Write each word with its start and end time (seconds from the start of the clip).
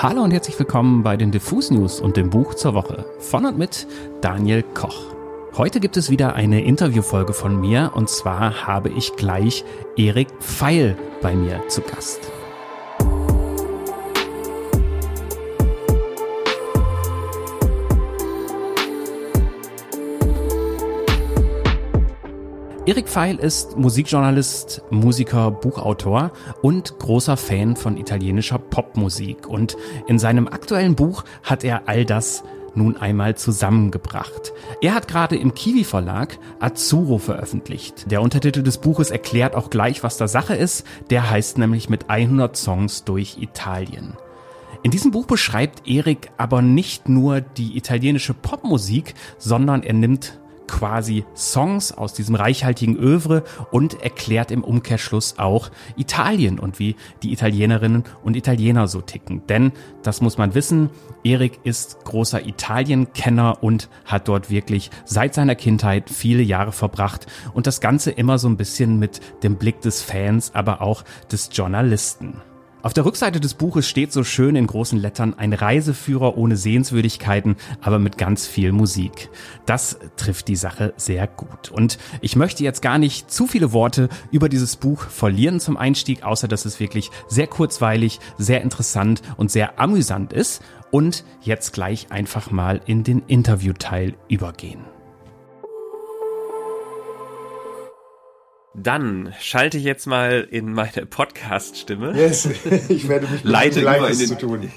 Hallo 0.00 0.22
und 0.22 0.30
herzlich 0.30 0.56
willkommen 0.56 1.02
bei 1.02 1.16
den 1.16 1.32
Diffus 1.32 1.72
News 1.72 2.00
und 2.00 2.16
dem 2.16 2.30
Buch 2.30 2.54
zur 2.54 2.72
Woche 2.74 3.04
von 3.18 3.44
und 3.44 3.58
mit 3.58 3.88
Daniel 4.20 4.62
Koch. 4.62 5.12
Heute 5.56 5.80
gibt 5.80 5.96
es 5.96 6.08
wieder 6.08 6.36
eine 6.36 6.62
Interviewfolge 6.62 7.32
von 7.32 7.60
mir 7.60 7.90
und 7.96 8.08
zwar 8.08 8.64
habe 8.64 8.90
ich 8.90 9.16
gleich 9.16 9.64
Erik 9.96 10.28
Pfeil 10.38 10.96
bei 11.20 11.34
mir 11.34 11.66
zu 11.66 11.80
Gast. 11.80 12.30
Erik 22.88 23.06
Pfeil 23.06 23.36
ist 23.36 23.76
Musikjournalist, 23.76 24.80
Musiker, 24.90 25.50
Buchautor 25.50 26.32
und 26.62 26.98
großer 26.98 27.36
Fan 27.36 27.76
von 27.76 27.98
italienischer 27.98 28.58
Popmusik. 28.58 29.46
Und 29.46 29.76
in 30.06 30.18
seinem 30.18 30.48
aktuellen 30.48 30.94
Buch 30.96 31.24
hat 31.42 31.64
er 31.64 31.86
all 31.86 32.06
das 32.06 32.44
nun 32.74 32.96
einmal 32.96 33.36
zusammengebracht. 33.36 34.54
Er 34.80 34.94
hat 34.94 35.06
gerade 35.06 35.36
im 35.36 35.52
Kiwi 35.52 35.84
Verlag 35.84 36.38
Azzurro 36.60 37.18
veröffentlicht. 37.18 38.10
Der 38.10 38.22
Untertitel 38.22 38.62
des 38.62 38.78
Buches 38.78 39.10
erklärt 39.10 39.54
auch 39.54 39.68
gleich, 39.68 40.02
was 40.02 40.16
da 40.16 40.26
Sache 40.26 40.54
ist. 40.54 40.86
Der 41.10 41.28
heißt 41.28 41.58
nämlich 41.58 41.90
mit 41.90 42.08
100 42.08 42.56
Songs 42.56 43.04
durch 43.04 43.36
Italien. 43.38 44.14
In 44.82 44.90
diesem 44.90 45.10
Buch 45.10 45.26
beschreibt 45.26 45.86
Erik 45.86 46.30
aber 46.38 46.62
nicht 46.62 47.06
nur 47.06 47.42
die 47.42 47.76
italienische 47.76 48.32
Popmusik, 48.32 49.12
sondern 49.36 49.82
er 49.82 49.92
nimmt 49.92 50.38
quasi 50.68 51.24
Songs 51.34 51.90
aus 51.90 52.14
diesem 52.14 52.36
reichhaltigen 52.36 52.96
Övre 52.96 53.42
und 53.72 54.02
erklärt 54.02 54.50
im 54.50 54.62
Umkehrschluss 54.62 55.38
auch 55.38 55.70
Italien 55.96 56.60
und 56.60 56.78
wie 56.78 56.94
die 57.22 57.32
Italienerinnen 57.32 58.04
und 58.22 58.36
Italiener 58.36 58.86
so 58.86 59.00
ticken. 59.00 59.42
Denn, 59.48 59.72
das 60.02 60.20
muss 60.20 60.38
man 60.38 60.54
wissen, 60.54 60.90
Erik 61.24 61.58
ist 61.64 62.04
großer 62.04 62.46
Italienkenner 62.46 63.62
und 63.62 63.88
hat 64.04 64.28
dort 64.28 64.50
wirklich 64.50 64.90
seit 65.04 65.34
seiner 65.34 65.56
Kindheit 65.56 66.10
viele 66.10 66.42
Jahre 66.42 66.72
verbracht 66.72 67.26
und 67.54 67.66
das 67.66 67.80
Ganze 67.80 68.10
immer 68.10 68.38
so 68.38 68.48
ein 68.48 68.56
bisschen 68.56 68.98
mit 68.98 69.20
dem 69.42 69.56
Blick 69.56 69.80
des 69.80 70.02
Fans, 70.02 70.54
aber 70.54 70.80
auch 70.82 71.02
des 71.32 71.50
Journalisten. 71.52 72.40
Auf 72.88 72.94
der 72.94 73.04
Rückseite 73.04 73.38
des 73.38 73.52
Buches 73.52 73.86
steht 73.86 74.14
so 74.14 74.24
schön 74.24 74.56
in 74.56 74.66
großen 74.66 74.98
Lettern 74.98 75.34
ein 75.34 75.52
Reiseführer 75.52 76.38
ohne 76.38 76.56
Sehenswürdigkeiten, 76.56 77.56
aber 77.82 77.98
mit 77.98 78.16
ganz 78.16 78.46
viel 78.46 78.72
Musik. 78.72 79.28
Das 79.66 79.98
trifft 80.16 80.48
die 80.48 80.56
Sache 80.56 80.94
sehr 80.96 81.26
gut. 81.26 81.70
Und 81.70 81.98
ich 82.22 82.34
möchte 82.34 82.64
jetzt 82.64 82.80
gar 82.80 82.96
nicht 82.96 83.30
zu 83.30 83.46
viele 83.46 83.74
Worte 83.74 84.08
über 84.30 84.48
dieses 84.48 84.76
Buch 84.76 85.02
verlieren 85.02 85.60
zum 85.60 85.76
Einstieg, 85.76 86.22
außer 86.22 86.48
dass 86.48 86.64
es 86.64 86.80
wirklich 86.80 87.10
sehr 87.28 87.46
kurzweilig, 87.46 88.20
sehr 88.38 88.62
interessant 88.62 89.20
und 89.36 89.50
sehr 89.50 89.78
amüsant 89.78 90.32
ist. 90.32 90.62
Und 90.90 91.24
jetzt 91.42 91.74
gleich 91.74 92.10
einfach 92.10 92.50
mal 92.50 92.80
in 92.86 93.04
den 93.04 93.22
Interviewteil 93.26 94.14
übergehen. 94.28 94.80
Dann 98.82 99.34
schalte 99.40 99.76
ich 99.78 99.84
jetzt 99.84 100.06
mal 100.06 100.46
in 100.48 100.72
meine 100.72 101.06
Podcast-Stimme. 101.06 102.16
Yes, 102.16 102.48
ich 102.88 103.08
werde 103.08 103.26
mich 103.26 103.42
leite 103.42 103.80
über 103.80 104.08
in 104.08 104.18
den, 104.18 104.28
zu 104.28 104.38
tun. 104.38 104.70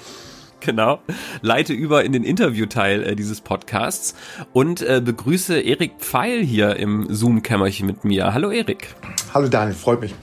Genau, 0.60 1.02
leite 1.42 1.74
über 1.74 2.04
in 2.04 2.12
den 2.12 2.24
Interviewteil 2.24 3.04
äh, 3.04 3.16
dieses 3.16 3.42
Podcasts 3.42 4.16
und 4.54 4.82
äh, 4.82 5.02
begrüße 5.04 5.60
Erik 5.60 5.94
Pfeil 6.00 6.44
hier 6.44 6.78
im 6.78 7.14
Zoom-Kämmerchen 7.14 7.86
mit 7.86 8.04
mir. 8.04 8.34
Hallo 8.34 8.50
Erik. 8.50 8.96
Hallo 9.34 9.48
Daniel, 9.48 9.76
freut 9.76 10.02
mich. 10.02 10.16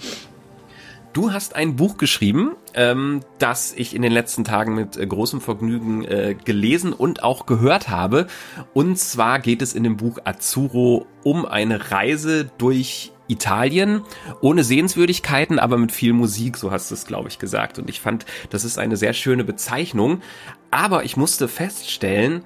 Du 1.12 1.32
hast 1.32 1.54
ein 1.56 1.76
Buch 1.76 1.98
geschrieben, 1.98 2.52
ähm, 2.74 3.20
das 3.38 3.72
ich 3.76 3.94
in 3.94 4.02
den 4.02 4.12
letzten 4.12 4.44
Tagen 4.44 4.74
mit 4.74 4.96
äh, 4.96 5.06
großem 5.06 5.40
Vergnügen 5.40 6.04
äh, 6.04 6.36
gelesen 6.44 6.92
und 6.92 7.22
auch 7.22 7.46
gehört 7.46 7.88
habe. 7.88 8.26
Und 8.74 8.98
zwar 8.98 9.38
geht 9.38 9.62
es 9.62 9.74
in 9.74 9.84
dem 9.84 9.96
Buch 9.96 10.18
Azzurro 10.24 11.06
um 11.22 11.46
eine 11.46 11.90
Reise 11.90 12.50
durch 12.58 13.12
Italien, 13.28 14.02
ohne 14.40 14.64
Sehenswürdigkeiten, 14.64 15.58
aber 15.58 15.78
mit 15.78 15.92
viel 15.92 16.12
Musik, 16.12 16.56
so 16.56 16.70
hast 16.70 16.90
du 16.90 16.94
es, 16.94 17.06
glaube 17.06 17.28
ich, 17.28 17.38
gesagt. 17.38 17.78
Und 17.78 17.88
ich 17.88 18.00
fand, 18.00 18.26
das 18.50 18.64
ist 18.64 18.78
eine 18.78 18.96
sehr 18.96 19.12
schöne 19.12 19.44
Bezeichnung. 19.44 20.22
Aber 20.70 21.04
ich 21.04 21.16
musste 21.16 21.48
feststellen, 21.48 22.44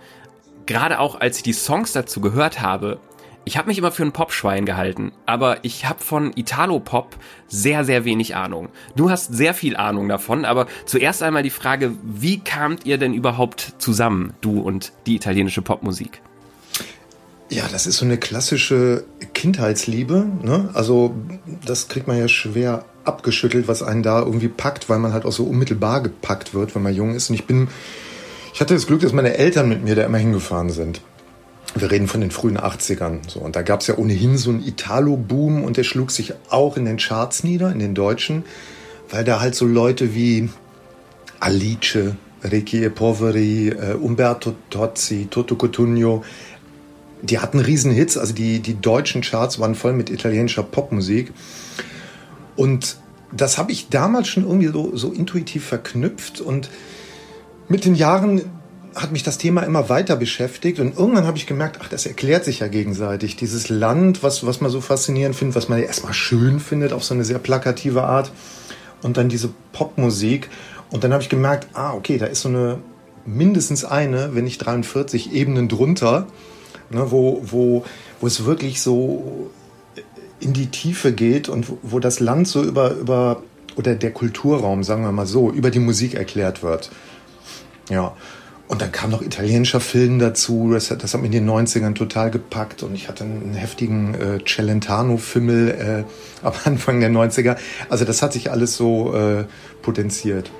gerade 0.66 1.00
auch 1.00 1.20
als 1.20 1.38
ich 1.38 1.42
die 1.42 1.52
Songs 1.52 1.92
dazu 1.92 2.20
gehört 2.20 2.60
habe, 2.60 3.00
ich 3.44 3.56
habe 3.56 3.68
mich 3.68 3.78
immer 3.78 3.90
für 3.90 4.04
ein 4.04 4.12
Popschwein 4.12 4.66
gehalten, 4.66 5.10
aber 5.26 5.64
ich 5.64 5.84
habe 5.84 6.02
von 6.02 6.32
Italo-Pop 6.36 7.16
sehr, 7.48 7.84
sehr 7.84 8.04
wenig 8.04 8.36
Ahnung. 8.36 8.68
Du 8.94 9.10
hast 9.10 9.34
sehr 9.34 9.52
viel 9.52 9.76
Ahnung 9.76 10.08
davon, 10.08 10.44
aber 10.44 10.66
zuerst 10.86 11.24
einmal 11.24 11.42
die 11.42 11.50
Frage, 11.50 11.92
wie 12.04 12.38
kamt 12.38 12.86
ihr 12.86 12.98
denn 12.98 13.14
überhaupt 13.14 13.74
zusammen, 13.78 14.34
du 14.42 14.60
und 14.60 14.92
die 15.06 15.16
italienische 15.16 15.60
Popmusik? 15.60 16.22
Ja, 17.50 17.68
das 17.70 17.86
ist 17.86 17.98
so 17.98 18.04
eine 18.04 18.16
klassische 18.16 19.04
Kindheitsliebe. 19.42 20.24
Ne? 20.44 20.68
Also 20.72 21.16
das 21.66 21.88
kriegt 21.88 22.06
man 22.06 22.16
ja 22.16 22.28
schwer 22.28 22.84
abgeschüttelt, 23.02 23.66
was 23.66 23.82
einen 23.82 24.04
da 24.04 24.20
irgendwie 24.20 24.46
packt, 24.46 24.88
weil 24.88 25.00
man 25.00 25.12
halt 25.12 25.24
auch 25.24 25.32
so 25.32 25.42
unmittelbar 25.42 26.00
gepackt 26.00 26.54
wird, 26.54 26.76
wenn 26.76 26.82
man 26.84 26.94
jung 26.94 27.16
ist. 27.16 27.28
Und 27.28 27.34
ich 27.34 27.44
bin, 27.44 27.66
ich 28.54 28.60
hatte 28.60 28.74
das 28.74 28.86
Glück, 28.86 29.00
dass 29.00 29.12
meine 29.12 29.36
Eltern 29.36 29.68
mit 29.68 29.82
mir 29.82 29.96
da 29.96 30.04
immer 30.04 30.18
hingefahren 30.18 30.70
sind. 30.70 31.00
Wir 31.74 31.90
reden 31.90 32.06
von 32.06 32.20
den 32.20 32.30
frühen 32.30 32.56
80ern. 32.56 33.28
So. 33.28 33.40
Und 33.40 33.56
da 33.56 33.62
gab 33.62 33.80
es 33.80 33.88
ja 33.88 33.98
ohnehin 33.98 34.38
so 34.38 34.50
einen 34.50 34.62
Italo-Boom 34.64 35.64
und 35.64 35.76
der 35.76 35.82
schlug 35.82 36.12
sich 36.12 36.34
auch 36.48 36.76
in 36.76 36.84
den 36.84 36.98
Charts 36.98 37.42
nieder, 37.42 37.72
in 37.72 37.80
den 37.80 37.96
deutschen, 37.96 38.44
weil 39.10 39.24
da 39.24 39.40
halt 39.40 39.56
so 39.56 39.66
Leute 39.66 40.14
wie 40.14 40.50
Alice, 41.40 42.14
Ricky 42.44 42.84
e 42.84 42.90
Poveri, 42.90 43.70
äh, 43.70 43.94
Umberto 43.94 44.54
Tozzi, 44.70 45.26
Toto 45.28 45.56
Cotugno, 45.56 46.22
die 47.22 47.38
hatten 47.38 47.60
riesen 47.60 47.92
Hits, 47.92 48.18
also 48.18 48.34
die, 48.34 48.60
die 48.60 48.80
deutschen 48.80 49.22
Charts 49.22 49.58
waren 49.58 49.74
voll 49.74 49.92
mit 49.92 50.10
italienischer 50.10 50.62
Popmusik. 50.62 51.32
Und 52.56 52.96
das 53.32 53.58
habe 53.58 53.72
ich 53.72 53.88
damals 53.88 54.28
schon 54.28 54.44
irgendwie 54.44 54.68
so, 54.68 54.96
so 54.96 55.12
intuitiv 55.12 55.64
verknüpft 55.64 56.40
und 56.40 56.68
mit 57.68 57.84
den 57.84 57.94
Jahren 57.94 58.42
hat 58.94 59.12
mich 59.12 59.22
das 59.22 59.38
Thema 59.38 59.62
immer 59.62 59.88
weiter 59.88 60.16
beschäftigt 60.16 60.78
und 60.78 60.98
irgendwann 60.98 61.26
habe 61.26 61.38
ich 61.38 61.46
gemerkt, 61.46 61.78
ach, 61.80 61.88
das 61.88 62.04
erklärt 62.04 62.44
sich 62.44 62.60
ja 62.60 62.68
gegenseitig. 62.68 63.36
Dieses 63.36 63.70
Land, 63.70 64.22
was, 64.22 64.44
was 64.44 64.60
man 64.60 64.70
so 64.70 64.82
faszinierend 64.82 65.34
findet, 65.34 65.56
was 65.56 65.70
man 65.70 65.78
ja 65.78 65.86
erstmal 65.86 66.12
schön 66.12 66.60
findet 66.60 66.92
auf 66.92 67.02
so 67.02 67.14
eine 67.14 67.24
sehr 67.24 67.38
plakative 67.38 68.02
Art 68.02 68.30
und 69.02 69.16
dann 69.16 69.30
diese 69.30 69.48
Popmusik. 69.72 70.50
Und 70.90 71.04
dann 71.04 71.12
habe 71.14 71.22
ich 71.22 71.30
gemerkt, 71.30 71.68
ah, 71.72 71.94
okay, 71.94 72.18
da 72.18 72.26
ist 72.26 72.42
so 72.42 72.50
eine 72.50 72.78
mindestens 73.24 73.84
eine, 73.84 74.34
wenn 74.34 74.44
nicht 74.44 74.58
43 74.58 75.32
Ebenen 75.32 75.68
drunter 75.68 76.26
ne, 76.92 77.10
wo, 77.10 77.42
wo, 77.44 77.84
wo 78.20 78.26
es 78.26 78.44
wirklich 78.44 78.80
so 78.80 79.50
in 80.40 80.52
die 80.52 80.66
Tiefe 80.66 81.12
geht 81.12 81.48
und 81.48 81.68
wo, 81.68 81.78
wo 81.82 81.98
das 81.98 82.20
Land 82.20 82.48
so 82.48 82.62
über, 82.62 82.92
über, 82.92 83.42
oder 83.76 83.94
der 83.94 84.12
Kulturraum, 84.12 84.84
sagen 84.84 85.04
wir 85.04 85.12
mal 85.12 85.26
so, 85.26 85.50
über 85.50 85.70
die 85.70 85.78
Musik 85.78 86.14
erklärt 86.14 86.62
wird. 86.62 86.90
Ja. 87.88 88.14
Und 88.68 88.80
dann 88.80 88.90
kam 88.90 89.10
noch 89.10 89.20
italienischer 89.20 89.80
Film 89.80 90.18
dazu, 90.18 90.70
das, 90.72 90.88
das 90.88 91.12
hat 91.12 91.20
mich 91.20 91.30
in 91.30 91.44
den 91.44 91.50
90ern 91.50 91.94
total 91.94 92.30
gepackt 92.30 92.82
und 92.82 92.94
ich 92.94 93.06
hatte 93.06 93.24
einen 93.24 93.52
heftigen 93.52 94.14
äh, 94.14 94.38
Celentano-Fimmel 94.46 96.04
äh, 96.42 96.44
am 96.46 96.54
Anfang 96.64 97.00
der 97.00 97.10
90er. 97.10 97.58
Also 97.90 98.06
das 98.06 98.22
hat 98.22 98.32
sich 98.32 98.50
alles 98.50 98.74
so 98.74 99.14
äh, 99.14 99.44
potenziert. 99.82 100.50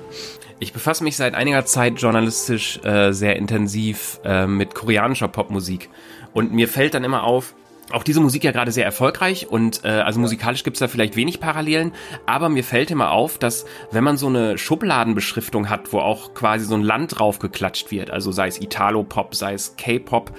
Ich 0.59 0.73
befasse 0.73 1.03
mich 1.03 1.17
seit 1.17 1.33
einiger 1.33 1.65
Zeit 1.65 1.99
journalistisch 1.99 2.79
äh, 2.83 3.13
sehr 3.13 3.35
intensiv 3.35 4.19
äh, 4.23 4.45
mit 4.45 4.75
koreanischer 4.75 5.27
Popmusik. 5.27 5.89
Und 6.33 6.51
mir 6.51 6.67
fällt 6.67 6.93
dann 6.93 7.03
immer 7.03 7.23
auf, 7.23 7.55
auch 7.91 8.03
diese 8.03 8.21
Musik 8.21 8.43
ja 8.43 8.51
gerade 8.51 8.71
sehr 8.71 8.85
erfolgreich 8.85 9.47
und 9.49 9.83
äh, 9.83 9.89
also 9.89 10.19
musikalisch 10.19 10.63
gibt's 10.63 10.79
da 10.79 10.87
vielleicht 10.87 11.15
wenig 11.15 11.39
Parallelen, 11.39 11.91
aber 12.25 12.49
mir 12.49 12.63
fällt 12.63 12.91
immer 12.91 13.11
auf, 13.11 13.37
dass 13.37 13.65
wenn 13.91 14.03
man 14.03 14.17
so 14.17 14.27
eine 14.27 14.57
Schubladenbeschriftung 14.57 15.69
hat, 15.69 15.91
wo 15.91 15.99
auch 15.99 16.33
quasi 16.33 16.65
so 16.65 16.75
ein 16.75 16.81
Land 16.81 17.19
drauf 17.19 17.39
geklatscht 17.39 17.91
wird, 17.91 18.09
also 18.09 18.31
sei 18.31 18.47
es 18.47 18.59
Italo-Pop, 18.59 19.35
sei 19.35 19.53
es 19.53 19.75
K-Pop, 19.75 20.31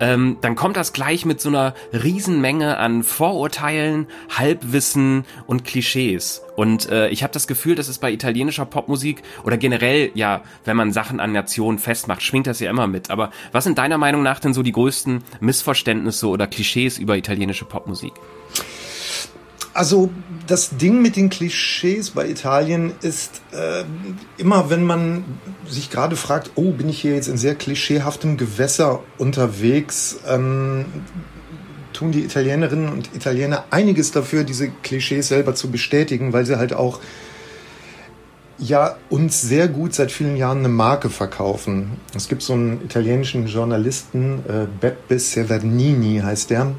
ähm, 0.00 0.38
dann 0.40 0.54
kommt 0.54 0.76
das 0.76 0.92
gleich 0.92 1.24
mit 1.24 1.40
so 1.40 1.48
einer 1.48 1.74
Riesenmenge 1.92 2.78
an 2.78 3.02
Vorurteilen, 3.02 4.06
Halbwissen 4.30 5.24
und 5.46 5.64
Klischees. 5.64 6.42
Und 6.56 6.88
äh, 6.88 7.08
ich 7.08 7.22
habe 7.22 7.32
das 7.32 7.46
Gefühl, 7.46 7.74
dass 7.74 7.88
es 7.88 7.98
bei 7.98 8.12
italienischer 8.12 8.64
Popmusik 8.64 9.22
oder 9.44 9.56
generell, 9.56 10.10
ja, 10.14 10.42
wenn 10.64 10.76
man 10.76 10.92
Sachen 10.92 11.20
an 11.20 11.32
Nationen 11.32 11.78
festmacht, 11.78 12.22
schwingt 12.22 12.46
das 12.46 12.60
ja 12.60 12.70
immer 12.70 12.86
mit. 12.86 13.10
Aber 13.10 13.30
was 13.52 13.64
sind 13.64 13.78
deiner 13.78 13.98
Meinung 13.98 14.22
nach 14.22 14.40
denn 14.40 14.54
so 14.54 14.62
die 14.62 14.72
größten 14.72 15.22
Missverständnisse 15.40 16.28
oder 16.28 16.46
Klischees 16.46 16.98
über 16.98 17.16
italienische 17.16 17.64
Popmusik? 17.64 18.12
Also 19.74 20.10
das 20.46 20.76
Ding 20.76 21.02
mit 21.02 21.16
den 21.16 21.30
Klischees 21.30 22.10
bei 22.10 22.28
Italien 22.28 22.92
ist 23.02 23.42
äh, 23.50 23.82
immer, 24.38 24.70
wenn 24.70 24.84
man 24.84 25.24
sich 25.66 25.90
gerade 25.90 26.14
fragt, 26.14 26.52
oh, 26.54 26.70
bin 26.70 26.88
ich 26.88 27.00
hier 27.00 27.16
jetzt 27.16 27.26
in 27.26 27.36
sehr 27.36 27.56
klischeehaftem 27.56 28.36
Gewässer 28.36 29.02
unterwegs, 29.18 30.20
ähm, 30.28 30.84
tun 31.94 32.12
die 32.12 32.24
Italienerinnen 32.24 32.88
und 32.88 33.14
Italiener 33.14 33.64
einiges 33.70 34.12
dafür, 34.12 34.44
diese 34.44 34.68
Klischees 34.68 35.28
selber 35.28 35.54
zu 35.54 35.70
bestätigen, 35.70 36.32
weil 36.34 36.44
sie 36.44 36.58
halt 36.58 36.74
auch 36.74 37.00
ja 38.58 38.96
uns 39.08 39.40
sehr 39.40 39.68
gut 39.68 39.94
seit 39.94 40.12
vielen 40.12 40.36
Jahren 40.36 40.58
eine 40.58 40.68
Marke 40.68 41.10
verkaufen. 41.10 41.92
Es 42.14 42.28
gibt 42.28 42.42
so 42.42 42.52
einen 42.52 42.82
italienischen 42.84 43.46
Journalisten, 43.46 44.40
äh, 44.48 44.66
Beppe 44.80 45.18
Severnini 45.18 46.20
heißt 46.22 46.50
der, 46.50 46.72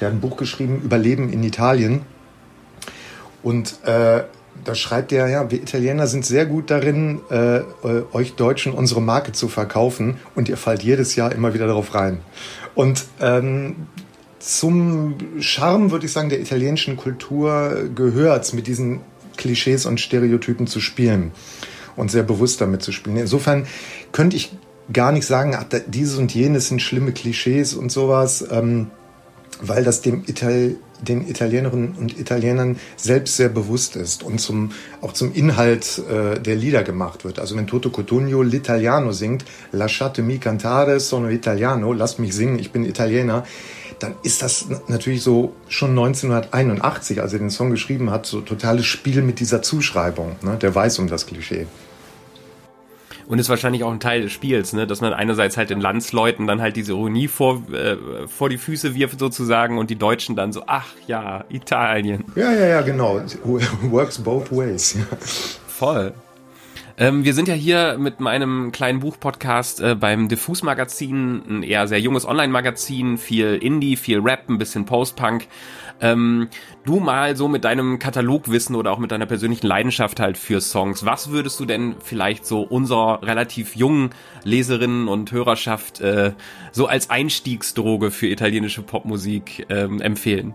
der 0.00 0.08
hat 0.08 0.14
ein 0.14 0.20
Buch 0.20 0.36
geschrieben, 0.36 0.80
Überleben 0.82 1.32
in 1.32 1.42
Italien. 1.42 2.02
Und 3.42 3.78
äh, 3.84 4.24
da 4.64 4.74
schreibt 4.74 5.12
er, 5.12 5.28
ja, 5.28 5.50
wir 5.50 5.60
Italiener 5.60 6.06
sind 6.06 6.24
sehr 6.24 6.46
gut 6.46 6.70
darin, 6.70 7.20
äh, 7.30 7.60
euch 8.12 8.34
Deutschen 8.34 8.72
unsere 8.72 9.02
Marke 9.02 9.32
zu 9.32 9.48
verkaufen 9.48 10.16
und 10.34 10.48
ihr 10.48 10.56
fallt 10.56 10.82
jedes 10.82 11.16
Jahr 11.16 11.32
immer 11.32 11.54
wieder 11.54 11.66
darauf 11.66 11.94
rein. 11.94 12.20
Und 12.74 13.04
ähm, 13.20 13.86
zum 14.44 15.14
Charme, 15.40 15.90
würde 15.90 16.04
ich 16.04 16.12
sagen, 16.12 16.28
der 16.28 16.40
italienischen 16.40 16.96
Kultur 16.96 17.88
gehört 17.94 18.52
mit 18.52 18.66
diesen 18.66 19.00
Klischees 19.38 19.86
und 19.86 20.00
Stereotypen 20.00 20.66
zu 20.66 20.80
spielen 20.80 21.32
und 21.96 22.10
sehr 22.10 22.24
bewusst 22.24 22.60
damit 22.60 22.82
zu 22.82 22.92
spielen. 22.92 23.16
Insofern 23.16 23.66
könnte 24.12 24.36
ich 24.36 24.52
gar 24.92 25.12
nicht 25.12 25.26
sagen, 25.26 25.54
ach, 25.56 25.64
dieses 25.86 26.18
und 26.18 26.34
jenes 26.34 26.68
sind 26.68 26.82
schlimme 26.82 27.12
Klischees 27.12 27.72
und 27.72 27.90
sowas, 27.90 28.44
ähm, 28.50 28.88
weil 29.62 29.82
das 29.82 30.02
dem 30.02 30.24
Ital 30.26 30.76
den 31.00 31.28
Italienerinnen 31.28 31.94
und 31.98 32.18
Italienern 32.18 32.78
selbst 32.96 33.36
sehr 33.36 33.48
bewusst 33.48 33.96
ist 33.96 34.22
und 34.22 34.40
zum, 34.40 34.72
auch 35.00 35.12
zum 35.12 35.32
Inhalt 35.34 36.02
äh, 36.08 36.40
der 36.40 36.56
Lieder 36.56 36.82
gemacht 36.82 37.24
wird. 37.24 37.38
Also 37.38 37.56
wenn 37.56 37.66
Toto 37.66 37.90
Cotugno 37.90 38.40
l'Italiano 38.42 39.12
singt, 39.12 39.44
Lasciatemi 39.72 40.38
cantare, 40.38 41.00
sono 41.00 41.28
italiano, 41.28 41.92
lasst 41.92 42.18
mich 42.18 42.34
singen, 42.34 42.58
ich 42.58 42.72
bin 42.72 42.84
Italiener, 42.84 43.44
dann 44.04 44.14
ist 44.22 44.42
das 44.42 44.66
natürlich 44.88 45.22
so 45.22 45.54
schon 45.68 45.90
1981, 45.90 47.20
als 47.20 47.32
er 47.32 47.38
den 47.38 47.50
Song 47.50 47.70
geschrieben 47.70 48.10
hat, 48.10 48.26
so 48.26 48.40
totales 48.40 48.84
Spiel 48.84 49.22
mit 49.22 49.40
dieser 49.40 49.62
Zuschreibung. 49.62 50.36
Ne? 50.42 50.56
Der 50.60 50.74
weiß 50.74 50.98
um 50.98 51.08
das 51.08 51.26
Klischee. 51.26 51.66
Und 53.26 53.38
ist 53.38 53.48
wahrscheinlich 53.48 53.82
auch 53.84 53.90
ein 53.90 54.00
Teil 54.00 54.20
des 54.20 54.32
Spiels, 54.32 54.74
ne? 54.74 54.86
dass 54.86 55.00
man 55.00 55.14
einerseits 55.14 55.56
halt 55.56 55.70
den 55.70 55.80
Landsleuten 55.80 56.46
dann 56.46 56.60
halt 56.60 56.76
diese 56.76 56.92
Ironie 56.92 57.28
vor, 57.28 57.62
äh, 57.72 57.96
vor 58.28 58.50
die 58.50 58.58
Füße 58.58 58.94
wirft 58.94 59.18
sozusagen 59.18 59.78
und 59.78 59.88
die 59.88 59.96
Deutschen 59.96 60.36
dann 60.36 60.52
so, 60.52 60.64
ach 60.66 60.88
ja, 61.06 61.44
Italien. 61.48 62.24
Ja, 62.36 62.52
ja, 62.52 62.66
ja, 62.66 62.80
genau. 62.82 63.22
Works 63.90 64.18
both 64.18 64.52
ways. 64.52 64.98
Voll. 65.66 66.12
Ähm, 66.96 67.24
wir 67.24 67.34
sind 67.34 67.48
ja 67.48 67.54
hier 67.54 67.96
mit 67.98 68.20
meinem 68.20 68.70
kleinen 68.70 69.00
Buchpodcast 69.00 69.80
äh, 69.80 69.94
beim 69.96 70.28
Diffus 70.28 70.62
Magazin, 70.62 71.42
ein 71.48 71.62
eher 71.64 71.88
sehr 71.88 72.00
junges 72.00 72.24
Online-Magazin, 72.24 73.18
viel 73.18 73.56
Indie, 73.56 73.96
viel 73.96 74.20
Rap, 74.20 74.48
ein 74.48 74.58
bisschen 74.58 74.84
Post-Punk. 74.84 75.48
Ähm, 76.00 76.48
du 76.84 77.00
mal 77.00 77.36
so 77.36 77.48
mit 77.48 77.64
deinem 77.64 77.98
Katalogwissen 77.98 78.76
oder 78.76 78.92
auch 78.92 78.98
mit 78.98 79.10
deiner 79.10 79.26
persönlichen 79.26 79.66
Leidenschaft 79.66 80.20
halt 80.20 80.38
für 80.38 80.60
Songs, 80.60 81.04
was 81.04 81.30
würdest 81.30 81.58
du 81.58 81.64
denn 81.64 81.96
vielleicht 81.98 82.46
so 82.46 82.62
unserer 82.62 83.22
relativ 83.22 83.74
jungen 83.74 84.10
Leserinnen 84.44 85.08
und 85.08 85.32
Hörerschaft 85.32 86.00
äh, 86.00 86.32
so 86.70 86.86
als 86.86 87.10
Einstiegsdroge 87.10 88.12
für 88.12 88.28
italienische 88.28 88.82
Popmusik 88.82 89.66
ähm, 89.68 90.00
empfehlen? 90.00 90.54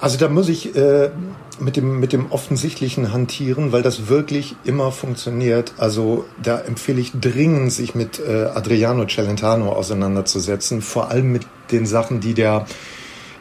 Also 0.00 0.18
da 0.18 0.28
muss 0.28 0.48
ich 0.48 0.76
äh, 0.76 1.10
mit, 1.58 1.76
dem, 1.76 2.00
mit 2.00 2.12
dem 2.12 2.30
Offensichtlichen 2.30 3.12
hantieren, 3.12 3.72
weil 3.72 3.82
das 3.82 4.08
wirklich 4.08 4.56
immer 4.64 4.92
funktioniert. 4.92 5.72
Also 5.78 6.26
da 6.42 6.60
empfehle 6.60 7.00
ich 7.00 7.12
dringend, 7.18 7.72
sich 7.72 7.94
mit 7.94 8.20
äh, 8.20 8.44
Adriano 8.54 9.06
Celentano 9.06 9.72
auseinanderzusetzen, 9.72 10.82
vor 10.82 11.10
allem 11.10 11.32
mit 11.32 11.46
den 11.72 11.86
Sachen, 11.86 12.20
die 12.20 12.34
der 12.34 12.66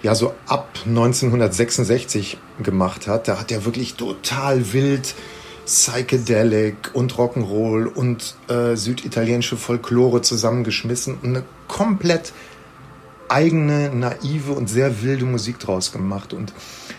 ja 0.02 0.16
so 0.16 0.34
ab 0.48 0.70
1966 0.86 2.38
gemacht 2.62 3.08
hat. 3.08 3.28
Da 3.28 3.40
hat 3.40 3.52
er 3.52 3.66
wirklich 3.66 3.96
total 3.96 4.74
wild 4.74 5.14
Psychedelic 5.66 6.92
und 6.94 7.16
Rock'n'Roll 7.16 7.86
und 7.88 8.36
äh, 8.50 8.76
süditalienische 8.76 9.58
Folklore 9.58 10.22
zusammengeschmissen 10.22 11.18
und 11.22 11.30
eine 11.30 11.44
komplett 11.68 12.34
eigene, 13.30 13.89
naive 13.94 14.54
und 14.54 14.69
sehr 14.69 15.01
wilde 15.01 15.25
Musik 15.25 15.60
draus 15.60 15.92
gemacht. 15.92 16.31
Und 16.33 16.54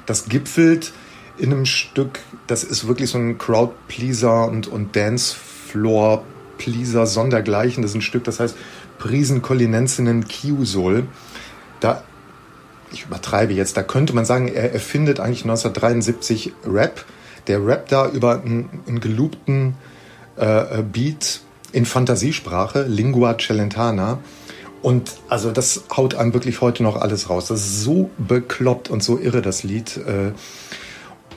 das 0.07 0.29
gipfelt 0.29 0.93
in 1.39 1.53
einem 1.53 1.67
Stück, 1.67 2.21
das 2.47 2.65
ist 2.65 2.89
wirklich 2.89 3.11
so 3.11 3.19
ein 3.19 3.37
Crowd-Pleaser 3.39 4.49
und, 4.49 4.67
und 4.69 4.97
Dance-Floor-Pleaser 4.97 7.07
sondergleichen. 7.07 7.83
Das 7.83 7.93
ist 7.93 7.97
ein 7.97 8.03
Stück, 8.03 8.25
das 8.25 8.41
heißt 8.41 8.57
Prisen 8.99 9.43
Collinensinnen 9.43 10.27
Kiusol. 10.27 11.07
Da, 11.81 12.03
ich 12.93 13.05
übertreibe 13.05 13.53
jetzt, 13.53 13.77
da 13.77 13.83
könnte 13.83 14.15
man 14.15 14.25
sagen, 14.25 14.49
er 14.49 14.73
erfindet 14.73 15.21
eigentlich 15.21 15.43
1973 15.43 16.55
Rap. 16.67 17.05
Der 17.47 17.63
Rap 17.65 17.89
da 17.89 18.09
über 18.09 18.41
einen, 18.41 18.83
einen 18.87 19.01
geloopten 19.01 19.75
äh, 20.37 20.83
Beat 20.83 21.43
in 21.73 21.85
Fantasiesprache, 21.85 22.85
Lingua 22.85 23.37
Celentana. 23.39 24.19
Und 24.87 25.11
also 25.29 25.51
das 25.51 25.83
haut 25.97 26.15
einem 26.15 26.33
wirklich 26.33 26.61
heute 26.61 26.85
noch 26.85 26.95
alles 26.95 27.29
raus. 27.29 27.49
Das 27.49 27.59
ist 27.59 27.83
so 27.83 28.09
bekloppt 28.19 28.89
und 28.89 29.03
so 29.03 29.19
irre, 29.19 29.43
das 29.43 29.65
Lied. 29.65 29.97
Äh. 29.97 30.31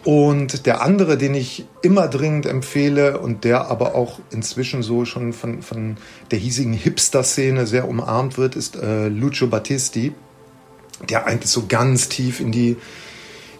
Und 0.07 0.67
der 0.67 0.83
andere, 0.83 1.17
den 1.17 1.33
ich 1.33 1.65
immer 1.81 2.07
dringend 2.09 2.45
empfehle 2.45 3.17
und 3.17 3.45
der 3.45 3.65
aber 3.65 3.95
auch 3.95 4.19
inzwischen 4.29 4.83
so 4.83 5.03
schon 5.03 5.33
von, 5.33 5.63
von 5.63 5.97
der 6.29 6.37
hiesigen 6.37 6.73
Hipster-Szene 6.73 7.65
sehr 7.65 7.87
umarmt 7.87 8.37
wird, 8.37 8.55
ist 8.55 8.75
äh, 8.75 9.07
Lucio 9.07 9.47
Battisti, 9.47 10.13
der 11.09 11.25
eigentlich 11.25 11.49
so 11.49 11.65
ganz 11.67 12.07
tief 12.07 12.41
in 12.41 12.51
die 12.51 12.77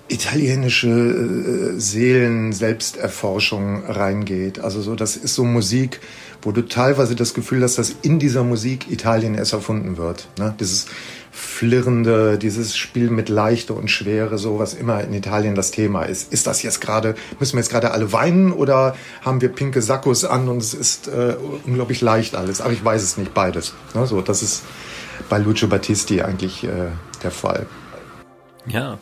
italienische 0.08 0.88
äh, 0.88 1.80
Seelen-Selbsterforschung 1.80 3.86
reingeht. 3.86 4.60
Also 4.60 4.84
so, 4.84 4.94
das 4.94 5.18
ist 5.18 5.34
so 5.34 5.46
Musik, 5.46 6.00
wo 6.42 6.52
du 6.52 6.66
teilweise 6.66 7.16
das 7.16 7.34
Gefühl 7.34 7.64
hast, 7.64 7.78
dass 7.78 7.96
in 8.02 8.20
dieser 8.20 8.44
Musik 8.44 8.92
Italien 8.92 9.36
erst 9.36 9.54
erfunden 9.54 9.98
wird. 9.98 10.28
Ne? 10.38 10.56
Dieses 10.60 10.88
Flirrende, 11.32 12.38
dieses 12.38 12.76
Spiel 12.76 13.10
mit 13.10 13.30
Leichte 13.30 13.74
und 13.74 13.90
Schwere, 13.90 14.38
so 14.38 14.60
was 14.60 14.74
immer 14.74 15.04
in 15.04 15.14
Italien 15.14 15.56
das 15.56 15.72
Thema 15.72 16.04
ist. 16.04 16.34
Ist 16.34 16.48
das 16.48 16.64
jetzt 16.64 16.82
gerade, 16.82 17.16
müssen 17.40 17.54
wir 17.54 17.60
jetzt 17.60 17.72
gerade 17.72 17.92
alle 17.92 18.12
weinen 18.12 18.52
oder 18.52 18.96
haben 19.22 19.42
wir 19.42 19.50
pinke 19.50 19.82
Sakkos 19.82 20.26
an 20.26 20.50
und 20.50 20.58
es 20.58 20.74
ist 20.74 21.08
äh, 21.08 21.36
unglaublich 21.66 22.02
leicht 22.02 22.36
alles? 22.36 22.62
Aber 22.62 22.74
ich 22.74 22.84
weiß 22.84 23.04
es 23.04 23.18
nicht, 23.18 23.34
beides. 23.34 23.74
Ne? 23.94 24.06
So, 24.06 24.22
das 24.22 24.42
ist 24.42 24.64
bei 25.30 25.38
Lucio 25.38 25.68
Battisti 25.68 26.22
eigentlich 26.22 26.64
äh, 26.64 26.90
der 27.24 27.32
Fall. 27.32 27.68
Ja. 28.66 28.98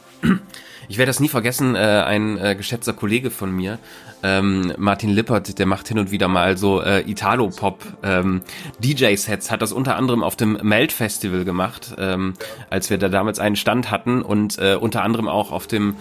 Ich 0.89 0.98
werde 0.98 1.10
das 1.10 1.19
nie 1.19 1.28
vergessen, 1.28 1.75
äh, 1.75 1.80
ein 1.80 2.38
äh, 2.38 2.56
geschätzter 2.56 2.94
Kollege 2.94 3.30
von 3.30 3.51
mir, 3.51 3.78
ähm, 4.24 4.74
Martin 4.78 5.10
Lippert, 5.10 5.60
der 5.60 5.66
macht 5.66 5.88
hin 5.88 6.00
und 6.00 6.12
wieder 6.12 6.28
mal 6.28 6.57
so 6.57 6.81
äh, 6.81 7.01
Italo-Pop 7.01 7.84
ähm, 8.04 8.42
DJ-Sets, 8.80 9.51
hat 9.51 9.62
das 9.62 9.72
unter 9.74 9.96
anderem 9.96 10.24
auf 10.24 10.36
dem 10.36 10.58
Melt 10.62 10.91
Festival 10.91 11.44
gemacht, 11.46 11.94
ähm, 11.98 12.34
als 12.70 12.89
wir 12.89 12.98
da 12.98 13.10
damals 13.10 13.39
einen 13.39 13.56
Stand 13.56 13.91
hatten 13.91 14.22
und 14.22 14.58
äh, 14.60 14.75
unter 14.79 15.03
anderem 15.03 15.27
auch 15.27 15.51
auf 15.51 15.67
dem 15.67 15.98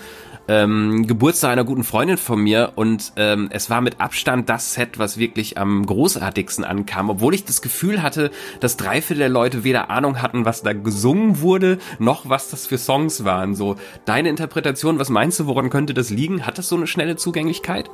ähm, 0.48 1.06
Geburtstag 1.06 1.50
einer 1.52 1.64
guten 1.64 1.84
Freundin 1.84 2.16
von 2.16 2.40
mir 2.40 2.72
und 2.76 3.12
ähm, 3.16 3.48
es 3.50 3.70
war 3.70 3.80
mit 3.80 4.00
Abstand 4.00 4.48
das 4.48 4.74
Set, 4.74 4.98
was 4.98 5.18
wirklich 5.18 5.58
am 5.58 5.84
großartigsten 5.84 6.64
ankam, 6.64 7.10
obwohl 7.10 7.34
ich 7.34 7.44
das 7.44 7.62
Gefühl 7.62 8.02
hatte, 8.02 8.30
dass 8.60 8.76
drei 8.76 9.02
Viertel 9.02 9.20
der 9.20 9.28
Leute 9.28 9.64
weder 9.64 9.90
Ahnung 9.90 10.22
hatten, 10.22 10.44
was 10.44 10.62
da 10.62 10.72
gesungen 10.72 11.40
wurde, 11.40 11.78
noch 11.98 12.28
was 12.28 12.50
das 12.50 12.66
für 12.66 12.78
Songs 12.78 13.24
waren. 13.24 13.54
So 13.54 13.76
deine 14.04 14.28
Interpretation, 14.28 14.98
was 14.98 15.08
meinst 15.08 15.40
du, 15.40 15.46
woran 15.46 15.70
könnte 15.70 15.94
das 15.94 16.10
liegen? 16.10 16.46
Hat 16.46 16.58
das 16.58 16.68
so 16.68 16.76
eine 16.76 16.86
schnelle 16.86 17.16
Zugänglichkeit? 17.16 17.90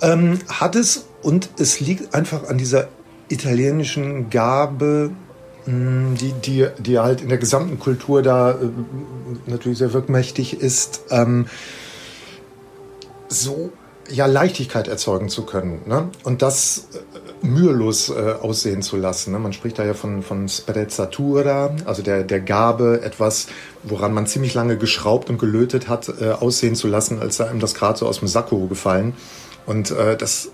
Ähm, 0.00 0.38
hat 0.48 0.76
es 0.76 1.08
und 1.22 1.50
es 1.58 1.80
liegt 1.80 2.14
einfach 2.14 2.48
an 2.48 2.58
dieser 2.58 2.88
italienischen 3.28 4.30
Gabe, 4.30 5.10
die, 5.66 6.32
die, 6.32 6.68
die 6.78 6.98
halt 6.98 7.20
in 7.20 7.28
der 7.28 7.38
gesamten 7.38 7.78
Kultur 7.78 8.22
da 8.22 8.52
äh, 8.52 8.54
natürlich 9.46 9.78
sehr 9.78 9.92
wirkmächtig 9.92 10.60
ist, 10.60 11.00
ähm, 11.10 11.46
so 13.28 13.72
ja 14.08 14.26
Leichtigkeit 14.26 14.86
erzeugen 14.86 15.28
zu 15.28 15.44
können 15.44 15.80
ne? 15.86 16.08
und 16.22 16.42
das 16.42 16.88
äh, 16.94 17.46
mühelos 17.46 18.08
äh, 18.08 18.34
aussehen 18.40 18.82
zu 18.82 18.96
lassen. 18.96 19.32
Ne? 19.32 19.40
Man 19.40 19.52
spricht 19.52 19.78
da 19.80 19.84
ja 19.84 19.94
von, 19.94 20.22
von 20.22 20.48
Sprezzatura, 20.48 21.74
also 21.84 22.02
der, 22.02 22.22
der 22.22 22.40
Gabe, 22.40 23.00
etwas, 23.02 23.48
woran 23.82 24.14
man 24.14 24.26
ziemlich 24.26 24.54
lange 24.54 24.76
geschraubt 24.76 25.28
und 25.30 25.38
gelötet 25.38 25.88
hat, 25.88 26.08
äh, 26.20 26.30
aussehen 26.30 26.76
zu 26.76 26.86
lassen, 26.86 27.18
als 27.18 27.38
sei 27.38 27.48
einem 27.48 27.60
das 27.60 27.74
gerade 27.74 27.98
so 27.98 28.06
aus 28.06 28.20
dem 28.20 28.28
Sakko 28.28 28.66
gefallen. 28.68 29.14
Und 29.66 29.90
äh, 29.90 30.16
das, 30.16 30.50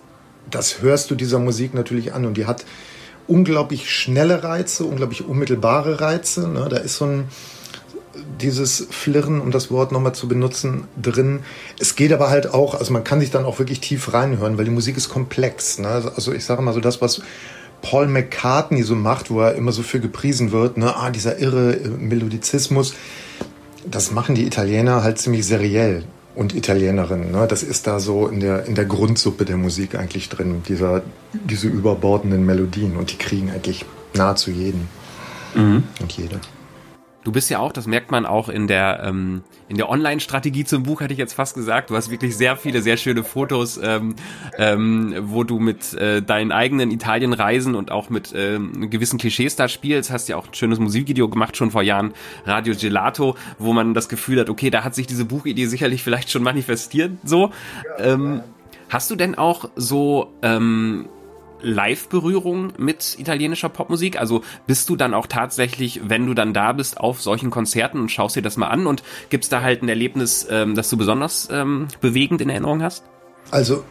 das 0.50 0.80
hörst 0.80 1.10
du 1.10 1.14
dieser 1.14 1.38
Musik 1.38 1.74
natürlich 1.74 2.14
an 2.14 2.24
und 2.24 2.38
die 2.38 2.46
hat 2.46 2.64
unglaublich 3.26 3.90
schnelle 3.90 4.42
Reize, 4.44 4.84
unglaublich 4.84 5.24
unmittelbare 5.24 6.00
Reize. 6.00 6.48
Ne? 6.48 6.68
Da 6.68 6.78
ist 6.78 6.96
so 6.96 7.06
ein 7.06 7.24
dieses 8.40 8.86
Flirren, 8.90 9.40
um 9.40 9.50
das 9.50 9.70
Wort 9.70 9.92
nochmal 9.92 10.14
zu 10.14 10.28
benutzen, 10.28 10.84
drin. 11.00 11.40
Es 11.78 11.96
geht 11.96 12.12
aber 12.12 12.28
halt 12.28 12.52
auch, 12.52 12.74
also 12.74 12.92
man 12.92 13.04
kann 13.04 13.20
sich 13.20 13.30
dann 13.30 13.44
auch 13.44 13.58
wirklich 13.58 13.80
tief 13.80 14.12
reinhören, 14.12 14.58
weil 14.58 14.64
die 14.64 14.70
Musik 14.70 14.96
ist 14.96 15.08
komplex. 15.08 15.78
Ne? 15.78 15.88
Also 15.88 16.32
ich 16.32 16.44
sage 16.44 16.62
mal 16.62 16.74
so, 16.74 16.80
das, 16.80 17.00
was 17.00 17.22
Paul 17.80 18.06
McCartney 18.06 18.82
so 18.82 18.94
macht, 18.94 19.30
wo 19.30 19.40
er 19.40 19.54
immer 19.54 19.72
so 19.72 19.82
viel 19.82 20.00
gepriesen 20.00 20.52
wird, 20.52 20.76
ne? 20.76 20.94
ah, 20.96 21.10
dieser 21.10 21.38
irre 21.38 21.76
Melodizismus, 21.98 22.94
das 23.84 24.12
machen 24.12 24.34
die 24.34 24.46
Italiener 24.46 25.02
halt 25.02 25.18
ziemlich 25.18 25.46
seriell. 25.46 26.04
Und 26.34 26.54
Italienerin. 26.54 27.30
Ne? 27.30 27.46
Das 27.46 27.62
ist 27.62 27.86
da 27.86 28.00
so 28.00 28.26
in 28.26 28.40
der, 28.40 28.64
in 28.64 28.74
der 28.74 28.84
Grundsuppe 28.84 29.44
der 29.44 29.56
Musik 29.56 29.94
eigentlich 29.94 30.28
drin, 30.28 30.62
dieser, 30.66 31.02
diese 31.32 31.68
überbordenden 31.68 32.46
Melodien. 32.46 32.96
Und 32.96 33.12
die 33.12 33.16
kriegen 33.16 33.50
eigentlich 33.50 33.84
nahezu 34.14 34.50
jeden 34.50 34.88
mhm. 35.54 35.84
und 36.00 36.12
jede. 36.12 36.40
Du 37.24 37.30
bist 37.30 37.50
ja 37.50 37.60
auch, 37.60 37.72
das 37.72 37.86
merkt 37.86 38.10
man 38.10 38.26
auch 38.26 38.48
in 38.48 38.66
der 38.66 39.02
ähm, 39.04 39.42
in 39.68 39.76
der 39.76 39.88
Online-Strategie 39.88 40.64
zum 40.64 40.82
Buch, 40.82 41.00
hatte 41.00 41.12
ich 41.12 41.18
jetzt 41.18 41.34
fast 41.34 41.54
gesagt. 41.54 41.90
Du 41.90 41.96
hast 41.96 42.10
wirklich 42.10 42.36
sehr 42.36 42.56
viele, 42.56 42.82
sehr 42.82 42.96
schöne 42.96 43.22
Fotos, 43.22 43.78
ähm, 43.82 44.16
ähm, 44.58 45.14
wo 45.20 45.44
du 45.44 45.60
mit 45.60 45.94
äh, 45.94 46.20
deinen 46.20 46.50
eigenen 46.50 46.90
Italienreisen 46.90 47.74
und 47.74 47.90
auch 47.90 48.10
mit 48.10 48.34
ähm, 48.36 48.90
gewissen 48.90 49.18
Klischees 49.18 49.54
da 49.54 49.68
spielst. 49.68 50.10
Hast 50.10 50.28
ja 50.28 50.36
auch 50.36 50.48
ein 50.48 50.54
schönes 50.54 50.80
Musikvideo 50.80 51.28
gemacht 51.28 51.56
schon 51.56 51.70
vor 51.70 51.82
Jahren, 51.82 52.12
Radio 52.44 52.74
Gelato, 52.74 53.36
wo 53.58 53.72
man 53.72 53.94
das 53.94 54.08
Gefühl 54.08 54.40
hat, 54.40 54.50
okay, 54.50 54.70
da 54.70 54.82
hat 54.82 54.94
sich 54.94 55.06
diese 55.06 55.24
Buchidee 55.24 55.66
sicherlich 55.66 56.02
vielleicht 56.02 56.30
schon 56.30 56.42
manifestiert. 56.42 57.12
So, 57.24 57.50
ähm, 57.98 58.42
hast 58.88 59.10
du 59.10 59.16
denn 59.16 59.36
auch 59.36 59.70
so 59.76 60.32
ähm, 60.42 61.08
Live-Berührung 61.62 62.72
mit 62.78 63.18
italienischer 63.18 63.68
Popmusik? 63.68 64.18
Also 64.18 64.42
bist 64.66 64.88
du 64.88 64.96
dann 64.96 65.14
auch 65.14 65.26
tatsächlich, 65.26 66.00
wenn 66.04 66.26
du 66.26 66.34
dann 66.34 66.52
da 66.52 66.72
bist, 66.72 66.98
auf 66.98 67.22
solchen 67.22 67.50
Konzerten 67.50 68.00
und 68.00 68.10
schaust 68.10 68.36
dir 68.36 68.42
das 68.42 68.56
mal 68.56 68.68
an 68.68 68.86
und 68.86 69.02
gibt's 69.30 69.48
da 69.48 69.62
halt 69.62 69.82
ein 69.82 69.88
Erlebnis, 69.88 70.46
ähm, 70.50 70.74
das 70.74 70.90
du 70.90 70.96
besonders 70.96 71.48
ähm, 71.50 71.88
bewegend 72.00 72.40
in 72.40 72.48
Erinnerung 72.48 72.82
hast? 72.82 73.04
Also 73.50 73.84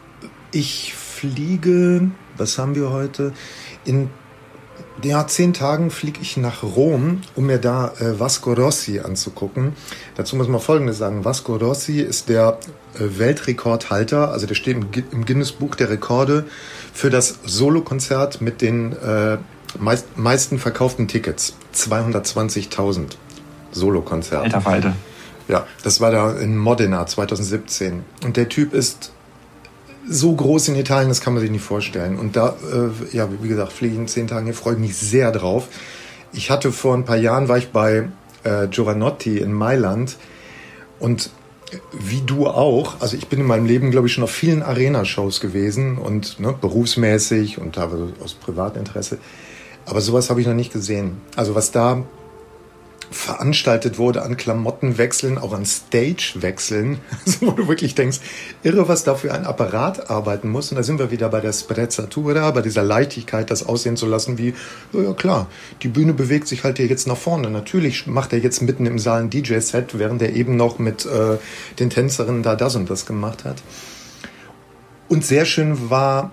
ich 0.52 0.94
fliege, 0.94 2.12
was 2.38 2.58
haben 2.58 2.76
wir 2.76 2.92
heute? 2.92 3.34
In 3.86 4.10
ja, 5.04 5.26
zehn 5.26 5.54
Tagen 5.54 5.90
fliege 5.90 6.20
ich 6.22 6.38
nach 6.38 6.64
Rom, 6.64 7.22
um 7.36 7.46
mir 7.46 7.58
da 7.58 7.94
äh, 8.00 8.20
Vasco 8.20 8.54
Rossi 8.54 9.00
anzugucken. 9.00 9.74
Dazu 10.16 10.36
muss 10.36 10.48
man 10.48 10.60
Folgendes 10.60 10.98
sagen. 10.98 11.26
Vasco 11.26 11.56
Rossi 11.56 12.02
ist 12.02 12.30
der 12.30 12.60
äh, 12.96 13.18
Weltrekordhalter, 13.18 14.32
also 14.32 14.46
der 14.46 14.56
steht 14.56 14.78
im, 14.78 14.88
im 15.12 15.26
Guinness-Buch 15.26 15.76
der 15.76 15.90
Rekorde 15.90 16.46
für 16.94 17.10
das 17.10 17.40
Solokonzert 17.46 18.42
mit 18.42 18.62
den 18.62 18.94
äh, 18.94 19.38
meist, 19.80 20.18
meisten 20.18 20.60
verkauften 20.60 21.08
Tickets. 21.08 21.56
220.000 21.76 23.16
Solokonzerte. 23.72 24.44
Alter 24.44 24.62
Falter. 24.62 24.96
Ja, 25.48 25.66
das 25.84 26.02
war 26.02 26.12
da 26.12 26.34
in 26.34 26.58
Modena 26.58 27.06
2017. 27.06 28.04
Und 28.24 28.38
der 28.38 28.50
Typ 28.50 28.74
ist 28.74 29.12
so 30.08 30.34
groß 30.34 30.70
in 30.70 30.76
Italien, 30.76 31.10
das 31.10 31.22
kann 31.22 31.34
man 31.34 31.42
sich 31.42 31.52
nicht 31.52 31.64
vorstellen. 31.64 32.18
Und 32.18 32.36
da, 32.36 32.56
äh, 32.72 33.16
ja, 33.16 33.28
wie 33.42 33.48
gesagt, 33.48 33.72
fliege 33.72 33.94
ich 33.94 34.00
in 34.00 34.08
zehn 34.08 34.28
Tagen 34.28 34.46
hier, 34.46 34.54
freue 34.54 34.76
mich 34.76 34.96
sehr 34.98 35.32
drauf. 35.32 35.68
Ich 36.34 36.50
hatte 36.50 36.72
vor 36.72 36.96
ein 36.96 37.06
paar 37.06 37.18
Jahren, 37.18 37.48
war 37.48 37.58
ich 37.58 37.72
bei 37.72 38.10
äh, 38.44 38.68
Giovanotti 38.68 39.38
in 39.38 39.54
Mailand 39.54 40.18
und 41.00 41.30
wie 41.92 42.22
du 42.22 42.48
auch, 42.48 43.00
also 43.00 43.16
ich 43.16 43.28
bin 43.28 43.40
in 43.40 43.46
meinem 43.46 43.66
Leben, 43.66 43.92
glaube 43.92 44.08
ich, 44.08 44.14
schon 44.14 44.24
auf 44.24 44.32
vielen 44.32 44.64
Arena-Shows 44.64 45.40
gewesen 45.40 45.98
und 45.98 46.40
ne, 46.40 46.54
berufsmäßig 46.60 47.60
und 47.60 47.76
teilweise 47.76 48.10
aus 48.24 48.34
Privatinteresse. 48.34 49.20
Aber 49.86 50.02
sowas 50.02 50.30
habe 50.30 50.42
ich 50.42 50.48
noch 50.48 50.54
nicht 50.54 50.74
gesehen. 50.74 51.22
Also 51.36 51.56
was 51.56 51.72
da 51.72 52.04
veranstaltet 53.12 53.98
wurde 53.98 54.24
an 54.24 54.38
Klamottenwechseln, 54.38 55.38
auch 55.38 55.54
an 55.54 55.66
Stagewechseln, 55.66 57.00
also 57.26 57.48
wo 57.48 57.52
du 57.52 57.68
wirklich 57.68 57.94
denkst, 57.94 58.20
irre, 58.64 58.88
was 58.88 59.04
da 59.04 59.16
für 59.16 59.34
ein 59.34 59.46
Apparat 59.46 60.10
arbeiten 60.10 60.50
muss. 60.50 60.72
Und 60.72 60.78
da 60.78 60.84
sind 60.84 60.98
wir 60.98 61.12
wieder 61.12 61.30
bei 61.30 61.42
der 61.42 61.52
Sprezzatura, 61.52 62.50
bei 62.52 62.62
dieser 62.62 62.84
Leichtigkeit, 62.84 63.52
das 63.52 63.68
aussehen 63.68 63.98
zu 63.98 64.06
lassen 64.06 64.38
wie, 64.38 64.54
ja 64.94 65.14
klar, 65.14 65.48
die 65.84 65.90
Bühne 65.90 66.14
bewegt 66.14 66.48
sich 66.48 66.64
halt 66.64 66.78
hier 66.78 66.88
jetzt 66.88 67.06
nach 67.06 67.18
vorne. 67.18 67.50
Natürlich 67.50 68.08
macht 68.08 68.32
er 68.32 68.40
jetzt 68.40 68.62
mitten 68.62 68.86
im 68.86 68.98
Saal 68.98 69.24
ein 69.24 69.30
DJ-Set, 69.30 70.00
während 70.00 70.22
er 70.22 70.34
eben 70.34 70.56
noch 70.56 70.80
mit 70.80 71.06
äh, 71.06 71.38
den 71.80 71.90
Tänzerinnen 71.90 72.44
da 72.44 72.56
das 72.56 72.76
und 72.76 72.90
das 72.90 73.06
gemacht 73.06 73.44
hat. 73.44 73.62
Und 75.10 75.26
sehr 75.26 75.44
schön 75.44 75.90
war 75.90 76.32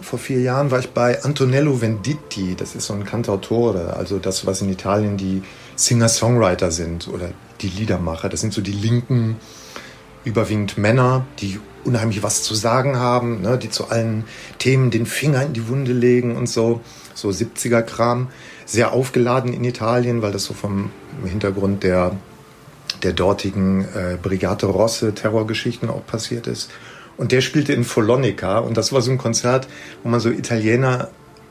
vor 0.00 0.18
vier 0.18 0.40
Jahren 0.40 0.70
war 0.70 0.78
ich 0.78 0.90
bei 0.90 1.22
Antonello 1.22 1.80
Venditti, 1.80 2.54
das 2.56 2.74
ist 2.74 2.86
so 2.86 2.94
ein 2.94 3.04
Cantautore, 3.04 3.96
also 3.96 4.18
das, 4.18 4.46
was 4.46 4.62
in 4.62 4.68
Italien 4.68 5.16
die 5.16 5.42
Singer-Songwriter 5.78 6.70
sind 6.70 7.08
oder 7.08 7.30
die 7.60 7.68
Liedermacher. 7.68 8.28
Das 8.28 8.40
sind 8.40 8.52
so 8.52 8.60
die 8.60 8.72
linken, 8.72 9.36
überwiegend 10.24 10.76
Männer, 10.76 11.24
die 11.38 11.60
unheimlich 11.84 12.22
was 12.22 12.42
zu 12.42 12.54
sagen 12.54 12.96
haben, 12.96 13.40
ne, 13.42 13.56
die 13.56 13.70
zu 13.70 13.88
allen 13.88 14.24
Themen 14.58 14.90
den 14.90 15.06
Finger 15.06 15.42
in 15.42 15.52
die 15.52 15.68
Wunde 15.68 15.92
legen 15.92 16.36
und 16.36 16.48
so. 16.48 16.80
So 17.14 17.28
70er-Kram. 17.30 18.28
Sehr 18.66 18.92
aufgeladen 18.92 19.52
in 19.52 19.64
Italien, 19.64 20.20
weil 20.20 20.32
das 20.32 20.44
so 20.44 20.52
vom 20.52 20.90
Hintergrund 21.24 21.84
der, 21.84 22.16
der 23.02 23.12
dortigen 23.12 23.84
äh, 23.84 24.18
Brigate 24.20 24.66
Rosse 24.66 25.14
Terrorgeschichten 25.14 25.88
auch 25.88 26.04
passiert 26.06 26.46
ist. 26.46 26.70
Und 27.16 27.32
der 27.32 27.40
spielte 27.40 27.72
in 27.72 27.84
Folonica 27.84 28.58
und 28.58 28.76
das 28.76 28.92
war 28.92 29.00
so 29.00 29.10
ein 29.10 29.18
Konzert, 29.18 29.68
wo 30.02 30.08
man 30.08 30.20
so 30.20 30.30
Italiener 30.30 31.08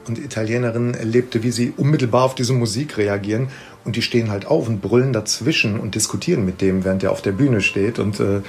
und 0.08 0.18
Italienerinnen 0.18 0.94
erlebte, 0.94 1.44
wie 1.44 1.52
sie 1.52 1.74
unmittelbar 1.76 2.24
auf 2.24 2.36
diese 2.36 2.54
Musik 2.54 2.98
reagieren 2.98 3.50
und 3.88 3.96
die 3.96 4.02
stehen 4.02 4.30
halt 4.30 4.46
auf 4.46 4.68
und 4.68 4.82
brüllen 4.82 5.14
dazwischen 5.14 5.80
und 5.80 5.96
diskutieren 5.96 6.46
mit 6.46 6.62
dem, 6.62 6.84
während 6.84 7.02
der 7.02 7.12
auf 7.14 7.22
der 7.22 7.32
Bühne 7.32 7.62
steht. 7.62 8.00
Und 8.00 8.20
äh, 8.20 8.42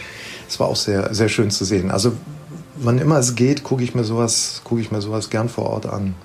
es 0.48 0.56
äh, 0.56 0.60
war 0.60 0.66
auch 0.66 0.76
sehr, 0.76 1.14
sehr 1.14 1.28
schön 1.28 1.50
zu 1.50 1.64
sehen. 1.64 1.92
Also 1.92 2.12
wann 2.76 2.98
immer 2.98 3.18
es 3.18 3.36
geht, 3.36 3.62
gucke 3.62 3.84
ich 3.84 3.94
mir 3.94 4.02
sowas, 4.02 4.62
gucke 4.64 4.80
ich 4.80 4.90
mir 4.90 5.00
sowas 5.00 5.30
gern 5.30 5.48
vor 5.48 5.70
Ort 5.70 5.86
an. 5.86 6.16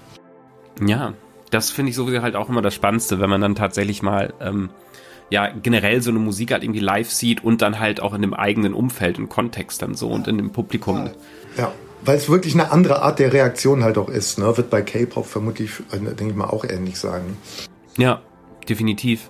Ja, 0.83 1.13
das 1.51 1.69
finde 1.69 1.91
ich 1.91 1.95
sowieso 1.95 2.23
halt 2.23 2.35
auch 2.35 2.49
immer 2.49 2.63
das 2.63 2.73
Spannendste, 2.73 3.19
wenn 3.19 3.29
man 3.29 3.39
dann 3.39 3.53
tatsächlich 3.53 4.01
mal 4.01 4.33
ähm, 4.41 4.71
ja 5.29 5.47
generell 5.49 6.01
so 6.01 6.09
eine 6.09 6.19
Musik 6.19 6.51
halt 6.51 6.63
irgendwie 6.63 6.79
live 6.79 7.11
sieht 7.11 7.43
und 7.43 7.61
dann 7.61 7.79
halt 7.79 8.01
auch 8.01 8.15
in 8.15 8.23
dem 8.23 8.33
eigenen 8.33 8.73
Umfeld 8.73 9.19
und 9.19 9.29
Kontext 9.29 9.83
dann 9.83 9.93
so 9.93 10.09
und 10.09 10.27
in 10.27 10.37
dem 10.37 10.51
Publikum. 10.51 11.11
Ja, 11.55 11.71
weil 12.03 12.17
es 12.17 12.29
wirklich 12.29 12.55
eine 12.55 12.71
andere 12.71 13.03
Art 13.03 13.19
der 13.19 13.31
Reaktion 13.31 13.83
halt 13.83 13.99
auch 13.99 14.09
ist. 14.09 14.39
Ne? 14.39 14.57
Wird 14.57 14.71
bei 14.71 14.81
K-Pop 14.81 15.27
vermutlich, 15.27 15.69
äh, 15.91 15.99
denke 15.99 16.29
ich 16.29 16.35
mal, 16.35 16.47
auch 16.47 16.65
ähnlich 16.65 16.97
sagen. 16.97 17.37
Ja, 17.95 18.21
definitiv. 18.65 19.29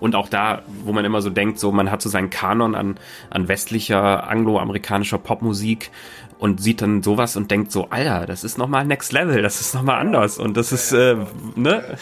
Und 0.00 0.16
auch 0.16 0.28
da, 0.28 0.62
wo 0.84 0.92
man 0.92 1.04
immer 1.04 1.22
so 1.22 1.30
denkt, 1.30 1.60
so 1.60 1.70
man 1.70 1.90
hat 1.90 2.02
so 2.02 2.08
seinen 2.08 2.28
Kanon 2.28 2.74
an, 2.74 2.98
an 3.30 3.46
westlicher, 3.46 4.28
angloamerikanischer 4.28 5.18
Popmusik 5.18 5.92
und 6.38 6.60
sieht 6.60 6.82
dann 6.82 7.04
sowas 7.04 7.36
und 7.36 7.52
denkt 7.52 7.70
so, 7.70 7.88
Alter, 7.90 8.26
das 8.26 8.42
ist 8.42 8.58
nochmal 8.58 8.84
Next 8.84 9.12
Level, 9.12 9.42
das 9.42 9.60
ist 9.60 9.74
nochmal 9.74 10.00
anders 10.00 10.38
und 10.38 10.56
das 10.56 10.72
ist, 10.72 10.90
äh, 10.90 11.16
ne? 11.54 11.96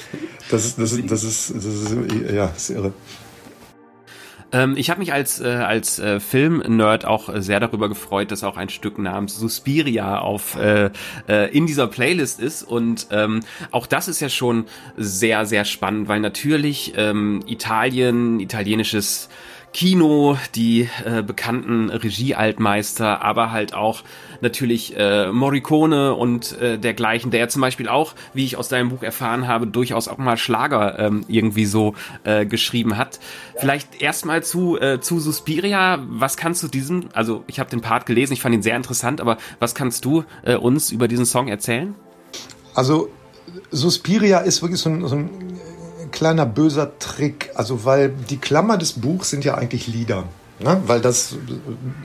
Das 0.50 0.64
ist, 0.64 0.78
das 0.78 0.92
ist, 0.92 1.10
das 1.10 1.24
ist, 1.24 1.54
das 1.54 1.64
ist, 1.66 1.94
ja, 2.32 2.46
ist 2.46 2.70
irre. 2.70 2.94
Ähm, 4.52 4.74
ich 4.76 4.90
habe 4.90 5.00
mich 5.00 5.12
als, 5.12 5.40
äh, 5.40 5.48
als 5.48 5.98
äh, 5.98 6.20
Film-Nerd 6.20 7.04
auch 7.04 7.30
sehr 7.36 7.60
darüber 7.60 7.88
gefreut, 7.88 8.30
dass 8.30 8.44
auch 8.44 8.56
ein 8.56 8.68
Stück 8.68 8.98
namens 8.98 9.36
Suspiria 9.36 10.18
auf, 10.18 10.56
äh, 10.56 10.90
äh, 11.28 11.56
in 11.56 11.66
dieser 11.66 11.86
Playlist 11.86 12.40
ist. 12.40 12.62
Und 12.62 13.06
ähm, 13.10 13.40
auch 13.70 13.86
das 13.86 14.08
ist 14.08 14.20
ja 14.20 14.28
schon 14.28 14.66
sehr, 14.96 15.46
sehr 15.46 15.64
spannend, 15.64 16.08
weil 16.08 16.20
natürlich 16.20 16.94
ähm, 16.96 17.42
Italien, 17.46 18.40
italienisches 18.40 19.28
Kino, 19.72 20.36
die 20.54 20.88
äh, 21.04 21.22
bekannten 21.22 21.90
Regie-Altmeister, 21.90 23.22
aber 23.22 23.52
halt 23.52 23.72
auch 23.72 24.02
natürlich 24.40 24.96
äh, 24.96 25.30
Morricone 25.30 26.14
und 26.14 26.58
äh, 26.60 26.78
dergleichen, 26.78 27.30
der 27.30 27.40
ja 27.40 27.48
zum 27.48 27.62
Beispiel 27.62 27.88
auch, 27.88 28.14
wie 28.34 28.44
ich 28.44 28.56
aus 28.56 28.68
deinem 28.68 28.88
Buch 28.88 29.02
erfahren 29.02 29.46
habe, 29.46 29.66
durchaus 29.66 30.08
auch 30.08 30.18
mal 30.18 30.36
Schlager 30.36 30.98
ähm, 30.98 31.24
irgendwie 31.28 31.66
so 31.66 31.94
äh, 32.24 32.46
geschrieben 32.46 32.96
hat. 32.96 33.20
Vielleicht 33.56 34.02
erstmal 34.02 34.42
zu, 34.42 34.80
äh, 34.80 35.00
zu 35.00 35.20
Suspiria. 35.20 36.00
Was 36.08 36.36
kannst 36.36 36.62
du 36.62 36.68
diesem, 36.68 37.08
also 37.12 37.44
ich 37.46 37.60
habe 37.60 37.70
den 37.70 37.80
Part 37.80 38.06
gelesen, 38.06 38.32
ich 38.32 38.40
fand 38.40 38.54
ihn 38.54 38.62
sehr 38.62 38.76
interessant, 38.76 39.20
aber 39.20 39.36
was 39.60 39.74
kannst 39.74 40.04
du 40.04 40.24
äh, 40.42 40.56
uns 40.56 40.90
über 40.90 41.06
diesen 41.06 41.26
Song 41.26 41.48
erzählen? 41.48 41.94
Also 42.74 43.10
Suspiria 43.70 44.38
ist 44.38 44.62
wirklich 44.62 44.80
so 44.80 44.90
ein, 44.90 45.06
so 45.06 45.16
ein 45.16 45.49
kleiner 46.10 46.46
böser 46.46 46.98
Trick. 46.98 47.50
Also, 47.54 47.84
weil 47.84 48.10
die 48.10 48.38
Klammer 48.38 48.78
des 48.78 48.94
Buchs 48.94 49.30
sind 49.30 49.44
ja 49.44 49.54
eigentlich 49.54 49.86
Lieder. 49.86 50.24
Ne? 50.58 50.82
Weil 50.86 51.00
das 51.00 51.36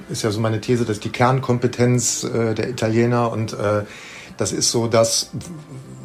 ist 0.10 0.24
ja 0.24 0.32
so 0.32 0.40
meine 0.40 0.62
These, 0.62 0.86
dass 0.86 1.00
die 1.00 1.10
Kernkompetenz 1.10 2.24
äh, 2.24 2.54
der 2.56 2.70
Italiener 2.70 3.32
und 3.32 3.54
äh, 3.54 3.84
das 4.38 4.52
ist 4.52 4.72
so 4.72 4.88
das, 4.88 5.30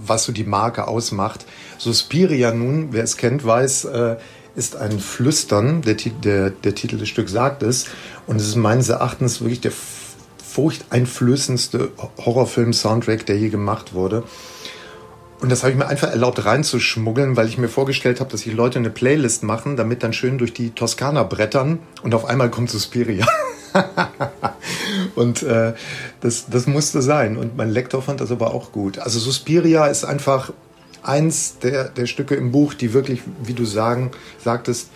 was 0.05 0.25
so 0.25 0.33
die 0.33 0.45
Marke 0.45 0.89
ausmacht. 0.89 1.47
Suspiria 1.79 2.53
nun, 2.53 2.89
wer 2.93 3.05
es 3.05 3.17
kennt, 3.17 3.45
weiß, 3.45 3.85
äh, 3.87 4.17
ist 4.57 4.77
ein 4.77 4.99
Flüstern, 4.99 5.83
der, 5.83 5.95
der, 5.95 6.51
der 6.51 6.75
Titel 6.75 6.99
des 6.99 7.09
Stücks 7.09 7.33
sagt 7.33 7.63
es. 7.63 7.87
Und 8.27 8.37
es 8.37 8.49
ist 8.49 8.57
meines 8.57 8.89
Erachtens 8.89 9.41
wirklich 9.41 9.61
der 9.61 9.73
furchteinflößendste 10.45 11.91
Horrorfilm-Soundtrack, 12.19 13.27
der 13.27 13.39
je 13.39 13.49
gemacht 13.49 13.95
wurde. 13.95 14.25
Und 15.41 15.51
das 15.51 15.63
habe 15.63 15.73
ich 15.73 15.79
mir 15.79 15.87
einfach 15.87 16.11
erlaubt 16.11 16.45
reinzuschmuggeln, 16.45 17.37
weil 17.37 17.49
ich 17.49 17.57
mir 17.57 17.69
vorgestellt 17.69 18.21
habe, 18.21 18.31
dass 18.31 18.43
die 18.43 18.51
Leute 18.51 18.79
eine 18.79 18.91
Playlist 18.91 19.43
machen, 19.43 19.77
damit 19.77 20.03
dann 20.03 20.13
schön 20.13 20.37
durch 20.37 20.53
die 20.53 20.71
Toskana 20.71 21.23
brettern 21.23 21.79
und 22.03 22.15
auf 22.15 22.27
einmal 22.27 22.51
kommt 22.51 22.71
Suspiria. 22.71 23.27
und 25.15 25.43
äh, 25.43 25.73
das, 26.21 26.47
das 26.51 26.67
musste 26.67 27.01
sein. 27.01 27.39
Und 27.39 27.57
mein 27.57 27.71
Lektor 27.71 28.03
fand 28.03 28.21
das 28.21 28.31
aber 28.31 28.53
auch 28.53 28.71
gut. 28.71 28.99
Also 28.99 29.19
Suspiria 29.19 29.87
ist 29.87 30.05
einfach 30.05 30.53
eins 31.03 31.59
der, 31.59 31.89
der 31.89 32.07
Stücke 32.07 32.35
im 32.35 32.53
Buch, 32.53 32.75
die 32.75 32.93
wirklich, 32.93 33.23
wie 33.43 33.55
du 33.55 33.65
sagen, 33.65 34.11
sagtest, 34.45 34.91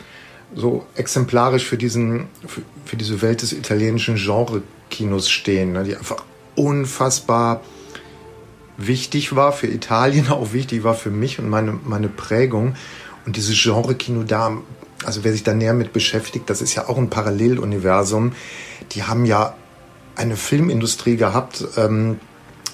so 0.54 0.86
exemplarisch 0.94 1.64
für 1.64 1.78
diesen, 1.78 2.26
für, 2.46 2.60
für 2.84 2.96
diese 2.96 3.22
Welt 3.22 3.40
des 3.40 3.52
italienischen 3.52 4.16
Genre-Kinos 4.16 5.30
stehen, 5.30 5.72
ne, 5.72 5.84
die 5.84 5.96
einfach 5.96 6.22
unfassbar 6.54 7.62
wichtig 8.76 9.36
war 9.36 9.52
für 9.52 9.66
Italien, 9.66 10.28
auch 10.30 10.52
wichtig 10.52 10.84
war 10.84 10.94
für 10.94 11.10
mich 11.10 11.38
und 11.38 11.48
meine, 11.48 11.78
meine 11.84 12.08
Prägung. 12.08 12.74
Und 13.26 13.36
dieses 13.36 13.60
Genre-Kino 13.60 14.22
da, 14.24 14.58
also 15.04 15.24
wer 15.24 15.32
sich 15.32 15.42
da 15.42 15.54
näher 15.54 15.74
mit 15.74 15.92
beschäftigt, 15.92 16.50
das 16.50 16.60
ist 16.60 16.74
ja 16.74 16.88
auch 16.88 16.98
ein 16.98 17.10
Paralleluniversum. 17.10 18.32
Die 18.92 19.04
haben 19.04 19.24
ja 19.24 19.54
eine 20.16 20.36
Filmindustrie 20.36 21.16
gehabt. 21.16 21.64
Ähm, 21.76 22.20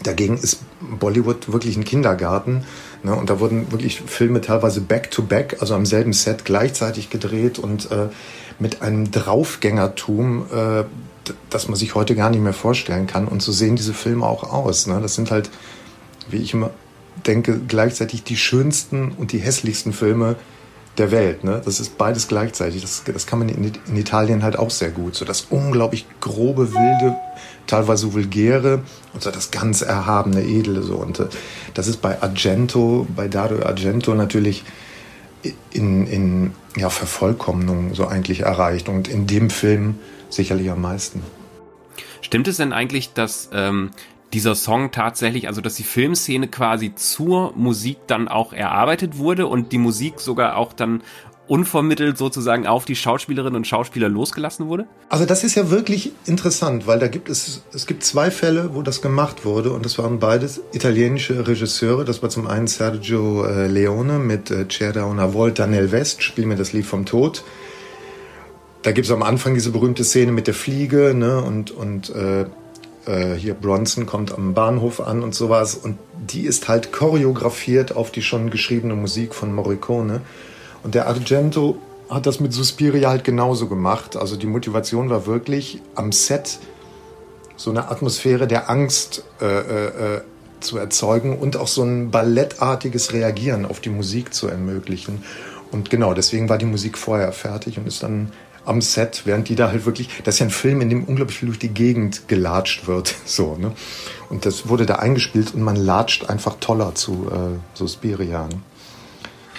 dagegen 0.02 0.36
ist 0.36 0.62
Bollywood 0.80 1.52
wirklich 1.52 1.76
ein 1.76 1.84
Kindergarten. 1.84 2.64
Ne? 3.02 3.14
Und 3.14 3.30
da 3.30 3.40
wurden 3.40 3.70
wirklich 3.72 4.00
Filme 4.00 4.40
teilweise 4.40 4.80
back-to-back, 4.80 5.54
-back, 5.54 5.60
also 5.60 5.74
am 5.74 5.86
selben 5.86 6.12
Set 6.12 6.44
gleichzeitig 6.44 7.10
gedreht 7.10 7.58
und 7.58 7.90
äh, 7.90 8.08
mit 8.58 8.82
einem 8.82 9.10
Draufgängertum, 9.10 10.46
äh, 10.52 10.84
das 11.48 11.68
man 11.68 11.76
sich 11.76 11.94
heute 11.94 12.14
gar 12.14 12.30
nicht 12.30 12.42
mehr 12.42 12.52
vorstellen 12.52 13.06
kann. 13.06 13.28
Und 13.28 13.42
so 13.42 13.52
sehen 13.52 13.76
diese 13.76 13.94
Filme 13.94 14.26
auch 14.26 14.42
aus. 14.42 14.86
Ne? 14.86 14.98
Das 15.00 15.14
sind 15.14 15.30
halt, 15.30 15.50
wie 16.32 16.38
ich 16.38 16.54
immer 16.54 16.70
denke, 17.26 17.60
gleichzeitig 17.66 18.22
die 18.22 18.36
schönsten 18.36 19.12
und 19.12 19.32
die 19.32 19.38
hässlichsten 19.38 19.92
Filme 19.92 20.36
der 20.98 21.10
Welt. 21.10 21.44
Ne? 21.44 21.60
Das 21.64 21.80
ist 21.80 21.96
beides 21.98 22.28
gleichzeitig. 22.28 22.82
Das, 22.82 23.04
das 23.04 23.26
kann 23.26 23.38
man 23.38 23.48
in, 23.48 23.72
in, 23.86 23.96
Italien 23.96 24.42
halt 24.42 24.58
auch 24.58 24.70
sehr 24.70 24.90
gut. 24.90 25.14
So 25.14 25.24
das 25.24 25.46
unglaublich 25.50 26.06
grobe, 26.20 26.72
wilde, 26.72 27.16
teilweise 27.66 28.12
vulgäre 28.12 28.82
und 29.12 29.22
so 29.22 29.30
das 29.30 29.50
ganz 29.50 29.82
erhabene, 29.82 30.42
edle. 30.42 30.82
So. 30.82 30.96
Und 30.96 31.20
äh, 31.20 31.26
das 31.74 31.86
ist 31.86 32.02
bei 32.02 32.20
Argento, 32.20 33.06
bei 33.14 33.28
Dario 33.28 33.64
Argento 33.64 34.14
natürlich 34.14 34.64
in, 35.72 36.06
in 36.06 36.52
ja, 36.76 36.90
Vervollkommnung 36.90 37.94
so 37.94 38.06
eigentlich 38.06 38.40
erreicht. 38.40 38.88
Und 38.88 39.08
in 39.08 39.26
dem 39.26 39.50
Film 39.50 39.98
sicherlich 40.28 40.70
am 40.70 40.82
meisten. 40.82 41.22
Stimmt 42.20 42.48
es 42.48 42.58
denn 42.58 42.72
eigentlich, 42.72 43.12
dass 43.12 43.48
ähm, 43.52 43.90
dieser 44.32 44.54
Song 44.54 44.90
tatsächlich, 44.90 45.48
also 45.48 45.60
dass 45.60 45.74
die 45.74 45.82
Filmszene 45.82 46.48
quasi 46.48 46.94
zur 46.94 47.52
Musik 47.56 47.98
dann 48.06 48.28
auch 48.28 48.52
erarbeitet 48.52 49.18
wurde 49.18 49.46
und 49.46 49.72
die 49.72 49.78
Musik 49.78 50.20
sogar 50.20 50.56
auch 50.56 50.72
dann 50.72 51.02
unvermittelt 51.50 52.16
sozusagen 52.16 52.68
auf 52.68 52.84
die 52.84 52.94
Schauspielerinnen 52.94 53.56
und 53.56 53.66
Schauspieler 53.66 54.08
losgelassen 54.08 54.68
wurde? 54.68 54.86
Also 55.08 55.26
das 55.26 55.42
ist 55.42 55.56
ja 55.56 55.68
wirklich 55.68 56.12
interessant, 56.24 56.86
weil 56.86 57.00
da 57.00 57.08
gibt 57.08 57.28
es, 57.28 57.64
es 57.72 57.86
gibt 57.88 58.04
zwei 58.04 58.30
Fälle, 58.30 58.70
wo 58.72 58.82
das 58.82 59.02
gemacht 59.02 59.44
wurde 59.44 59.72
und 59.72 59.84
das 59.84 59.98
waren 59.98 60.20
beides 60.20 60.60
italienische 60.72 61.48
Regisseure. 61.48 62.04
Das 62.04 62.22
war 62.22 62.28
zum 62.30 62.46
einen 62.46 62.68
Sergio 62.68 63.44
äh, 63.44 63.66
Leone 63.66 64.20
mit 64.20 64.52
äh, 64.52 64.66
C'era 64.68 65.10
una 65.10 65.34
volta 65.34 65.66
nel 65.66 65.90
West, 65.90 66.22
Spiel 66.22 66.46
mir 66.46 66.54
das 66.54 66.72
Lied 66.72 66.86
vom 66.86 67.04
Tod. 67.04 67.42
Da 68.82 68.92
gibt 68.92 69.06
es 69.06 69.12
am 69.12 69.24
Anfang 69.24 69.54
diese 69.54 69.72
berühmte 69.72 70.04
Szene 70.04 70.30
mit 70.30 70.46
der 70.46 70.54
Fliege 70.54 71.14
ne, 71.14 71.42
und, 71.42 71.72
und 71.72 72.10
äh, 72.10 72.46
äh, 73.10 73.34
hier 73.34 73.54
Bronson 73.54 74.06
kommt 74.06 74.32
am 74.32 74.54
Bahnhof 74.54 75.00
an 75.00 75.22
und 75.22 75.34
sowas. 75.34 75.74
Und 75.74 75.98
die 76.14 76.42
ist 76.42 76.68
halt 76.68 76.92
choreografiert 76.92 77.96
auf 77.96 78.10
die 78.10 78.22
schon 78.22 78.50
geschriebene 78.50 78.94
Musik 78.94 79.34
von 79.34 79.52
Morricone. 79.52 80.20
Und 80.82 80.94
der 80.94 81.08
Argento 81.08 81.76
hat 82.08 82.26
das 82.26 82.40
mit 82.40 82.52
Suspiria 82.52 83.10
halt 83.10 83.24
genauso 83.24 83.68
gemacht. 83.68 84.16
Also 84.16 84.36
die 84.36 84.46
Motivation 84.46 85.10
war 85.10 85.26
wirklich 85.26 85.80
am 85.94 86.12
Set 86.12 86.58
so 87.56 87.70
eine 87.70 87.90
Atmosphäre 87.90 88.46
der 88.46 88.70
Angst 88.70 89.24
äh, 89.40 89.46
äh, 89.46 90.16
äh 90.16 90.20
zu 90.60 90.76
erzeugen 90.76 91.38
und 91.38 91.56
auch 91.56 91.68
so 91.68 91.82
ein 91.82 92.10
ballettartiges 92.10 93.14
Reagieren 93.14 93.64
auf 93.64 93.80
die 93.80 93.88
Musik 93.88 94.34
zu 94.34 94.46
ermöglichen. 94.46 95.24
Und 95.72 95.88
genau, 95.88 96.12
deswegen 96.12 96.50
war 96.50 96.58
die 96.58 96.66
Musik 96.66 96.98
vorher 96.98 97.32
fertig 97.32 97.78
und 97.78 97.86
ist 97.86 98.02
dann 98.02 98.30
am 98.70 98.80
Set, 98.80 99.22
während 99.24 99.48
die 99.48 99.56
da 99.56 99.68
halt 99.68 99.84
wirklich, 99.84 100.08
das 100.24 100.36
ist 100.36 100.38
ja 100.38 100.46
ein 100.46 100.50
Film, 100.50 100.80
in 100.80 100.88
dem 100.88 101.04
unglaublich 101.04 101.38
viel 101.38 101.48
durch 101.48 101.58
die 101.58 101.68
Gegend 101.68 102.28
gelatscht 102.28 102.86
wird, 102.86 103.14
so, 103.24 103.56
ne? 103.56 103.72
Und 104.30 104.46
das 104.46 104.68
wurde 104.68 104.86
da 104.86 104.96
eingespielt 104.96 105.54
und 105.54 105.62
man 105.62 105.76
latscht 105.76 106.30
einfach 106.30 106.56
toller 106.60 106.94
zu 106.94 107.28
äh, 107.30 107.76
Suspiria, 107.76 108.46
ne? 108.46 108.60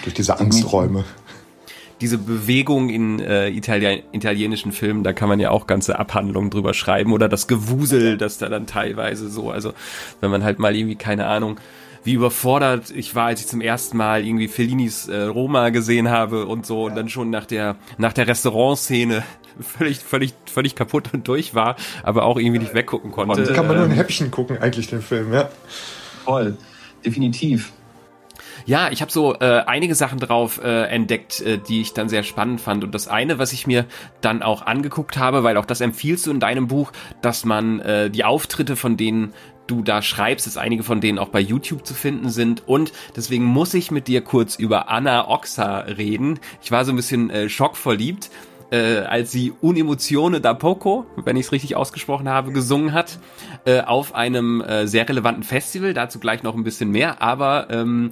Durch 0.03 0.15
diese 0.15 0.39
Angsträume. 0.39 1.03
Diese 2.01 2.17
Bewegung 2.17 2.89
in 2.89 3.19
äh, 3.19 3.49
Italien, 3.49 4.01
italienischen 4.11 4.71
Filmen, 4.71 5.03
da 5.03 5.13
kann 5.13 5.29
man 5.29 5.39
ja 5.39 5.51
auch 5.51 5.67
ganze 5.67 5.99
Abhandlungen 5.99 6.49
drüber 6.49 6.73
schreiben 6.73 7.13
oder 7.13 7.29
das 7.29 7.47
Gewusel, 7.47 8.17
das 8.17 8.37
da 8.37 8.49
dann 8.49 8.65
teilweise 8.65 9.29
so, 9.29 9.51
also 9.51 9.73
wenn 10.19 10.31
man 10.31 10.43
halt 10.43 10.59
mal 10.59 10.75
irgendwie, 10.75 10.95
keine 10.95 11.27
Ahnung, 11.27 11.59
wie 12.03 12.13
überfordert 12.13 12.89
ich 12.89 13.15
war, 13.15 13.27
als 13.27 13.41
ich 13.41 13.47
zum 13.47 13.61
ersten 13.61 13.97
Mal 13.97 14.25
irgendwie 14.25 14.47
Fellinis 14.47 15.07
äh, 15.07 15.21
Roma 15.21 15.69
gesehen 15.69 16.09
habe 16.09 16.45
und 16.47 16.65
so 16.65 16.85
und 16.85 16.95
dann 16.95 17.09
schon 17.09 17.29
nach 17.29 17.45
der 17.45 17.75
nach 17.97 18.13
der 18.13 18.27
Restaurantszene 18.27 19.23
völlig 19.59 19.99
völlig 19.99 20.33
völlig 20.51 20.75
kaputt 20.75 21.13
und 21.13 21.27
durch 21.27 21.53
war, 21.53 21.75
aber 22.03 22.23
auch 22.23 22.37
irgendwie 22.37 22.59
nicht 22.59 22.73
weggucken 22.73 23.11
konnte. 23.11 23.41
Und 23.41 23.53
kann 23.53 23.67
man 23.67 23.75
nur 23.75 23.85
ein 23.85 23.91
ähm, 23.91 23.97
Häppchen 23.97 24.31
gucken 24.31 24.57
eigentlich 24.57 24.87
den 24.87 25.01
Film, 25.01 25.33
ja. 25.33 25.49
Voll, 26.25 26.57
definitiv. 27.05 27.71
Ja, 28.65 28.91
ich 28.91 29.01
habe 29.01 29.11
so 29.11 29.35
äh, 29.35 29.63
einige 29.65 29.95
Sachen 29.95 30.19
drauf 30.19 30.61
äh, 30.63 30.83
entdeckt, 30.85 31.41
äh, 31.41 31.57
die 31.57 31.81
ich 31.81 31.93
dann 31.93 32.09
sehr 32.09 32.23
spannend 32.23 32.61
fand. 32.61 32.83
Und 32.83 32.93
das 32.93 33.07
eine, 33.07 33.39
was 33.39 33.53
ich 33.53 33.67
mir 33.67 33.85
dann 34.21 34.43
auch 34.43 34.65
angeguckt 34.65 35.17
habe, 35.17 35.43
weil 35.43 35.57
auch 35.57 35.65
das 35.65 35.81
empfiehlst 35.81 36.27
du 36.27 36.31
in 36.31 36.39
deinem 36.39 36.67
Buch, 36.67 36.91
dass 37.21 37.45
man 37.45 37.79
äh, 37.79 38.09
die 38.09 38.23
Auftritte 38.23 38.75
von 38.75 38.97
denen 38.97 39.33
du 39.67 39.81
da 39.83 40.01
schreibst, 40.01 40.47
dass 40.47 40.57
einige 40.57 40.83
von 40.83 41.01
denen 41.01 41.17
auch 41.17 41.29
bei 41.29 41.39
YouTube 41.39 41.85
zu 41.85 41.93
finden 41.93 42.29
sind. 42.29 42.67
Und 42.67 42.91
deswegen 43.15 43.45
muss 43.45 43.73
ich 43.73 43.89
mit 43.89 44.07
dir 44.07 44.21
kurz 44.21 44.55
über 44.55 44.89
Anna 44.89 45.29
Oxa 45.29 45.79
reden. 45.79 46.39
Ich 46.61 46.71
war 46.71 46.85
so 46.85 46.91
ein 46.91 46.97
bisschen 46.97 47.29
äh, 47.29 47.49
schockverliebt, 47.49 48.29
äh, 48.71 48.99
als 48.99 49.31
sie 49.31 49.53
Unemozione 49.61 50.41
da 50.41 50.53
Poco, 50.53 51.05
wenn 51.15 51.37
ich 51.37 51.47
es 51.47 51.51
richtig 51.51 51.75
ausgesprochen 51.75 52.29
habe, 52.29 52.51
gesungen 52.51 52.93
hat, 52.93 53.19
äh, 53.65 53.81
auf 53.81 54.15
einem 54.15 54.61
äh, 54.61 54.87
sehr 54.87 55.07
relevanten 55.07 55.43
Festival. 55.43 55.93
Dazu 55.93 56.19
gleich 56.19 56.43
noch 56.43 56.55
ein 56.55 56.63
bisschen 56.63 56.91
mehr. 56.91 57.21
Aber 57.21 57.67
ähm, 57.69 58.11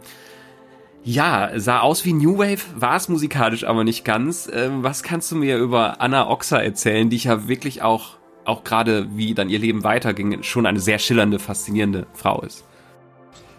ja, 1.04 1.52
sah 1.56 1.80
aus 1.80 2.06
wie 2.06 2.14
New 2.14 2.38
Wave, 2.38 2.62
war 2.76 2.96
es 2.96 3.10
musikalisch 3.10 3.64
aber 3.64 3.84
nicht 3.84 4.04
ganz. 4.04 4.50
Ähm, 4.54 4.84
was 4.84 5.04
kannst 5.04 5.32
du 5.32 5.36
mir 5.36 5.58
über 5.58 6.02
Anna 6.02 6.30
Oxa 6.30 6.58
erzählen, 6.58 7.10
die 7.10 7.16
ich 7.16 7.26
ja 7.26 7.48
wirklich 7.48 7.82
auch 7.82 8.20
auch 8.50 8.64
gerade 8.64 9.08
wie 9.16 9.34
dann 9.34 9.48
ihr 9.48 9.60
Leben 9.60 9.84
weiterging, 9.84 10.44
schon 10.44 10.66
eine 10.66 10.80
sehr 10.80 11.00
schillernde, 11.00 11.40
faszinierende 11.40 12.08
Frau 12.14 12.42
ist. 12.42 12.64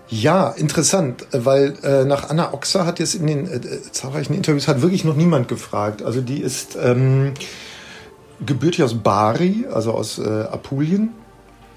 Ja, 0.09 0.51
interessant, 0.51 1.25
weil 1.31 1.79
äh, 1.85 2.05
nach 2.05 2.29
Anna 2.31 2.53
Oxa 2.53 2.85
hat 2.85 2.99
jetzt 2.99 3.15
in 3.15 3.29
den 3.29 3.47
äh, 3.47 3.61
zahlreichen 3.93 4.35
Interviews 4.35 4.67
hat 4.67 4.83
wirklich 4.83 5.05
noch 5.05 5.15
niemand 5.15 5.47
gefragt. 5.47 6.03
Also 6.03 6.21
die 6.21 6.41
ist 6.41 6.77
ähm, 6.83 7.33
gebürtig 8.45 8.83
aus 8.83 8.95
Bari, 8.95 9.67
also 9.73 9.93
aus 9.93 10.19
äh, 10.19 10.23
Apulien. 10.23 11.11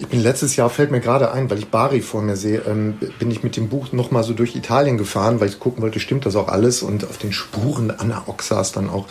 Ich 0.03 0.09
bin 0.09 0.19
letztes 0.19 0.57
Jahr, 0.57 0.69
fällt 0.69 0.91
mir 0.91 0.99
gerade 0.99 1.31
ein, 1.31 1.49
weil 1.49 1.59
ich 1.59 1.69
Bari 1.69 2.01
vor 2.01 2.21
mir 2.21 2.35
sehe, 2.35 2.61
ähm, 2.67 2.95
bin 3.19 3.31
ich 3.31 3.41
mit 3.41 3.55
dem 3.55 3.69
Buch 3.69 3.93
nochmal 3.93 4.25
so 4.25 4.33
durch 4.33 4.53
Italien 4.53 4.97
gefahren, 4.97 5.39
weil 5.39 5.47
ich 5.47 5.61
gucken 5.61 5.81
wollte, 5.81 6.01
stimmt 6.01 6.25
das 6.25 6.35
auch 6.35 6.49
alles? 6.49 6.83
Und 6.83 7.05
auf 7.05 7.17
den 7.17 7.31
Spuren 7.31 7.89
Anna 7.89 8.23
Oxas 8.25 8.73
dann 8.73 8.89
auch 8.89 9.07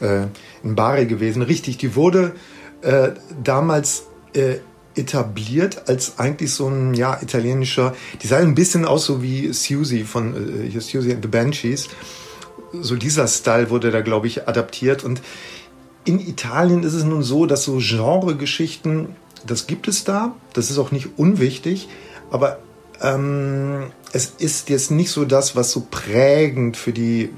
äh, 0.00 0.22
in 0.64 0.74
Bari 0.74 1.04
gewesen. 1.04 1.42
Richtig, 1.42 1.76
die 1.76 1.96
wurde 1.96 2.32
äh, 2.80 3.10
damals 3.44 4.04
äh, 4.32 4.54
etabliert 4.94 5.86
als 5.86 6.18
eigentlich 6.18 6.54
so 6.54 6.68
ein 6.68 6.94
ja 6.94 7.20
italienischer, 7.20 7.94
die 8.22 8.26
sah 8.26 8.38
ein 8.38 8.54
bisschen 8.54 8.86
aus 8.86 9.04
so 9.04 9.22
wie 9.22 9.52
Susie 9.52 10.04
von 10.04 10.72
äh, 10.74 10.80
Susie 10.80 11.12
and 11.12 11.22
the 11.22 11.28
Banshees. 11.28 11.90
So 12.72 12.96
dieser 12.96 13.28
Style 13.28 13.68
wurde 13.68 13.90
da 13.90 14.00
glaube 14.00 14.28
ich 14.28 14.48
adaptiert 14.48 15.04
und 15.04 15.20
in 16.06 16.18
Italien 16.18 16.84
ist 16.84 16.94
es 16.94 17.04
nun 17.04 17.22
so, 17.22 17.44
dass 17.44 17.64
so 17.64 17.78
Genregeschichten, 17.78 19.14
das 19.46 19.66
gibt 19.66 19.88
es 19.88 20.04
da, 20.04 20.34
das 20.52 20.70
ist 20.70 20.78
auch 20.78 20.92
nicht 20.92 21.18
unwichtig, 21.18 21.88
aber 22.30 22.58
ähm, 23.00 23.90
es 24.12 24.26
ist 24.38 24.68
jetzt 24.68 24.90
nicht 24.90 25.10
so 25.10 25.24
das, 25.24 25.56
was 25.56 25.70
so 25.70 25.86
prägend 25.90 26.76
für 26.76 26.92
die 26.92 27.30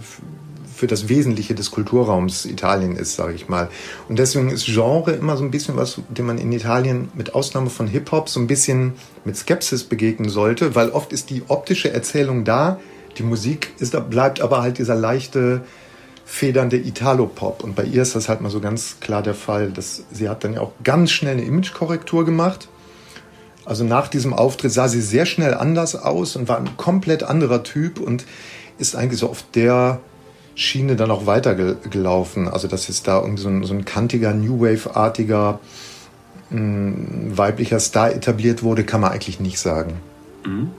für 0.83 0.89
das 0.89 1.09
Wesentliche 1.09 1.55
des 1.55 1.71
Kulturraums 1.71 2.45
Italien 2.45 2.97
ist, 2.97 3.15
sage 3.15 3.35
ich 3.35 3.49
mal. 3.49 3.69
Und 4.09 4.19
deswegen 4.19 4.51
ist 4.51 4.67
Genre 4.67 5.13
immer 5.13 5.37
so 5.37 5.45
ein 5.45 5.53
bisschen 5.53 5.77
was, 5.77 6.01
dem 6.09 6.27
man 6.27 6.39
in 6.39 6.51
Italien 6.51 7.09
mit 7.15 7.37
Ausnahme 7.37 7.71
von 7.71 7.87
Hip-Hop 7.87 8.29
so 8.29 8.41
ein 8.41 8.49
bisschen 8.49 8.95
mit 9.25 9.37
Skepsis 9.37 9.85
begegnen 9.85 10.29
sollte, 10.29 10.75
weil 10.75 10.91
oft 10.91 11.13
ist 11.13 11.31
die 11.31 11.45
optische 11.47 11.93
Erzählung 11.93 12.45
da, 12.45 12.81
die 13.17 13.23
Musik 13.23 13.71
ist, 13.79 13.95
bleibt 14.11 14.41
aber 14.41 14.61
halt 14.61 14.79
dieser 14.79 14.97
leichte, 14.97 15.61
federnde 16.33 16.79
Italo-Pop. 16.79 17.63
Und 17.63 17.77
bei 17.77 17.85
ihr 17.85 18.01
ist 18.01 18.17
das 18.17 18.31
halt 18.31 18.41
mal 18.41 18.49
so 18.49 18.61
ganz 18.61 18.97
klar 19.01 19.23
der 19.23 19.35
Fall. 19.35 19.71
Dass, 19.71 20.05
sie 20.11 20.31
hat 20.31 20.45
dann 20.45 20.55
ja 20.55 20.63
auch 20.63 20.73
ganz 20.83 21.11
schnell 21.11 21.35
eine 21.35 21.45
Imagekorrektur 21.45 22.25
gemacht. 22.25 22.69
Also 23.67 23.85
nach 23.85 24.09
diesem 24.09 24.33
Auftritt 24.33 24.73
sah 24.73 24.89
sie 24.89 25.03
sehr 25.03 25.27
schnell 25.27 25.53
anders 25.53 25.95
aus 25.95 26.35
und 26.35 26.49
war 26.49 26.57
ein 26.57 26.79
komplett 26.79 27.23
anderer 27.23 27.63
Typ 27.63 28.01
und 28.01 28.25
ist 28.79 28.97
eigentlich 28.97 29.21
so 29.21 29.29
auf 29.29 29.45
der 29.55 30.01
Schiene 30.55 30.97
dann 30.97 31.11
auch 31.11 31.27
weitergelaufen. 31.27 32.49
Also 32.49 32.67
dass 32.67 32.89
jetzt 32.89 33.07
da 33.07 33.21
irgendwie 33.21 33.43
so 33.43 33.51
ein, 33.51 33.65
so 33.65 33.75
ein 33.75 33.85
kantiger, 33.85 34.33
New 34.33 34.63
Wave-artiger 34.63 35.61
mm, 36.49 37.37
weiblicher 37.37 37.79
Star 37.79 38.11
etabliert 38.11 38.63
wurde, 38.63 38.85
kann 38.85 39.03
man 39.03 39.13
eigentlich 39.13 39.39
nicht 39.39 39.59
sagen. 39.59 40.01
Mhm. 40.47 40.71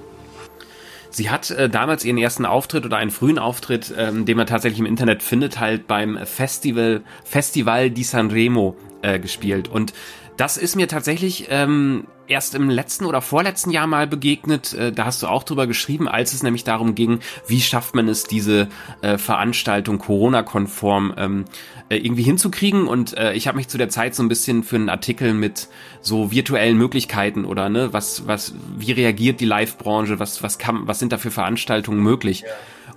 Sie 1.16 1.30
hat 1.30 1.52
äh, 1.52 1.70
damals 1.70 2.04
ihren 2.04 2.18
ersten 2.18 2.46
Auftritt 2.46 2.86
oder 2.86 2.98
einen 2.98 3.12
frühen 3.12 3.38
Auftritt, 3.38 3.94
ähm, 3.96 4.26
den 4.26 4.36
man 4.36 4.48
tatsächlich 4.48 4.80
im 4.80 4.88
Internet 4.88 5.22
findet, 5.22 5.60
halt 5.60 5.86
beim 5.86 6.18
Festival 6.26 7.02
Festival 7.24 7.92
di 7.92 8.04
Sanremo 8.04 8.76
äh, 9.04 9.20
gespielt. 9.20 9.68
Und 9.68 9.94
das 10.38 10.58
ist 10.58 10.76
mir 10.76 10.88
tatsächlich 10.88 11.48
ähm, 11.50 12.08
erst 12.28 12.56
im 12.56 12.70
letzten 12.70 13.06
oder 13.06 13.22
vorletzten 13.22 13.70
Jahr 13.70 13.88
mal 13.88 14.08
begegnet. 14.08 14.74
Äh, 14.74 14.92
da 14.92 15.06
hast 15.06 15.22
du 15.22 15.28
auch 15.28 15.44
drüber 15.44 15.68
geschrieben, 15.68 16.08
als 16.08 16.34
es 16.34 16.44
nämlich 16.44 16.64
darum 16.64 16.96
ging, 16.96 17.20
wie 17.48 17.62
schafft 17.62 17.96
man 17.96 18.08
es, 18.08 18.24
diese 18.24 18.70
äh, 19.02 19.18
Veranstaltung 19.18 20.00
Corona-konform 20.00 21.14
ähm, 21.18 21.46
äh, 21.90 21.98
irgendwie 21.98 22.24
hinzukriegen. 22.24 22.88
Und 22.88 23.18
äh, 23.18 23.34
ich 23.34 23.48
habe 23.48 23.58
mich 23.58 23.68
zu 23.68 23.78
der 23.78 23.90
Zeit 23.90 24.16
so 24.16 24.24
ein 24.24 24.30
bisschen 24.30 24.64
für 24.64 24.78
einen 24.78 24.90
Artikel 24.90 25.34
mit 25.34 25.68
so 26.02 26.32
virtuellen 26.32 26.78
Möglichkeiten 26.78 27.46
oder 27.46 27.70
ne, 27.70 27.94
was, 27.94 28.28
was, 28.28 28.56
wie 28.78 28.92
reagiert 28.92 29.40
die 29.40 29.46
Live-Branche, 29.46 30.20
was, 30.20 30.42
was 30.42 30.58
kann, 30.58 30.88
was 30.88 31.00
sind 31.00 31.12
da 31.12 31.18
für 31.18 31.32
Veranstaltungen 31.32 32.02
möglich? 32.02 32.42
Ja. 32.42 32.48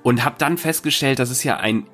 Und 0.02 0.24
habe 0.24 0.36
dann 0.38 0.56
festgestellt, 0.56 1.18
dass 1.18 1.30
es 1.30 1.42
ja 1.42 1.56
ein 1.56 1.86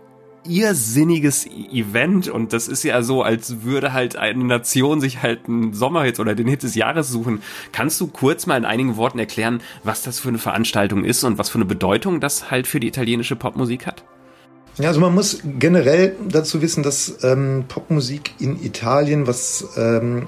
irrsinniges 0.46 1.46
Event 1.46 2.28
und 2.28 2.52
das 2.52 2.68
ist 2.68 2.82
ja 2.82 3.02
so, 3.02 3.22
als 3.22 3.62
würde 3.62 3.92
halt 3.92 4.16
eine 4.16 4.44
Nation 4.44 5.00
sich 5.00 5.22
halt 5.22 5.48
einen 5.48 5.72
Sommerhit 5.72 6.18
oder 6.20 6.34
den 6.34 6.48
Hit 6.48 6.62
des 6.62 6.74
Jahres 6.74 7.08
suchen. 7.08 7.42
Kannst 7.70 8.00
du 8.00 8.06
kurz 8.06 8.46
mal 8.46 8.56
in 8.56 8.64
einigen 8.64 8.96
Worten 8.96 9.18
erklären, 9.18 9.60
was 9.84 10.02
das 10.02 10.20
für 10.20 10.28
eine 10.28 10.38
Veranstaltung 10.38 11.04
ist 11.04 11.24
und 11.24 11.38
was 11.38 11.48
für 11.48 11.58
eine 11.58 11.64
Bedeutung 11.64 12.20
das 12.20 12.50
halt 12.50 12.66
für 12.66 12.80
die 12.80 12.88
italienische 12.88 13.36
Popmusik 13.36 13.86
hat? 13.86 14.04
Ja, 14.78 14.88
also 14.88 15.00
man 15.00 15.14
muss 15.14 15.40
generell 15.58 16.16
dazu 16.28 16.62
wissen, 16.62 16.82
dass 16.82 17.22
ähm, 17.22 17.64
Popmusik 17.68 18.32
in 18.38 18.62
Italien, 18.64 19.26
was 19.26 19.68
ähm, 19.76 20.26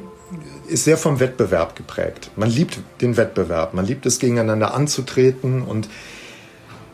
ist 0.68 0.84
sehr 0.84 0.98
vom 0.98 1.18
Wettbewerb 1.18 1.76
geprägt. 1.76 2.30
Man 2.36 2.50
liebt 2.50 2.78
den 3.00 3.16
Wettbewerb, 3.16 3.74
man 3.74 3.86
liebt 3.86 4.04
es 4.06 4.18
gegeneinander 4.18 4.74
anzutreten 4.74 5.62
und 5.62 5.88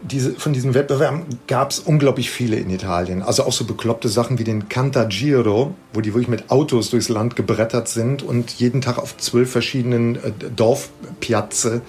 diese, 0.02 0.32
von 0.32 0.52
diesen 0.52 0.74
Wettbewerben 0.74 1.24
gab 1.46 1.70
es 1.70 1.78
unglaublich 1.78 2.30
viele 2.30 2.56
in 2.56 2.70
Italien. 2.70 3.22
Also 3.22 3.44
auch 3.44 3.52
so 3.52 3.64
bekloppte 3.64 4.08
Sachen 4.08 4.38
wie 4.38 4.44
den 4.44 4.68
Canta 4.68 5.04
Giro, 5.04 5.74
wo 5.92 6.00
die 6.00 6.14
wirklich 6.14 6.28
mit 6.28 6.50
Autos 6.50 6.90
durchs 6.90 7.08
Land 7.08 7.36
gebrettert 7.36 7.88
sind 7.88 8.22
und 8.22 8.50
jeden 8.52 8.80
Tag 8.80 8.98
auf 8.98 9.16
zwölf 9.18 9.50
verschiedenen 9.50 10.16
äh, 10.16 10.32
Dorfpiazze 10.54 11.82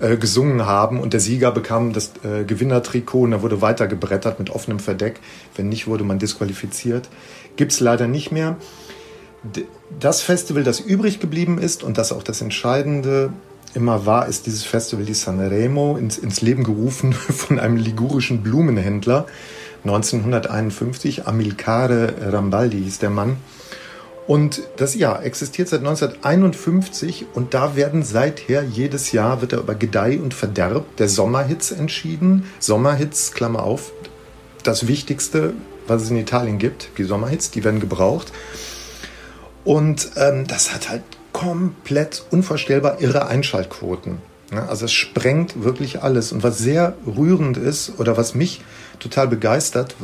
äh, 0.00 0.16
gesungen 0.16 0.66
haben. 0.66 1.00
Und 1.00 1.12
der 1.12 1.20
Sieger 1.20 1.52
bekam 1.52 1.92
das 1.92 2.12
äh, 2.22 2.44
Gewinnertrikot 2.44 3.22
und 3.22 3.30
da 3.30 3.42
wurde 3.42 3.62
weiter 3.62 3.86
gebrettert 3.86 4.38
mit 4.38 4.50
offenem 4.50 4.78
Verdeck. 4.78 5.20
Wenn 5.56 5.68
nicht, 5.68 5.86
wurde 5.86 6.04
man 6.04 6.18
disqualifiziert. 6.18 7.08
Gibt 7.56 7.72
es 7.72 7.80
leider 7.80 8.06
nicht 8.06 8.30
mehr. 8.30 8.56
Das 10.00 10.22
Festival, 10.22 10.64
das 10.64 10.80
übrig 10.80 11.20
geblieben 11.20 11.58
ist 11.58 11.82
und 11.82 11.98
das 11.98 12.12
auch 12.12 12.22
das 12.22 12.40
Entscheidende 12.40 13.32
immer 13.74 14.06
war, 14.06 14.26
ist 14.26 14.46
dieses 14.46 14.64
Festival 14.64 15.04
di 15.04 15.14
Sanremo 15.14 15.96
ins, 15.96 16.18
ins 16.18 16.40
Leben 16.40 16.64
gerufen 16.64 17.12
von 17.12 17.58
einem 17.58 17.76
ligurischen 17.76 18.42
Blumenhändler 18.42 19.26
1951. 19.84 21.26
Amilcare 21.26 22.32
Rambaldi 22.32 22.82
hieß 22.82 22.98
der 22.98 23.10
Mann. 23.10 23.36
Und 24.26 24.62
das 24.76 24.94
ja 24.94 25.20
existiert 25.20 25.68
seit 25.68 25.80
1951 25.80 27.26
und 27.34 27.52
da 27.52 27.76
werden 27.76 28.02
seither 28.02 28.62
jedes 28.62 29.12
Jahr 29.12 29.42
wird 29.42 29.52
er 29.52 29.58
über 29.58 29.74
Gedeih 29.74 30.18
und 30.18 30.32
Verderb 30.32 30.96
der 30.96 31.08
Sommerhits 31.08 31.72
entschieden. 31.72 32.46
Sommerhits, 32.58 33.32
Klammer 33.32 33.62
auf, 33.62 33.92
das 34.62 34.88
Wichtigste, 34.88 35.52
was 35.86 36.02
es 36.02 36.10
in 36.10 36.16
Italien 36.16 36.58
gibt, 36.58 36.88
die 36.96 37.04
Sommerhits, 37.04 37.50
die 37.50 37.64
werden 37.64 37.80
gebraucht. 37.80 38.32
Und 39.62 40.10
ähm, 40.16 40.46
das 40.46 40.74
hat 40.74 40.88
halt 40.88 41.02
komplett 41.34 42.24
unvorstellbar 42.30 43.02
irre 43.02 43.26
Einschaltquoten. 43.26 44.18
Also 44.68 44.86
es 44.86 44.92
sprengt 44.92 45.62
wirklich 45.64 46.02
alles. 46.02 46.32
Und 46.32 46.42
was 46.42 46.58
sehr 46.58 46.94
rührend 47.06 47.58
ist 47.58 47.98
oder 47.98 48.16
was 48.16 48.34
mich 48.34 48.62
total 49.00 49.28
begeistert, 49.28 49.96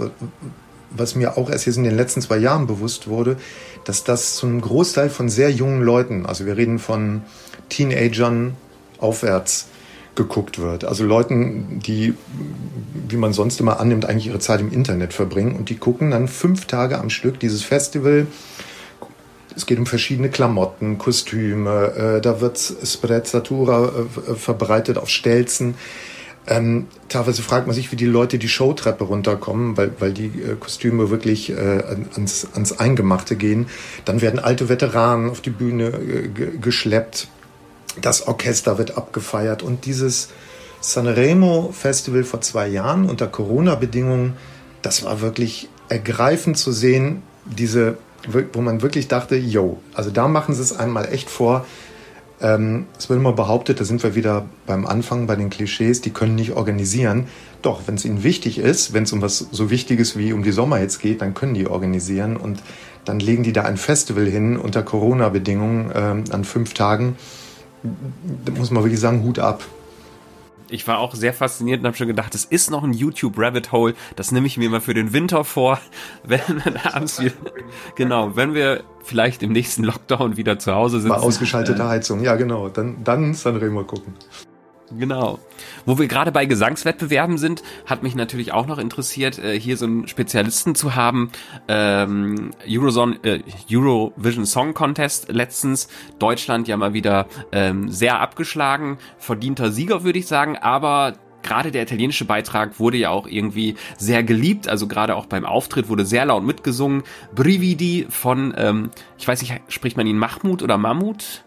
was 0.90 1.14
mir 1.14 1.38
auch 1.38 1.48
erst 1.48 1.66
jetzt 1.66 1.76
in 1.76 1.84
den 1.84 1.96
letzten 1.96 2.20
zwei 2.20 2.36
Jahren 2.36 2.66
bewusst 2.66 3.06
wurde, 3.06 3.36
dass 3.84 4.02
das 4.02 4.34
zu 4.34 4.46
einem 4.46 4.60
Großteil 4.60 5.08
von 5.08 5.28
sehr 5.28 5.50
jungen 5.50 5.82
Leuten, 5.82 6.26
also 6.26 6.46
wir 6.46 6.56
reden 6.56 6.80
von 6.80 7.22
Teenagern 7.68 8.56
aufwärts, 8.98 9.68
geguckt 10.16 10.58
wird. 10.58 10.84
Also 10.84 11.04
Leuten, 11.04 11.78
die, 11.78 12.14
wie 13.08 13.16
man 13.16 13.32
sonst 13.32 13.60
immer 13.60 13.78
annimmt, 13.78 14.04
eigentlich 14.04 14.26
ihre 14.26 14.40
Zeit 14.40 14.60
im 14.60 14.72
Internet 14.72 15.12
verbringen 15.12 15.54
und 15.54 15.70
die 15.70 15.76
gucken 15.76 16.10
dann 16.10 16.26
fünf 16.26 16.64
Tage 16.64 16.98
am 16.98 17.08
Stück 17.08 17.38
dieses 17.38 17.62
Festival 17.62 18.26
es 19.56 19.66
geht 19.66 19.78
um 19.78 19.86
verschiedene 19.86 20.30
Klamotten, 20.30 20.98
Kostüme, 20.98 22.16
äh, 22.18 22.20
da 22.20 22.40
wird 22.40 22.58
Sprezzatura 22.58 23.92
äh, 24.28 24.34
verbreitet 24.34 24.98
auf 24.98 25.08
Stelzen. 25.08 25.74
Ähm, 26.46 26.86
teilweise 27.08 27.42
fragt 27.42 27.66
man 27.66 27.76
sich, 27.76 27.92
wie 27.92 27.96
die 27.96 28.06
Leute 28.06 28.38
die 28.38 28.48
Showtreppe 28.48 29.04
runterkommen, 29.04 29.76
weil, 29.76 29.92
weil 29.98 30.12
die 30.12 30.26
äh, 30.26 30.56
Kostüme 30.58 31.10
wirklich 31.10 31.50
äh, 31.50 31.82
ans, 32.14 32.48
ans 32.54 32.78
Eingemachte 32.78 33.36
gehen. 33.36 33.66
Dann 34.04 34.20
werden 34.20 34.40
alte 34.40 34.68
Veteranen 34.68 35.30
auf 35.30 35.40
die 35.40 35.50
Bühne 35.50 35.88
äh, 35.88 36.28
geschleppt. 36.60 37.28
Das 38.00 38.26
Orchester 38.26 38.78
wird 38.78 38.96
abgefeiert. 38.96 39.62
Und 39.62 39.84
dieses 39.84 40.30
Sanremo 40.80 41.72
Festival 41.72 42.24
vor 42.24 42.40
zwei 42.40 42.68
Jahren 42.68 43.08
unter 43.08 43.26
Corona-Bedingungen, 43.26 44.34
das 44.82 45.04
war 45.04 45.20
wirklich 45.20 45.68
ergreifend 45.88 46.56
zu 46.56 46.72
sehen, 46.72 47.22
diese 47.44 47.98
wo 48.52 48.60
man 48.60 48.82
wirklich 48.82 49.08
dachte, 49.08 49.36
yo, 49.36 49.78
also 49.94 50.10
da 50.10 50.28
machen 50.28 50.54
sie 50.54 50.62
es 50.62 50.76
einmal 50.76 51.12
echt 51.12 51.30
vor. 51.30 51.64
Ähm, 52.40 52.86
es 52.98 53.08
wird 53.08 53.18
immer 53.18 53.32
behauptet, 53.32 53.80
da 53.80 53.84
sind 53.84 54.02
wir 54.02 54.14
wieder 54.14 54.46
beim 54.66 54.86
Anfang 54.86 55.26
bei 55.26 55.36
den 55.36 55.50
Klischees, 55.50 56.00
die 56.00 56.10
können 56.10 56.34
nicht 56.34 56.52
organisieren. 56.52 57.26
Doch, 57.62 57.82
wenn 57.86 57.96
es 57.96 58.04
ihnen 58.04 58.22
wichtig 58.22 58.58
ist, 58.58 58.94
wenn 58.94 59.02
es 59.02 59.12
um 59.12 59.20
was 59.20 59.46
so 59.50 59.70
Wichtiges 59.70 60.16
wie 60.16 60.32
um 60.32 60.42
die 60.42 60.52
Sommerhits 60.52 60.98
geht, 60.98 61.20
dann 61.20 61.34
können 61.34 61.54
die 61.54 61.66
organisieren 61.66 62.36
und 62.36 62.62
dann 63.04 63.20
legen 63.20 63.42
die 63.42 63.52
da 63.52 63.62
ein 63.62 63.76
Festival 63.76 64.26
hin 64.26 64.56
unter 64.56 64.82
Corona-Bedingungen 64.82 65.90
ähm, 65.94 66.24
an 66.30 66.44
fünf 66.44 66.74
Tagen. 66.74 67.16
Da 68.44 68.52
muss 68.52 68.70
man 68.70 68.82
wirklich 68.82 69.00
sagen, 69.00 69.22
Hut 69.22 69.38
ab 69.38 69.64
ich 70.70 70.86
war 70.86 70.98
auch 70.98 71.14
sehr 71.14 71.34
fasziniert 71.34 71.80
und 71.80 71.86
habe 71.86 71.96
schon 71.96 72.06
gedacht, 72.06 72.34
es 72.34 72.44
ist 72.44 72.70
noch 72.70 72.82
ein 72.82 72.92
YouTube 72.92 73.34
Rabbit 73.36 73.72
Hole. 73.72 73.94
Das 74.16 74.32
nehme 74.32 74.46
ich 74.46 74.56
mir 74.56 74.70
mal 74.70 74.80
für 74.80 74.94
den 74.94 75.12
Winter 75.12 75.44
vor, 75.44 75.80
wenn 76.24 76.40
wir 76.46 76.94
abends 76.94 77.20
wieder, 77.20 77.34
genau, 77.96 78.36
wenn 78.36 78.54
wir 78.54 78.84
vielleicht 79.02 79.42
im 79.42 79.52
nächsten 79.52 79.84
Lockdown 79.84 80.36
wieder 80.36 80.58
zu 80.58 80.74
Hause 80.74 81.00
sitzen. 81.00 81.08
Mal 81.08 81.18
ausgeschaltete 81.18 81.86
Heizung, 81.86 82.22
ja 82.22 82.36
genau, 82.36 82.68
dann 82.68 83.02
dann 83.04 83.34
Sanremo 83.34 83.84
gucken. 83.84 84.14
Genau. 84.98 85.38
Wo 85.86 85.98
wir 85.98 86.08
gerade 86.08 86.32
bei 86.32 86.46
Gesangswettbewerben 86.46 87.38
sind, 87.38 87.62
hat 87.86 88.02
mich 88.02 88.14
natürlich 88.14 88.52
auch 88.52 88.66
noch 88.66 88.78
interessiert, 88.78 89.38
äh, 89.38 89.58
hier 89.58 89.76
so 89.76 89.86
einen 89.86 90.08
Spezialisten 90.08 90.74
zu 90.74 90.94
haben. 90.94 91.30
Ähm, 91.68 92.50
Eurozone, 92.68 93.18
äh, 93.22 93.40
Eurovision 93.70 94.46
Song 94.46 94.74
Contest 94.74 95.28
letztens. 95.30 95.88
Deutschland 96.18 96.66
ja 96.66 96.76
mal 96.76 96.92
wieder 96.92 97.26
ähm, 97.52 97.88
sehr 97.88 98.20
abgeschlagen. 98.20 98.98
Verdienter 99.18 99.70
Sieger, 99.70 100.02
würde 100.02 100.18
ich 100.18 100.26
sagen. 100.26 100.56
Aber 100.56 101.14
gerade 101.42 101.70
der 101.70 101.82
italienische 101.82 102.24
Beitrag 102.24 102.78
wurde 102.80 102.96
ja 102.96 103.10
auch 103.10 103.26
irgendwie 103.26 103.76
sehr 103.96 104.22
geliebt. 104.22 104.68
Also 104.68 104.86
gerade 104.88 105.16
auch 105.16 105.26
beim 105.26 105.44
Auftritt 105.44 105.88
wurde 105.88 106.04
sehr 106.04 106.24
laut 106.24 106.44
mitgesungen. 106.44 107.04
Brividi 107.34 108.06
von, 108.08 108.54
ähm, 108.56 108.90
ich 109.18 109.26
weiß 109.26 109.40
nicht, 109.42 109.60
spricht 109.68 109.96
man 109.96 110.06
ihn 110.06 110.18
Mahmoud 110.18 110.62
oder 110.62 110.78
Mammut? 110.78 111.44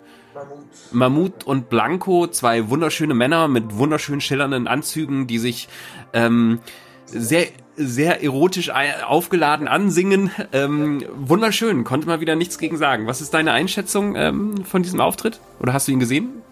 Mammut 0.92 1.44
und 1.44 1.70
Blanco, 1.70 2.28
zwei 2.28 2.70
wunderschöne 2.70 3.14
Männer 3.14 3.48
mit 3.48 3.78
wunderschön 3.78 4.22
schillernden 4.22 4.68
Anzügen, 4.68 5.28
die 5.28 5.38
sich 5.38 5.68
ähm, 6.14 6.60
sehr 7.06 7.48
sehr 7.76 8.24
erotisch 8.24 8.70
aufgeladen 8.70 9.68
ansingen. 9.68 10.30
Ähm, 10.52 11.04
wunderschön, 11.16 11.84
konnte 11.84 12.08
mal 12.08 12.22
wieder 12.22 12.36
nichts 12.36 12.60
gegen 12.60 12.78
sagen. 12.78 13.08
Was 13.08 13.20
ist 13.20 13.34
deine 13.34 13.52
Einschätzung 13.52 14.16
ähm, 14.16 14.64
von 14.64 14.84
diesem 14.84 15.00
Auftritt? 15.00 15.40
Oder 15.60 15.74
hast 15.74 15.88
du 15.88 15.92
ihn 15.92 16.00
gesehen? 16.00 16.44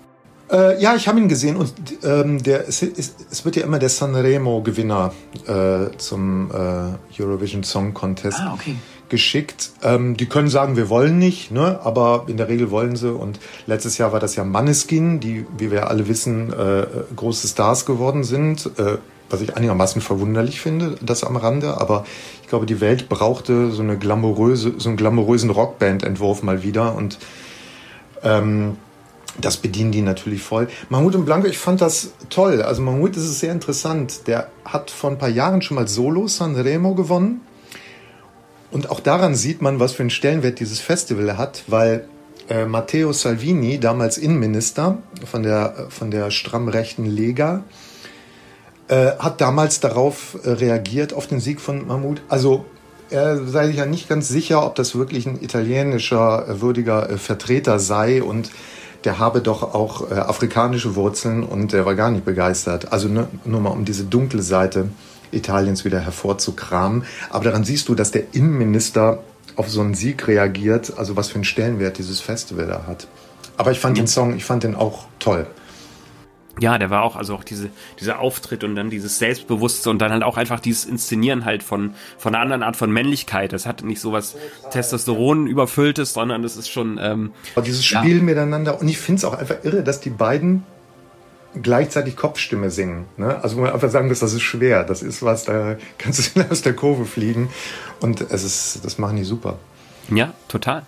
Äh, 0.51 0.81
ja, 0.81 0.95
ich 0.95 1.07
habe 1.07 1.19
ihn 1.19 1.29
gesehen 1.29 1.55
und 1.55 1.73
ähm, 2.03 2.43
der, 2.43 2.67
es, 2.67 2.81
es, 2.81 3.45
wird 3.45 3.55
ja 3.55 3.63
immer 3.63 3.79
der 3.79 3.89
Sanremo-Gewinner 3.89 5.13
äh, 5.47 5.97
zum 5.97 6.51
äh, 6.51 7.21
Eurovision 7.21 7.63
Song 7.63 7.93
Contest 7.93 8.39
ah, 8.39 8.53
okay 8.53 8.75
geschickt. 9.11 9.71
Ähm, 9.83 10.15
die 10.15 10.25
können 10.25 10.47
sagen, 10.47 10.77
wir 10.77 10.89
wollen 10.89 11.19
nicht, 11.19 11.51
ne? 11.51 11.81
aber 11.83 12.23
in 12.27 12.37
der 12.37 12.47
Regel 12.47 12.71
wollen 12.71 12.95
sie. 12.95 13.13
Und 13.13 13.39
letztes 13.67 13.97
Jahr 13.97 14.13
war 14.13 14.21
das 14.21 14.37
ja 14.37 14.45
Manneskin, 14.45 15.19
die, 15.19 15.45
wie 15.57 15.69
wir 15.69 15.89
alle 15.89 16.07
wissen, 16.07 16.51
äh, 16.51 16.87
große 17.15 17.47
Stars 17.49 17.85
geworden 17.85 18.23
sind. 18.23 18.71
Äh, 18.79 18.97
was 19.29 19.41
ich 19.41 19.55
einigermaßen 19.55 20.01
verwunderlich 20.01 20.59
finde, 20.59 20.95
das 21.01 21.23
am 21.23 21.35
Rande. 21.35 21.79
Aber 21.79 22.05
ich 22.41 22.47
glaube, 22.47 22.65
die 22.65 22.81
Welt 22.81 23.09
brauchte 23.09 23.71
so 23.71 23.81
eine 23.81 23.97
glamouröse, 23.97 24.73
so 24.77 24.89
einen 24.89 24.97
glamourösen 24.97 25.49
Rockband-Entwurf 25.49 26.41
mal 26.41 26.63
wieder. 26.63 26.95
Und 26.95 27.17
ähm, 28.23 28.77
das 29.41 29.57
bedienen 29.57 29.91
die 29.91 30.01
natürlich 30.01 30.41
voll. 30.41 30.67
Mahmoud 30.89 31.15
und 31.15 31.25
Blanco, 31.25 31.47
ich 31.47 31.57
fand 31.57 31.81
das 31.81 32.11
toll. 32.29 32.61
Also 32.61 32.81
Mahmoud 32.81 33.15
ist 33.17 33.23
es 33.23 33.39
sehr 33.39 33.51
interessant. 33.51 34.27
Der 34.27 34.49
hat 34.65 34.91
vor 34.91 35.09
ein 35.09 35.17
paar 35.17 35.29
Jahren 35.29 35.61
schon 35.61 35.75
mal 35.75 35.87
Solo 35.87 36.27
Sanremo 36.27 36.95
gewonnen. 36.95 37.41
Und 38.71 38.89
auch 38.89 39.01
daran 39.01 39.35
sieht 39.35 39.61
man, 39.61 39.79
was 39.79 39.93
für 39.93 40.03
einen 40.03 40.09
Stellenwert 40.09 40.59
dieses 40.59 40.79
Festival 40.79 41.37
hat, 41.37 41.63
weil 41.67 42.07
äh, 42.49 42.65
Matteo 42.65 43.11
Salvini, 43.11 43.79
damals 43.79 44.17
Innenminister 44.17 44.99
von 45.25 45.43
der, 45.43 45.87
von 45.89 46.09
der 46.09 46.31
stramm 46.31 46.69
rechten 46.69 47.05
Lega, 47.05 47.63
äh, 48.87 49.11
hat 49.19 49.41
damals 49.41 49.79
darauf 49.79 50.37
äh, 50.43 50.49
reagiert, 50.51 51.13
auf 51.13 51.27
den 51.27 51.39
Sieg 51.39 51.59
von 51.59 51.87
Mahmoud. 51.87 52.21
Also 52.29 52.65
er 53.09 53.45
sei 53.45 53.67
sich 53.67 53.75
ja 53.75 53.85
nicht 53.85 54.07
ganz 54.07 54.29
sicher, 54.29 54.65
ob 54.65 54.75
das 54.75 54.95
wirklich 54.95 55.25
ein 55.25 55.41
italienischer 55.41 56.47
äh, 56.47 56.61
würdiger 56.61 57.09
äh, 57.09 57.17
Vertreter 57.17 57.77
sei 57.77 58.23
und 58.23 58.51
der 59.03 59.19
habe 59.19 59.41
doch 59.41 59.73
auch 59.73 60.11
äh, 60.11 60.15
afrikanische 60.15 60.95
Wurzeln 60.95 61.43
und 61.43 61.73
der 61.73 61.85
war 61.85 61.95
gar 61.95 62.11
nicht 62.11 62.25
begeistert. 62.25 62.91
Also 62.91 63.07
ne, 63.07 63.27
nur 63.45 63.61
mal 63.61 63.69
um 63.69 63.85
diese 63.85 64.03
dunkle 64.03 64.41
Seite 64.41 64.89
Italiens 65.31 65.85
wieder 65.85 65.99
hervorzukramen. 65.99 67.03
Aber 67.29 67.45
daran 67.45 67.63
siehst 67.63 67.89
du, 67.89 67.95
dass 67.95 68.11
der 68.11 68.33
Innenminister 68.33 69.23
auf 69.55 69.69
so 69.69 69.81
einen 69.81 69.93
Sieg 69.93 70.27
reagiert, 70.27 70.97
also 70.97 71.15
was 71.15 71.29
für 71.29 71.35
einen 71.35 71.43
Stellenwert 71.43 71.97
dieses 71.97 72.21
Festival 72.21 72.67
da 72.67 72.83
hat. 72.87 73.07
Aber 73.57 73.71
ich 73.71 73.79
fand 73.79 73.97
den 73.97 74.07
Song, 74.07 74.35
ich 74.35 74.45
fand 74.45 74.63
den 74.63 74.75
auch 74.75 75.05
toll. 75.19 75.45
Ja, 76.61 76.77
der 76.77 76.91
war 76.91 77.01
auch, 77.01 77.15
also 77.15 77.33
auch 77.33 77.43
diese, 77.43 77.71
dieser 77.99 78.19
Auftritt 78.19 78.63
und 78.63 78.75
dann 78.75 78.91
dieses 78.91 79.17
Selbstbewusste 79.17 79.89
und 79.89 79.99
dann 79.99 80.11
halt 80.11 80.21
auch 80.21 80.37
einfach 80.37 80.59
dieses 80.59 80.85
Inszenieren 80.85 81.43
halt 81.43 81.63
von, 81.63 81.95
von 82.19 82.35
einer 82.35 82.43
anderen 82.43 82.61
Art 82.61 82.75
von 82.75 82.91
Männlichkeit. 82.91 83.51
Das 83.51 83.65
hat 83.65 83.83
nicht 83.83 83.99
so 83.99 84.11
was 84.11 84.35
Testosteron 84.69 85.47
überfülltes, 85.47 86.13
sondern 86.13 86.43
das 86.43 86.57
ist 86.57 86.69
schon, 86.69 86.99
ähm, 87.01 87.31
Aber 87.55 87.65
dieses 87.65 87.83
Spiel 87.83 88.17
ja. 88.17 88.23
miteinander 88.23 88.79
und 88.79 88.87
ich 88.87 88.99
finde 88.99 89.17
es 89.17 89.25
auch 89.25 89.33
einfach 89.33 89.55
irre, 89.63 89.81
dass 89.81 90.01
die 90.01 90.11
beiden 90.11 90.63
gleichzeitig 91.59 92.15
Kopfstimme 92.15 92.69
singen. 92.69 93.05
Ne? 93.17 93.43
Also 93.43 93.57
wo 93.57 93.61
man 93.61 93.71
einfach 93.71 93.89
sagen 93.89 94.07
muss, 94.07 94.19
das 94.19 94.33
ist 94.33 94.43
schwer. 94.43 94.83
Das 94.83 95.01
ist 95.01 95.23
was, 95.23 95.45
da 95.45 95.77
kannst 95.97 96.35
du 96.35 96.41
aus 96.51 96.61
der 96.61 96.73
Kurve 96.73 97.05
fliegen. 97.05 97.49
Und 98.01 98.21
es 98.21 98.43
ist, 98.43 98.85
das 98.85 98.99
machen 98.99 99.17
die 99.17 99.23
super. 99.23 99.57
Ja, 100.11 100.31
total. 100.47 100.85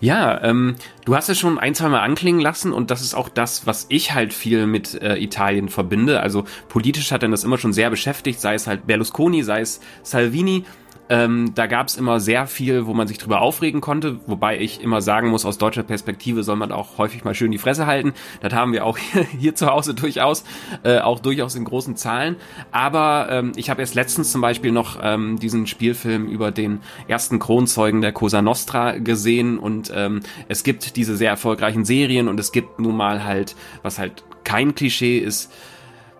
Ja, 0.00 0.42
ähm, 0.42 0.76
du 1.04 1.16
hast 1.16 1.28
es 1.28 1.38
schon 1.38 1.58
ein, 1.58 1.74
zwei 1.74 1.88
Mal 1.88 2.00
anklingen 2.00 2.40
lassen 2.40 2.72
und 2.72 2.90
das 2.90 3.00
ist 3.00 3.14
auch 3.14 3.28
das, 3.28 3.66
was 3.66 3.86
ich 3.88 4.12
halt 4.12 4.34
viel 4.34 4.66
mit 4.66 4.94
äh, 5.00 5.16
Italien 5.16 5.68
verbinde. 5.68 6.20
Also 6.20 6.44
politisch 6.68 7.12
hat 7.12 7.22
er 7.22 7.28
das 7.28 7.44
immer 7.44 7.58
schon 7.58 7.72
sehr 7.72 7.90
beschäftigt, 7.90 8.40
sei 8.40 8.54
es 8.54 8.66
halt 8.66 8.86
Berlusconi, 8.86 9.42
sei 9.42 9.60
es 9.60 9.80
Salvini. 10.02 10.64
Ähm, 11.08 11.52
da 11.54 11.66
gab 11.66 11.86
es 11.86 11.96
immer 11.96 12.18
sehr 12.18 12.46
viel, 12.46 12.86
wo 12.86 12.94
man 12.94 13.06
sich 13.06 13.18
drüber 13.18 13.40
aufregen 13.40 13.80
konnte, 13.80 14.18
wobei 14.26 14.58
ich 14.58 14.82
immer 14.82 15.00
sagen 15.00 15.28
muss, 15.28 15.44
aus 15.44 15.58
deutscher 15.58 15.84
Perspektive 15.84 16.42
soll 16.42 16.56
man 16.56 16.72
auch 16.72 16.98
häufig 16.98 17.24
mal 17.24 17.34
schön 17.34 17.52
die 17.52 17.58
Fresse 17.58 17.86
halten. 17.86 18.12
Das 18.40 18.52
haben 18.52 18.72
wir 18.72 18.84
auch 18.84 18.98
hier, 19.12 19.22
hier 19.22 19.54
zu 19.54 19.66
Hause 19.66 19.94
durchaus, 19.94 20.44
äh, 20.82 20.98
auch 20.98 21.20
durchaus 21.20 21.54
in 21.54 21.64
großen 21.64 21.96
Zahlen. 21.96 22.36
Aber 22.72 23.28
ähm, 23.30 23.52
ich 23.56 23.70
habe 23.70 23.82
erst 23.82 23.94
letztens 23.94 24.32
zum 24.32 24.40
Beispiel 24.40 24.72
noch 24.72 24.98
ähm, 25.02 25.38
diesen 25.38 25.66
Spielfilm 25.66 26.26
über 26.26 26.50
den 26.50 26.80
ersten 27.06 27.38
Kronzeugen 27.38 28.00
der 28.00 28.12
Cosa 28.12 28.42
Nostra 28.42 28.98
gesehen 28.98 29.58
und 29.58 29.92
ähm, 29.94 30.20
es 30.48 30.64
gibt 30.64 30.96
diese 30.96 31.16
sehr 31.16 31.30
erfolgreichen 31.30 31.84
Serien 31.84 32.28
und 32.28 32.40
es 32.40 32.52
gibt 32.52 32.80
nun 32.80 32.96
mal 32.96 33.24
halt, 33.24 33.54
was 33.82 33.98
halt 33.98 34.24
kein 34.44 34.74
Klischee 34.74 35.18
ist, 35.18 35.52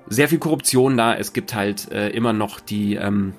sehr 0.08 0.28
viel 0.28 0.38
Korruption 0.38 0.96
da. 0.96 1.14
Es 1.14 1.32
gibt 1.32 1.54
halt 1.54 1.90
äh, 1.90 2.10
immer 2.10 2.32
noch 2.32 2.60
die 2.60 2.94
ähm, 2.94 3.34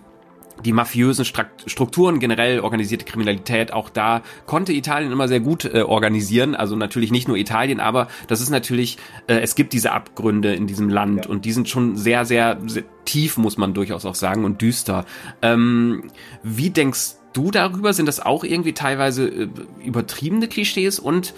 die 0.65 0.73
mafiösen 0.73 1.25
Strukturen, 1.25 2.19
generell 2.19 2.59
organisierte 2.59 3.05
Kriminalität, 3.05 3.73
auch 3.73 3.89
da 3.89 4.21
konnte 4.45 4.73
Italien 4.73 5.11
immer 5.11 5.27
sehr 5.27 5.39
gut 5.39 5.65
äh, 5.65 5.81
organisieren. 5.81 6.55
Also 6.55 6.75
natürlich 6.75 7.11
nicht 7.11 7.27
nur 7.27 7.37
Italien, 7.37 7.79
aber 7.79 8.07
das 8.27 8.41
ist 8.41 8.49
natürlich, 8.49 8.97
äh, 9.27 9.39
es 9.39 9.55
gibt 9.55 9.73
diese 9.73 9.91
Abgründe 9.91 10.53
in 10.53 10.67
diesem 10.67 10.89
Land 10.89 11.25
ja. 11.25 11.31
und 11.31 11.45
die 11.45 11.51
sind 11.51 11.69
schon 11.69 11.95
sehr, 11.95 12.25
sehr, 12.25 12.59
sehr, 12.65 12.83
tief, 13.07 13.37
muss 13.37 13.57
man 13.57 13.73
durchaus 13.73 14.05
auch 14.05 14.15
sagen, 14.15 14.43
und 14.43 14.61
düster. 14.61 15.05
Ähm, 15.41 16.11
wie 16.43 16.69
denkst 16.69 17.15
du 17.33 17.51
darüber? 17.51 17.93
Sind 17.93 18.05
das 18.05 18.19
auch 18.19 18.43
irgendwie 18.43 18.73
teilweise 18.73 19.27
äh, 19.27 19.47
übertriebene 19.83 20.47
Klischees 20.47 20.99
und 20.99 21.33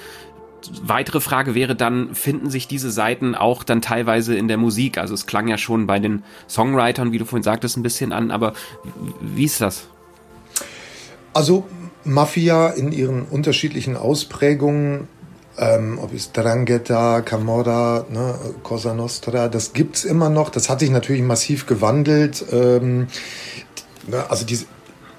weitere 0.84 1.20
Frage 1.20 1.56
wäre 1.56 1.76
dann, 1.76 2.16
finden 2.16 2.50
sich 2.50 2.68
diese 2.68 2.92
Seiten 2.92 3.36
auch 3.36 3.64
dann 3.64 3.82
teilweise 3.82 4.36
in 4.36 4.48
der 4.48 4.58
Musik? 4.58 4.98
Also 4.98 5.14
es 5.14 5.26
klang 5.26 5.48
ja 5.48 5.58
schon 5.58 5.88
bei 5.88 6.00
den 6.00 6.24
Songwritern, 6.48 7.12
wie 7.12 7.18
du 7.18 7.26
vorhin 7.26 7.44
sagtest, 7.44 7.78
ein 7.78 7.84
bisschen 7.84 8.12
an, 8.12 8.32
aber 8.32 8.54
wie 9.22 9.46
ist 9.46 9.62
das? 9.62 9.88
Also 11.34 11.68
Mafia 12.04 12.70
in 12.70 12.92
ihren 12.92 13.24
unterschiedlichen 13.24 13.96
Ausprägungen, 13.96 15.08
ähm, 15.58 16.00
ob 16.02 16.14
es 16.14 16.32
Drangheta, 16.32 17.22
Camorra, 17.22 18.06
ne, 18.10 18.36
Cosa 18.64 18.94
Nostra, 18.94 19.50
das 19.50 19.74
gibt's 19.74 20.06
immer 20.06 20.30
noch. 20.30 20.50
Das 20.50 20.70
hat 20.70 20.80
sich 20.80 20.90
natürlich 20.90 21.22
massiv 21.22 21.66
gewandelt. 21.66 22.46
Ähm, 22.52 23.08
ne, 24.08 24.24
also 24.30 24.46
diese, 24.46 24.66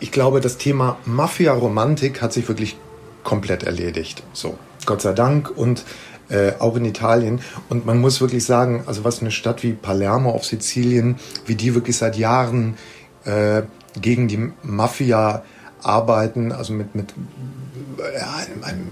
ich 0.01 0.11
glaube, 0.11 0.41
das 0.41 0.57
Thema 0.57 0.99
Mafia-Romantik 1.05 2.23
hat 2.23 2.33
sich 2.33 2.49
wirklich 2.49 2.77
komplett 3.23 3.63
erledigt. 3.63 4.23
So. 4.33 4.59
Gott 4.87 5.03
sei 5.03 5.13
Dank 5.13 5.51
und 5.51 5.85
äh, 6.29 6.53
auch 6.59 6.77
in 6.77 6.85
Italien. 6.85 7.41
Und 7.69 7.87
man 7.87 8.01
muss 8.01 8.21
wirklich 8.21 8.45
sagen, 8.45 8.85
also 8.87 9.05
was 9.05 9.21
eine 9.21 9.31
Stadt 9.31 9.63
wie 9.63 9.73
Palermo 9.73 10.31
auf 10.31 10.45
Sizilien, 10.45 11.17
wie 11.47 11.55
die 11.55 11.75
wirklich 11.75 11.97
seit 11.97 12.17
Jahren 12.17 12.77
äh, 13.25 13.63
gegen 14.01 14.29
die 14.29 14.53
Mafia 14.63 15.43
arbeiten, 15.83 16.53
also 16.53 16.73
mit, 16.73 16.95
mit 16.95 17.15
ja, 17.99 18.37
einem 18.63 18.91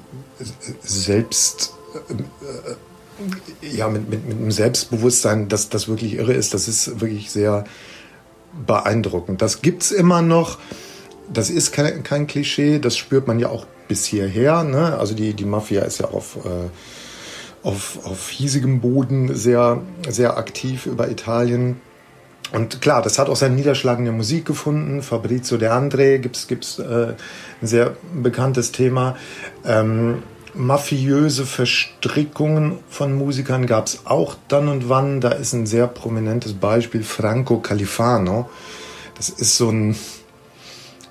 Selbst, 0.82 1.74
äh, 2.10 3.66
ja, 3.66 3.88
mit, 3.88 4.08
mit, 4.08 4.26
mit 4.26 4.36
einem 4.36 4.50
Selbstbewusstsein, 4.50 5.48
dass 5.48 5.68
das 5.68 5.88
wirklich 5.88 6.14
irre 6.14 6.32
ist, 6.32 6.54
das 6.54 6.68
ist 6.68 7.00
wirklich 7.00 7.30
sehr 7.30 7.64
beeindruckend. 8.66 9.42
Das 9.42 9.62
gibt 9.62 9.82
es 9.82 9.92
immer 9.92 10.22
noch. 10.22 10.58
Das 11.32 11.50
ist 11.50 11.72
kein, 11.72 12.02
kein 12.02 12.26
Klischee, 12.26 12.78
das 12.78 12.96
spürt 12.96 13.26
man 13.26 13.38
ja 13.38 13.48
auch 13.48 13.66
bis 13.86 14.04
hierher. 14.04 14.64
Ne? 14.64 14.96
Also 14.98 15.14
die, 15.14 15.34
die 15.34 15.44
Mafia 15.44 15.82
ist 15.82 15.98
ja 15.98 16.06
auf, 16.06 16.36
äh, 16.44 17.66
auf, 17.66 17.98
auf 18.04 18.28
hiesigem 18.28 18.80
Boden 18.80 19.34
sehr, 19.34 19.82
sehr 20.08 20.36
aktiv 20.38 20.86
über 20.86 21.10
Italien. 21.10 21.80
Und 22.52 22.80
klar, 22.80 23.02
das 23.02 23.18
hat 23.18 23.28
auch 23.28 23.36
seinen 23.36 23.56
Niederschlag 23.56 23.98
in 23.98 24.04
der 24.04 24.14
Musik 24.14 24.46
gefunden. 24.46 25.02
Fabrizio 25.02 25.58
De 25.58 25.68
Andre 25.68 26.18
gibt's 26.18 26.46
gibt's 26.46 26.78
äh, 26.78 27.14
ein 27.60 27.66
sehr 27.66 27.96
bekanntes 28.14 28.72
Thema. 28.72 29.16
Ähm, 29.66 30.22
mafiöse 30.54 31.44
Verstrickungen 31.44 32.78
von 32.88 33.14
Musikern 33.14 33.66
gab's 33.66 34.02
auch 34.04 34.36
dann 34.48 34.68
und 34.68 34.88
wann. 34.88 35.20
Da 35.20 35.30
ist 35.30 35.52
ein 35.52 35.66
sehr 35.66 35.86
prominentes 35.86 36.54
Beispiel 36.54 37.02
Franco 37.02 37.58
Califano. 37.58 38.48
Das 39.16 39.28
ist 39.28 39.56
so 39.56 39.68
ein 39.70 39.94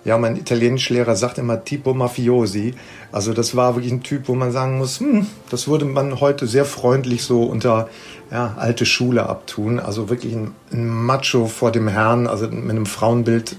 ja, 0.07 0.17
mein 0.17 0.37
Italienischlehrer 0.37 1.17
sagt 1.17 1.37
immer 1.37 1.65
Tipo 1.65 1.93
Mafiosi. 1.93 2.73
Also 3.11 3.33
das 3.33 3.57
war 3.57 3.75
wirklich 3.75 3.91
ein 3.91 4.03
Typ, 4.03 4.29
wo 4.29 4.35
man 4.35 4.53
sagen 4.53 4.77
muss, 4.77 5.01
hm, 5.01 5.27
das 5.49 5.67
würde 5.67 5.83
man 5.83 6.21
heute 6.21 6.47
sehr 6.47 6.63
freundlich 6.63 7.23
so 7.23 7.43
unter 7.43 7.89
ja, 8.31 8.55
alte 8.57 8.85
Schule 8.85 9.27
abtun. 9.27 9.81
Also 9.81 10.09
wirklich 10.09 10.33
ein, 10.33 10.53
ein 10.71 10.87
Macho 10.87 11.47
vor 11.47 11.73
dem 11.73 11.89
Herrn, 11.89 12.27
also 12.27 12.47
mit 12.47 12.69
einem 12.69 12.85
Frauenbild, 12.85 13.57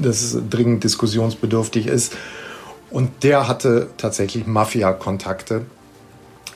das 0.00 0.38
dringend 0.48 0.84
diskussionsbedürftig 0.84 1.86
ist. 1.86 2.16
Und 2.90 3.22
der 3.22 3.46
hatte 3.46 3.88
tatsächlich 3.98 4.46
Mafia-Kontakte. 4.46 5.66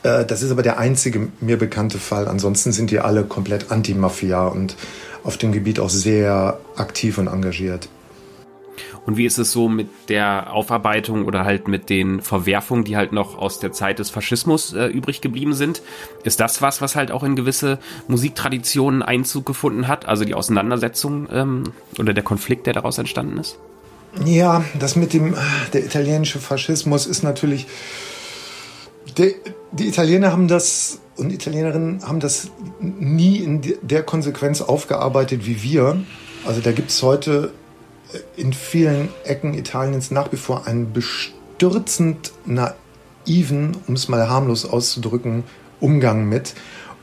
Äh, 0.01 0.25
das 0.25 0.41
ist 0.41 0.49
aber 0.49 0.63
der 0.63 0.79
einzige 0.79 1.27
mir 1.39 1.59
bekannte 1.59 1.99
Fall. 1.99 2.27
Ansonsten 2.27 2.71
sind 2.71 2.89
die 2.89 2.99
alle 2.99 3.23
komplett 3.25 3.69
anti-Mafia 3.69 4.47
und 4.47 4.75
auf 5.23 5.37
dem 5.37 5.51
Gebiet 5.51 5.79
auch 5.79 5.91
sehr 5.91 6.57
aktiv 6.75 7.19
und 7.19 7.27
engagiert. 7.27 7.89
Und 9.05 9.17
wie 9.17 9.25
ist 9.25 9.37
es 9.37 9.51
so 9.51 9.67
mit 9.67 9.89
der 10.09 10.53
Aufarbeitung 10.53 11.25
oder 11.25 11.43
halt 11.43 11.67
mit 11.67 11.89
den 11.89 12.21
Verwerfungen, 12.21 12.83
die 12.83 12.95
halt 12.95 13.11
noch 13.11 13.37
aus 13.37 13.59
der 13.59 13.71
Zeit 13.71 13.99
des 13.99 14.09
Faschismus 14.09 14.73
äh, 14.73 14.85
übrig 14.85 15.21
geblieben 15.21 15.53
sind? 15.53 15.81
Ist 16.23 16.39
das 16.39 16.61
was, 16.61 16.81
was 16.81 16.95
halt 16.95 17.11
auch 17.11 17.23
in 17.23 17.35
gewisse 17.35 17.79
Musiktraditionen 18.07 19.01
Einzug 19.01 19.45
gefunden 19.45 19.87
hat? 19.87 20.05
Also 20.07 20.23
die 20.23 20.33
Auseinandersetzung 20.33 21.27
ähm, 21.31 21.63
oder 21.99 22.13
der 22.13 22.23
Konflikt, 22.23 22.65
der 22.65 22.73
daraus 22.73 22.97
entstanden 22.97 23.37
ist? 23.37 23.57
Ja, 24.25 24.63
das 24.79 24.95
mit 24.95 25.13
dem 25.13 25.35
der 25.73 25.85
italienische 25.85 26.39
Faschismus 26.39 27.05
ist 27.05 27.23
natürlich. 27.23 27.67
Der, 29.17 29.31
die 29.71 29.87
Italiener 29.87 30.31
haben 30.31 30.47
das 30.47 30.99
und 31.17 31.31
Italienerinnen 31.31 32.07
haben 32.07 32.19
das 32.19 32.49
nie 32.79 33.37
in 33.37 33.61
der 33.81 34.03
Konsequenz 34.03 34.61
aufgearbeitet 34.61 35.45
wie 35.45 35.61
wir. 35.61 36.03
Also 36.45 36.61
da 36.61 36.71
gibt 36.71 36.89
es 36.89 37.03
heute 37.03 37.51
in 38.35 38.53
vielen 38.53 39.09
Ecken 39.25 39.53
Italiens 39.53 40.11
nach 40.11 40.31
wie 40.31 40.37
vor 40.37 40.67
einen 40.67 40.93
bestürzend 40.93 42.31
naiven, 42.45 43.77
um 43.87 43.95
es 43.95 44.07
mal 44.07 44.29
harmlos 44.29 44.65
auszudrücken, 44.65 45.43
Umgang 45.79 46.27
mit. 46.27 46.53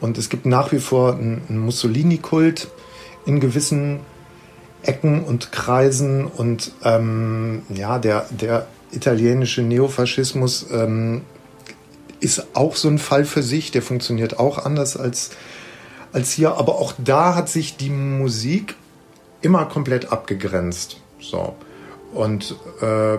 Und 0.00 0.16
es 0.18 0.28
gibt 0.28 0.46
nach 0.46 0.72
wie 0.72 0.78
vor 0.78 1.14
einen 1.14 1.58
Mussolini-Kult 1.58 2.68
in 3.26 3.40
gewissen 3.40 4.00
Ecken 4.82 5.24
und 5.24 5.52
Kreisen. 5.52 6.26
Und 6.26 6.72
ähm, 6.84 7.62
ja, 7.68 7.98
der, 7.98 8.26
der 8.30 8.66
italienische 8.92 9.62
Neofaschismus 9.62 10.66
ähm, 10.72 11.22
ist 12.20 12.54
auch 12.54 12.76
so 12.76 12.88
ein 12.88 12.98
Fall 12.98 13.24
für 13.24 13.42
sich. 13.42 13.70
Der 13.70 13.82
funktioniert 13.82 14.38
auch 14.38 14.64
anders 14.64 14.96
als, 14.96 15.30
als 16.12 16.32
hier. 16.32 16.56
Aber 16.56 16.76
auch 16.76 16.94
da 16.98 17.34
hat 17.34 17.48
sich 17.48 17.76
die 17.76 17.90
Musik 17.90 18.74
immer 19.42 19.66
komplett 19.66 20.12
abgegrenzt. 20.12 20.99
So. 21.20 21.54
Und 22.12 22.56
äh, 22.80 23.18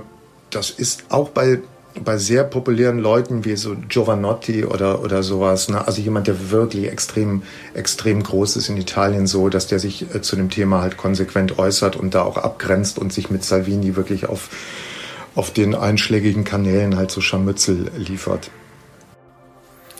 das 0.50 0.70
ist 0.70 1.06
auch 1.10 1.30
bei 1.30 1.60
bei 2.04 2.18
sehr 2.18 2.44
populären 2.44 3.00
Leuten 3.00 3.44
wie 3.46 3.56
so 3.56 3.76
Giovanotti 3.76 4.66
oder, 4.66 5.04
oder 5.04 5.24
sowas, 5.24 5.70
ne? 5.70 5.86
also 5.86 6.02
jemand, 6.02 6.28
der 6.28 6.52
wirklich 6.52 6.88
extrem, 6.88 7.44
extrem 7.74 8.24
groß 8.24 8.56
ist 8.56 8.70
in 8.70 8.78
Italien, 8.78 9.28
so, 9.28 9.50
dass 9.50 9.68
der 9.68 9.80
sich 9.80 10.14
äh, 10.14 10.22
zu 10.22 10.36
dem 10.36 10.50
Thema 10.50 10.82
halt 10.82 10.98
konsequent 10.98 11.60
äußert 11.60 11.96
und 11.96 12.16
da 12.16 12.24
auch 12.24 12.38
abgrenzt 12.38 12.98
und 12.98 13.12
sich 13.12 13.30
mit 13.30 13.44
Salvini 13.44 13.96
wirklich 13.96 14.28
auf, 14.28 14.50
auf 15.36 15.52
den 15.52 15.76
einschlägigen 15.76 16.44
Kanälen 16.44 16.96
halt 16.96 17.12
so 17.12 17.22
Scharmützel 17.22 17.92
liefert. 17.98 18.52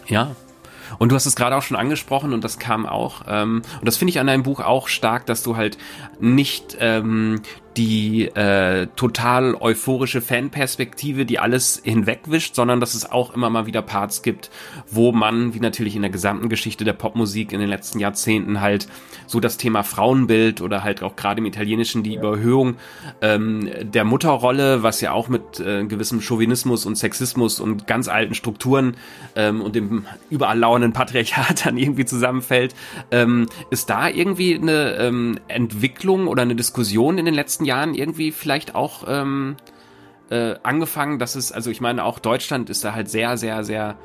Ja, 0.08 0.36
und 0.98 1.10
du 1.10 1.16
hast 1.16 1.26
es 1.26 1.36
gerade 1.36 1.56
auch 1.56 1.62
schon 1.62 1.78
angesprochen 1.78 2.34
und 2.34 2.44
das 2.44 2.60
kam 2.60 2.86
auch. 2.86 3.24
Ähm, 3.28 3.62
und 3.80 3.88
das 3.88 3.98
finde 3.98 4.12
ich 4.12 4.20
an 4.20 4.28
deinem 4.28 4.44
Buch 4.44 4.60
auch 4.60 4.88
stark, 4.88 5.26
dass 5.26 5.44
du 5.44 5.56
halt 5.56 5.78
nicht 6.20 6.78
ähm, 6.80 7.42
die 7.78 8.26
äh, 8.28 8.88
total 8.96 9.56
euphorische 9.56 10.22
Fanperspektive, 10.22 11.26
die 11.26 11.40
alles 11.40 11.82
hinwegwischt, 11.84 12.56
sondern 12.56 12.80
dass 12.80 12.94
es 12.94 13.10
auch 13.10 13.34
immer 13.34 13.50
mal 13.50 13.66
wieder 13.66 13.82
Parts 13.82 14.22
gibt, 14.22 14.50
wo 14.90 15.12
man, 15.12 15.54
wie 15.54 15.60
natürlich 15.60 15.96
in 15.96 16.02
der 16.02 16.12
gesamten 16.12 16.50
Geschichte 16.50 16.84
der 16.84 16.94
Popmusik 16.94 17.54
in 17.54 17.60
den 17.60 17.70
letzten 17.70 18.00
Jahrzehnten 18.00 18.62
halt 18.62 18.88
so 19.28 19.40
das 19.40 19.58
Thema 19.58 19.84
Frauenbild 19.84 20.62
oder 20.62 20.84
halt 20.84 21.02
auch 21.02 21.16
gerade 21.16 21.40
im 21.40 21.46
Italienischen 21.46 22.04
die 22.04 22.16
Überhöhung 22.16 22.76
ähm, 23.22 23.70
der 23.82 24.04
Mutterrolle, 24.04 24.84
was 24.84 25.00
ja 25.00 25.14
auch 25.14 25.30
mit 25.30 25.60
äh, 25.60 25.86
gewissem 25.86 26.22
Chauvinismus 26.22 26.86
und 26.86 26.98
Sexismus 26.98 27.62
und 27.62 27.88
ganz 27.88 28.10
alten 28.10 28.36
Strukturen 28.36 28.98
ähm, 29.36 29.62
und 29.62 29.76
dem 29.76 30.06
überall 30.30 30.60
lauernden 30.60 30.92
Patriarchat 30.92 31.66
dann 31.66 31.78
irgendwie 31.78 32.06
zusammenfällt, 32.06 32.76
ähm, 33.12 33.48
ist 33.70 33.90
da 33.90 34.10
irgendwie 34.10 34.56
eine 34.56 34.96
ähm, 34.98 35.40
Entwicklung 35.48 36.28
oder 36.28 36.42
eine 36.42 36.56
Diskussion 36.56 37.18
in 37.18 37.26
den 37.26 37.34
letzten 37.34 37.61
letzten 37.62 37.66
Jahren 37.66 37.94
irgendwie 37.94 38.32
vielleicht 38.32 38.76
auch 38.76 39.04
ähm, 39.08 39.56
äh, 40.30 40.56
angefangen, 40.64 41.20
dass 41.20 41.36
es, 41.36 41.52
also 41.52 41.70
ich 41.70 41.82
meine, 41.82 42.04
auch 42.04 42.20
Deutschland 42.20 42.70
ist 42.70 42.84
da 42.84 42.94
halt 42.94 43.10
sehr, 43.10 43.38
sehr, 43.38 43.64
sehr 43.64 43.98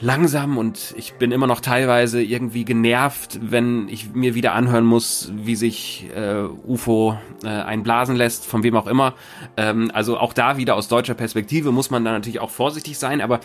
langsam 0.00 0.58
und 0.58 0.94
ich 0.96 1.14
bin 1.14 1.32
immer 1.32 1.46
noch 1.46 1.60
teilweise 1.60 2.22
irgendwie 2.22 2.64
genervt, 2.64 3.38
wenn 3.42 3.88
ich 3.88 4.14
mir 4.14 4.34
wieder 4.34 4.52
anhören 4.52 4.84
muss, 4.84 5.32
wie 5.34 5.56
sich 5.56 6.06
äh, 6.14 6.42
UFO 6.66 7.16
äh, 7.42 7.48
einblasen 7.48 8.14
lässt, 8.14 8.44
von 8.44 8.62
wem 8.62 8.76
auch 8.76 8.86
immer. 8.86 9.14
Ähm, 9.56 9.90
also 9.94 10.18
auch 10.18 10.34
da 10.34 10.58
wieder 10.58 10.74
aus 10.74 10.88
deutscher 10.88 11.14
Perspektive 11.14 11.72
muss 11.72 11.90
man 11.90 12.04
da 12.04 12.12
natürlich 12.12 12.40
auch 12.40 12.50
vorsichtig 12.50 12.98
sein, 12.98 13.20
aber 13.22 13.40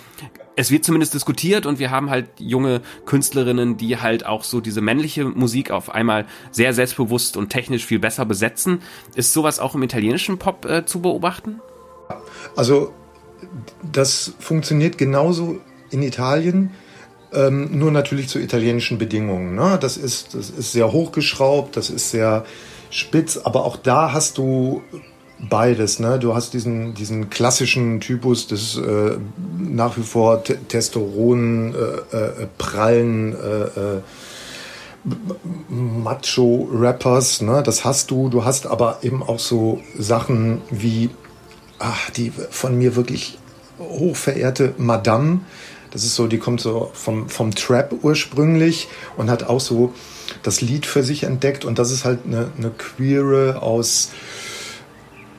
es 0.58 0.72
wird 0.72 0.84
zumindest 0.84 1.14
diskutiert 1.14 1.66
und 1.66 1.80
wir 1.80 1.90
haben 1.90 2.10
halt 2.10 2.28
junge 2.38 2.82
Künstlerinnen, 3.06 3.78
die 3.78 3.98
halt 3.98 4.26
auch 4.26 4.44
so 4.44 4.60
diese 4.60 4.82
männliche 4.82 5.26
Musik 5.26 5.72
auf 5.72 5.90
einmal 5.90 6.26
sehr 6.52 6.74
selbstbewusst 6.74 7.38
und 7.38 7.50
technisch 7.50 7.86
viel 7.86 8.00
besser 8.00 8.26
besetzen. 8.26 8.82
Ist 9.16 9.32
sowas 9.32 9.60
auch 9.60 9.76
im 9.76 9.84
italienischen 9.84 10.38
Pop 10.38 10.66
äh, 10.66 10.86
zu 10.86 11.02
beobachten? 11.02 11.62
Also 12.58 12.94
das 13.90 14.34
funktioniert 14.40 14.98
genauso 14.98 15.60
in 15.92 16.02
Italien, 16.02 16.72
ähm, 17.34 17.78
nur 17.78 17.92
natürlich 17.92 18.28
zu 18.28 18.40
italienischen 18.40 18.98
Bedingungen. 18.98 19.56
Ne? 19.56 19.78
Das, 19.80 19.98
ist, 19.98 20.34
das 20.34 20.50
ist 20.50 20.72
sehr 20.72 20.92
hochgeschraubt, 20.92 21.78
das 21.78 21.90
ist 21.90 22.12
sehr 22.12 22.46
spitz, 22.90 23.38
aber 23.38 23.66
auch 23.66 23.78
da 23.78 24.12
hast 24.12 24.38
du 24.38 24.82
beides. 25.50 26.00
Ne? 26.00 26.20
Du 26.20 26.36
hast 26.36 26.54
diesen, 26.54 26.94
diesen 26.94 27.30
klassischen 27.30 28.00
Typus 28.00 28.48
des 28.48 28.78
äh, 28.78 29.18
nach 29.58 29.98
wie 29.98 30.04
vor 30.04 30.44
Testosteron 30.44 31.74
äh, 31.74 32.18
äh, 32.18 32.48
prallen 32.58 33.34
äh, 33.34 33.64
äh, 33.64 34.02
Macho-Rappers. 35.70 37.42
Ne? 37.42 37.64
Das 37.64 37.86
hast 37.86 38.12
du. 38.12 38.30
Du 38.30 38.46
hast 38.46 38.68
aber 38.68 39.00
eben 39.02 39.24
auch 39.24 39.40
so 39.40 39.82
Sachen 39.98 40.62
wie 40.70 41.10
ach, 41.82 42.12
die 42.12 42.32
von 42.52 42.78
mir 42.78 42.96
wirklich 42.96 43.38
hochverehrte 43.80 44.76
Madame, 44.78 45.42
das 45.92 46.04
ist 46.04 46.16
so, 46.16 46.28
die 46.28 46.40
kommt 46.40 46.62
so 46.62 46.90
vom, 46.94 47.30
vom 47.30 47.54
Trap 47.54 47.94
ursprünglich 48.02 48.88
und 49.18 49.30
hat 49.30 49.44
auch 49.44 49.60
so 49.60 49.94
das 50.42 50.62
Lied 50.62 50.86
für 50.86 51.04
sich 51.04 51.24
entdeckt. 51.24 51.66
Und 51.66 51.80
das 51.80 51.92
ist 51.92 52.06
halt 52.06 52.20
eine, 52.26 52.50
eine 52.58 52.72
queere 52.72 53.62
aus, 53.62 54.12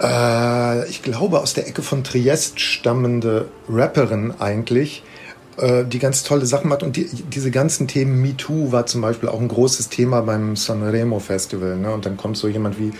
äh, 0.00 0.88
ich 0.88 1.02
glaube, 1.02 1.40
aus 1.40 1.54
der 1.54 1.66
Ecke 1.66 1.82
von 1.82 2.04
Triest 2.04 2.60
stammende 2.60 3.48
Rapperin 3.68 4.34
eigentlich, 4.38 5.02
äh, 5.56 5.84
die 5.86 5.98
ganz 5.98 6.22
tolle 6.22 6.44
Sachen 6.44 6.68
macht. 6.68 6.82
Und 6.82 6.96
die, 6.96 7.06
diese 7.06 7.50
ganzen 7.50 7.88
Themen, 7.88 8.20
MeToo 8.20 8.72
war 8.72 8.84
zum 8.84 9.00
Beispiel 9.00 9.30
auch 9.30 9.40
ein 9.40 9.48
großes 9.48 9.88
Thema 9.88 10.20
beim 10.20 10.56
Sanremo 10.56 11.18
Festival. 11.18 11.78
Ne? 11.78 11.92
Und 11.92 12.04
dann 12.04 12.18
kommt 12.18 12.36
so 12.36 12.46
jemand 12.46 12.78
wie 12.78 12.92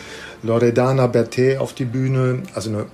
Loredana 0.42 1.06
Bertè 1.06 1.58
auf 1.58 1.74
die 1.74 1.84
Bühne, 1.84 2.44
also 2.54 2.70
eine 2.70 2.86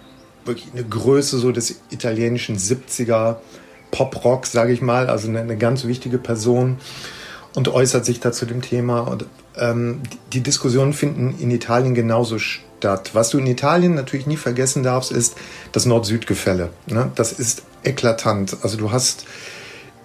wirklich 0.45 0.69
eine 0.73 0.83
Größe 0.83 1.39
so 1.39 1.53
des 1.53 1.81
italienischen 1.91 2.57
70er 2.57 3.37
Pop-Rock, 3.91 4.47
sage 4.47 4.73
ich 4.73 4.83
mal, 4.83 5.09
also 5.09 5.29
eine, 5.29 5.41
eine, 5.41 5.57
ganz 5.57 5.85
wichtige 5.85 6.19
Person 6.19 6.79
und 7.55 7.69
äußert 7.69 8.05
sich 8.05 8.21
da 8.21 8.33
zu 8.33 8.47
dem 8.47 8.63
Thema. 8.63 9.01
Und 9.01 9.27
ähm, 9.57 10.03
die 10.33 10.41
Diskussionen 10.41 10.93
finden 10.93 11.35
in 11.39 11.51
Italien 11.51 11.95
genauso 11.95 12.39
statt. 12.39 13.11
Was 13.15 13.31
du 13.31 13.39
in 13.39 13.47
Italien 13.47 13.95
natürlich 13.95 14.27
nie 14.27 14.37
vergessen 14.37 14.83
darfst, 14.83 15.11
ist 15.11 15.37
das 15.73 15.87
Nord-Süd-Gefälle. 15.87 16.71
Ne? 16.87 17.11
Das 17.15 17.33
ist 17.33 17.63
eklatant. 17.83 18.59
Also 18.63 18.77
du 18.77 18.93
hast 18.93 19.25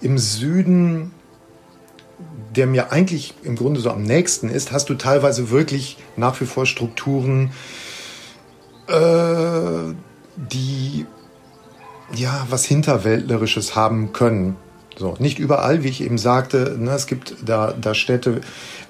im 0.00 0.18
Süden, 0.18 1.12
der 2.56 2.66
mir 2.66 2.92
eigentlich 2.92 3.34
im 3.42 3.56
Grunde 3.56 3.80
so 3.80 3.90
am 3.90 4.02
nächsten 4.02 4.48
ist, 4.48 4.72
hast 4.72 4.88
du 4.88 4.94
teilweise 4.94 5.50
wirklich 5.50 5.98
nach 6.16 6.40
wie 6.40 6.46
vor 6.46 6.66
Strukturen, 6.66 7.52
äh, 8.88 9.94
die 10.36 11.06
ja, 12.14 12.46
was 12.50 12.64
Hinterwäldlerisches 12.64 13.76
haben 13.76 14.12
können. 14.12 14.56
So, 14.96 15.16
nicht 15.18 15.38
überall, 15.38 15.82
wie 15.82 15.88
ich 15.88 16.02
eben 16.02 16.18
sagte, 16.18 16.76
ne, 16.78 16.92
es 16.92 17.06
gibt 17.06 17.36
da, 17.44 17.72
da 17.72 17.94
Städte 17.94 18.40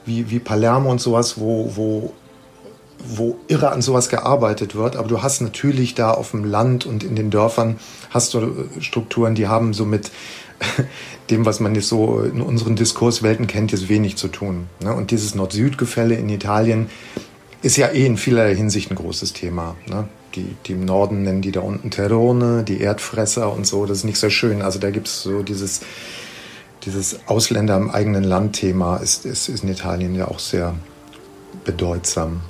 wie, 0.05 0.31
wie 0.31 0.38
Palermo 0.38 0.90
und 0.90 1.00
sowas, 1.00 1.38
wo, 1.38 1.72
wo, 1.77 2.12
wo 2.98 3.38
irre 3.48 3.70
an 3.70 3.81
sowas 3.81 4.09
gearbeitet 4.09 4.74
wird, 4.74 4.96
aber 4.96 5.09
du 5.09 5.22
hast 5.22 5.40
natürlich 5.40 5.94
da 5.94 6.11
auf 6.11 6.33
dem 6.33 6.44
Land 6.44 6.85
und 6.85 7.05
in 7.05 7.16
den 7.16 7.31
Dörfern 7.31 7.79
hast 8.11 8.35
du 8.35 8.68
Strukturen, 8.81 9.35
die 9.35 9.48
haben 9.48 9.72
so 9.72 9.87
mit 9.87 10.11
dem, 11.31 11.46
was 11.46 11.61
man 11.61 11.74
jetzt 11.74 11.88
so 11.88 12.20
in 12.20 12.42
unseren 12.42 12.77
Diskurswelten 12.77 13.46
kennt, 13.46 13.72
jetzt 13.72 13.88
wenig 13.88 14.16
zu 14.16 14.29
tun. 14.29 14.66
Ne? 14.81 14.94
Und 14.94 15.11
dieses 15.11 15.35
Nord-Süd-Gefälle 15.35 16.14
in 16.14 16.29
Italien 16.29 16.90
ist 17.62 17.77
ja 17.77 17.88
eh 17.88 18.05
in 18.05 18.18
vielerlei 18.18 18.55
Hinsicht 18.55 18.90
ein 18.90 18.96
großes 18.96 19.33
Thema. 19.33 19.74
Ne? 19.87 20.07
Die, 20.34 20.56
die 20.66 20.72
im 20.72 20.84
Norden 20.84 21.22
nennen 21.22 21.42
die 21.42 21.52
da 21.52 21.60
unten 21.60 21.90
Terrone, 21.90 22.64
die 22.64 22.80
Erdfresser 22.80 23.52
und 23.52 23.66
so. 23.66 23.86
Das 23.86 23.98
ist 23.98 24.04
nicht 24.04 24.18
sehr 24.18 24.30
schön. 24.30 24.62
Also 24.62 24.78
da 24.78 24.90
gibt 24.90 25.08
es 25.08 25.22
so 25.22 25.42
dieses, 25.42 25.80
dieses 26.84 27.20
Ausländer 27.26 27.76
im 27.76 27.90
eigenen 27.90 28.24
Land-Thema 28.24 28.98
ist, 28.98 29.24
ist, 29.26 29.48
ist 29.48 29.64
in 29.64 29.70
Italien 29.70 30.14
ja 30.14 30.28
auch 30.28 30.38
sehr 30.38 30.74
bedeutsam. 31.64 32.42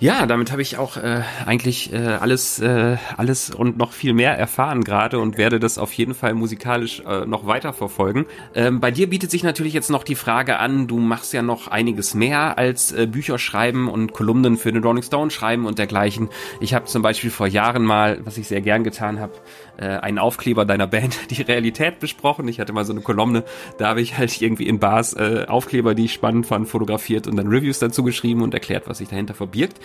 Ja, 0.00 0.26
damit 0.26 0.52
habe 0.52 0.62
ich 0.62 0.76
auch 0.76 0.96
äh, 0.96 1.22
eigentlich 1.44 1.92
äh, 1.92 1.96
alles, 1.96 2.60
äh, 2.60 2.98
alles 3.16 3.50
und 3.50 3.78
noch 3.78 3.90
viel 3.90 4.12
mehr 4.12 4.38
erfahren 4.38 4.84
gerade 4.84 5.18
und 5.18 5.38
werde 5.38 5.58
das 5.58 5.76
auf 5.76 5.92
jeden 5.92 6.14
Fall 6.14 6.34
musikalisch 6.34 7.00
äh, 7.00 7.26
noch 7.26 7.48
weiter 7.48 7.72
verfolgen. 7.72 8.26
Ähm, 8.54 8.78
bei 8.78 8.92
dir 8.92 9.10
bietet 9.10 9.32
sich 9.32 9.42
natürlich 9.42 9.72
jetzt 9.72 9.90
noch 9.90 10.04
die 10.04 10.14
Frage 10.14 10.60
an, 10.60 10.86
du 10.86 10.98
machst 10.98 11.32
ja 11.32 11.42
noch 11.42 11.66
einiges 11.66 12.14
mehr 12.14 12.58
als 12.58 12.92
äh, 12.92 13.08
Bücher 13.08 13.40
schreiben 13.40 13.88
und 13.88 14.12
Kolumnen 14.12 14.56
für 14.56 14.70
den 14.70 14.84
Rolling 14.84 15.02
Stone 15.02 15.32
schreiben 15.32 15.66
und 15.66 15.80
dergleichen. 15.80 16.28
Ich 16.60 16.74
habe 16.74 16.84
zum 16.84 17.02
Beispiel 17.02 17.32
vor 17.32 17.48
Jahren 17.48 17.84
mal, 17.84 18.20
was 18.24 18.38
ich 18.38 18.46
sehr 18.46 18.60
gern 18.60 18.84
getan 18.84 19.18
habe, 19.18 19.32
äh, 19.78 19.86
einen 19.86 20.20
Aufkleber 20.20 20.64
deiner 20.64 20.86
Band, 20.86 21.18
die 21.30 21.42
Realität 21.42 21.98
besprochen. 21.98 22.46
Ich 22.46 22.60
hatte 22.60 22.72
mal 22.72 22.84
so 22.84 22.92
eine 22.92 23.02
Kolumne, 23.02 23.42
da 23.78 23.88
habe 23.88 24.00
ich 24.00 24.16
halt 24.16 24.40
irgendwie 24.40 24.68
in 24.68 24.78
Bars 24.78 25.14
äh, 25.14 25.46
Aufkleber, 25.48 25.96
die 25.96 26.04
ich 26.04 26.12
spannend 26.12 26.46
fand, 26.46 26.68
fotografiert 26.68 27.26
und 27.26 27.34
dann 27.34 27.48
Reviews 27.48 27.80
dazu 27.80 28.04
geschrieben 28.04 28.42
und 28.42 28.54
erklärt, 28.54 28.86
was 28.86 28.98
sich 28.98 29.08
dahinter 29.08 29.34
verbirgt. 29.34 29.80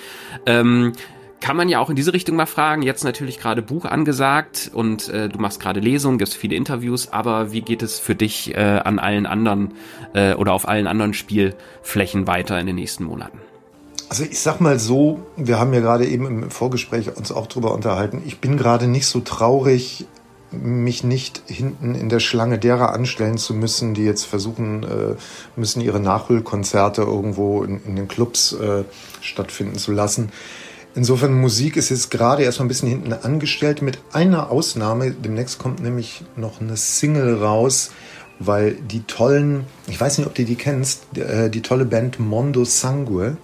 Ähm, 0.45 0.93
kann 1.43 1.57
man 1.57 1.67
ja 1.67 1.79
auch 1.79 1.89
in 1.89 1.97
diese 1.97 2.13
Richtung 2.13 2.37
mal 2.37 2.45
fragen. 2.45 2.83
Jetzt 2.83 3.03
natürlich 3.03 3.37
gerade 3.37 3.61
Buch 3.61 3.83
angesagt 3.83 4.71
und 4.73 5.09
äh, 5.09 5.27
du 5.27 5.39
machst 5.39 5.59
gerade 5.59 5.81
Lesungen, 5.81 6.17
gibst 6.17 6.35
viele 6.35 6.55
Interviews, 6.55 7.11
aber 7.11 7.51
wie 7.51 7.59
geht 7.59 7.83
es 7.83 7.99
für 7.99 8.15
dich 8.15 8.55
äh, 8.55 8.59
an 8.61 8.97
allen 8.97 9.25
anderen 9.25 9.73
äh, 10.13 10.35
oder 10.35 10.53
auf 10.53 10.69
allen 10.69 10.87
anderen 10.87 11.13
Spielflächen 11.13 12.27
weiter 12.27 12.57
in 12.61 12.67
den 12.67 12.77
nächsten 12.77 13.03
Monaten? 13.03 13.39
Also 14.07 14.23
ich 14.23 14.39
sag 14.39 14.61
mal 14.61 14.79
so, 14.79 15.19
wir 15.35 15.59
haben 15.59 15.73
ja 15.73 15.81
gerade 15.81 16.05
eben 16.05 16.27
im 16.27 16.49
Vorgespräch 16.49 17.13
uns 17.17 17.31
auch 17.33 17.47
drüber 17.47 17.73
unterhalten. 17.73 18.21
Ich 18.25 18.39
bin 18.39 18.55
gerade 18.55 18.87
nicht 18.87 19.07
so 19.07 19.19
traurig, 19.19 20.05
mich 20.61 21.03
nicht 21.03 21.41
hinten 21.47 21.95
in 21.95 22.09
der 22.09 22.19
Schlange 22.19 22.59
derer 22.59 22.93
anstellen 22.93 23.37
zu 23.37 23.53
müssen, 23.53 23.93
die 23.93 24.03
jetzt 24.03 24.25
versuchen 24.25 24.83
äh, 24.83 25.15
müssen, 25.55 25.81
ihre 25.81 25.99
Nachholkonzerte 25.99 27.01
irgendwo 27.01 27.63
in, 27.63 27.83
in 27.85 27.95
den 27.95 28.07
Clubs 28.07 28.53
äh, 28.53 28.83
stattfinden 29.21 29.77
zu 29.77 29.91
lassen. 29.91 30.31
Insofern 30.95 31.33
Musik 31.33 31.75
ist 31.75 31.89
jetzt 31.89 32.11
gerade 32.11 32.43
erstmal 32.43 32.65
ein 32.65 32.67
bisschen 32.67 32.89
hinten 32.89 33.13
angestellt, 33.13 33.81
mit 33.81 33.97
einer 34.11 34.51
Ausnahme. 34.51 35.11
Demnächst 35.11 35.57
kommt 35.57 35.81
nämlich 35.81 36.23
noch 36.35 36.61
eine 36.61 36.77
Single 36.77 37.41
raus, 37.41 37.91
weil 38.39 38.73
die 38.75 39.01
tollen, 39.01 39.65
ich 39.87 39.99
weiß 39.99 40.19
nicht, 40.19 40.27
ob 40.27 40.35
du 40.35 40.45
die 40.45 40.55
kennst, 40.55 41.07
die, 41.15 41.21
äh, 41.21 41.49
die 41.49 41.61
tolle 41.61 41.85
Band 41.85 42.19
Mondo 42.19 42.63
Sangue 42.63 43.37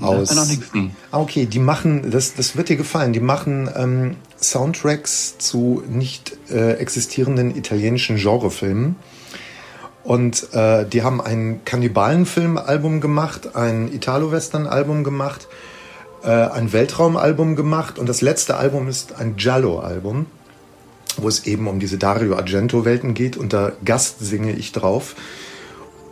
aus. 0.00 0.30
Ja, 0.30 0.36
noch 0.36 0.46
nichts. 0.46 0.66
Ah, 1.10 1.20
okay, 1.20 1.46
die 1.46 1.58
machen, 1.58 2.10
das, 2.10 2.34
das 2.34 2.56
wird 2.56 2.68
dir 2.68 2.76
gefallen, 2.76 3.12
die 3.12 3.20
machen 3.20 3.70
ähm, 3.74 4.16
Soundtracks 4.42 5.38
zu 5.38 5.82
nicht 5.88 6.36
äh, 6.50 6.72
existierenden 6.74 7.56
italienischen 7.56 8.16
Genrefilmen. 8.16 8.96
Und 10.04 10.52
äh, 10.52 10.84
die 10.84 11.02
haben 11.02 11.20
ein 11.20 11.60
Kannibalenfilm-Album 11.64 13.00
gemacht, 13.00 13.54
ein 13.54 13.92
Italo-Western-Album 13.92 15.04
gemacht, 15.04 15.46
äh, 16.24 16.28
ein 16.28 16.72
Weltraumalbum 16.72 17.54
gemacht 17.54 17.98
und 17.98 18.08
das 18.08 18.20
letzte 18.20 18.56
Album 18.56 18.88
ist 18.88 19.14
ein 19.14 19.36
Giallo-Album, 19.36 20.26
wo 21.18 21.28
es 21.28 21.46
eben 21.46 21.68
um 21.68 21.78
diese 21.78 21.98
Dario 21.98 22.36
Argento-Welten 22.36 23.14
geht 23.14 23.36
und 23.36 23.52
da 23.52 23.72
Gast 23.84 24.18
singe 24.20 24.52
ich 24.52 24.72
drauf. 24.72 25.14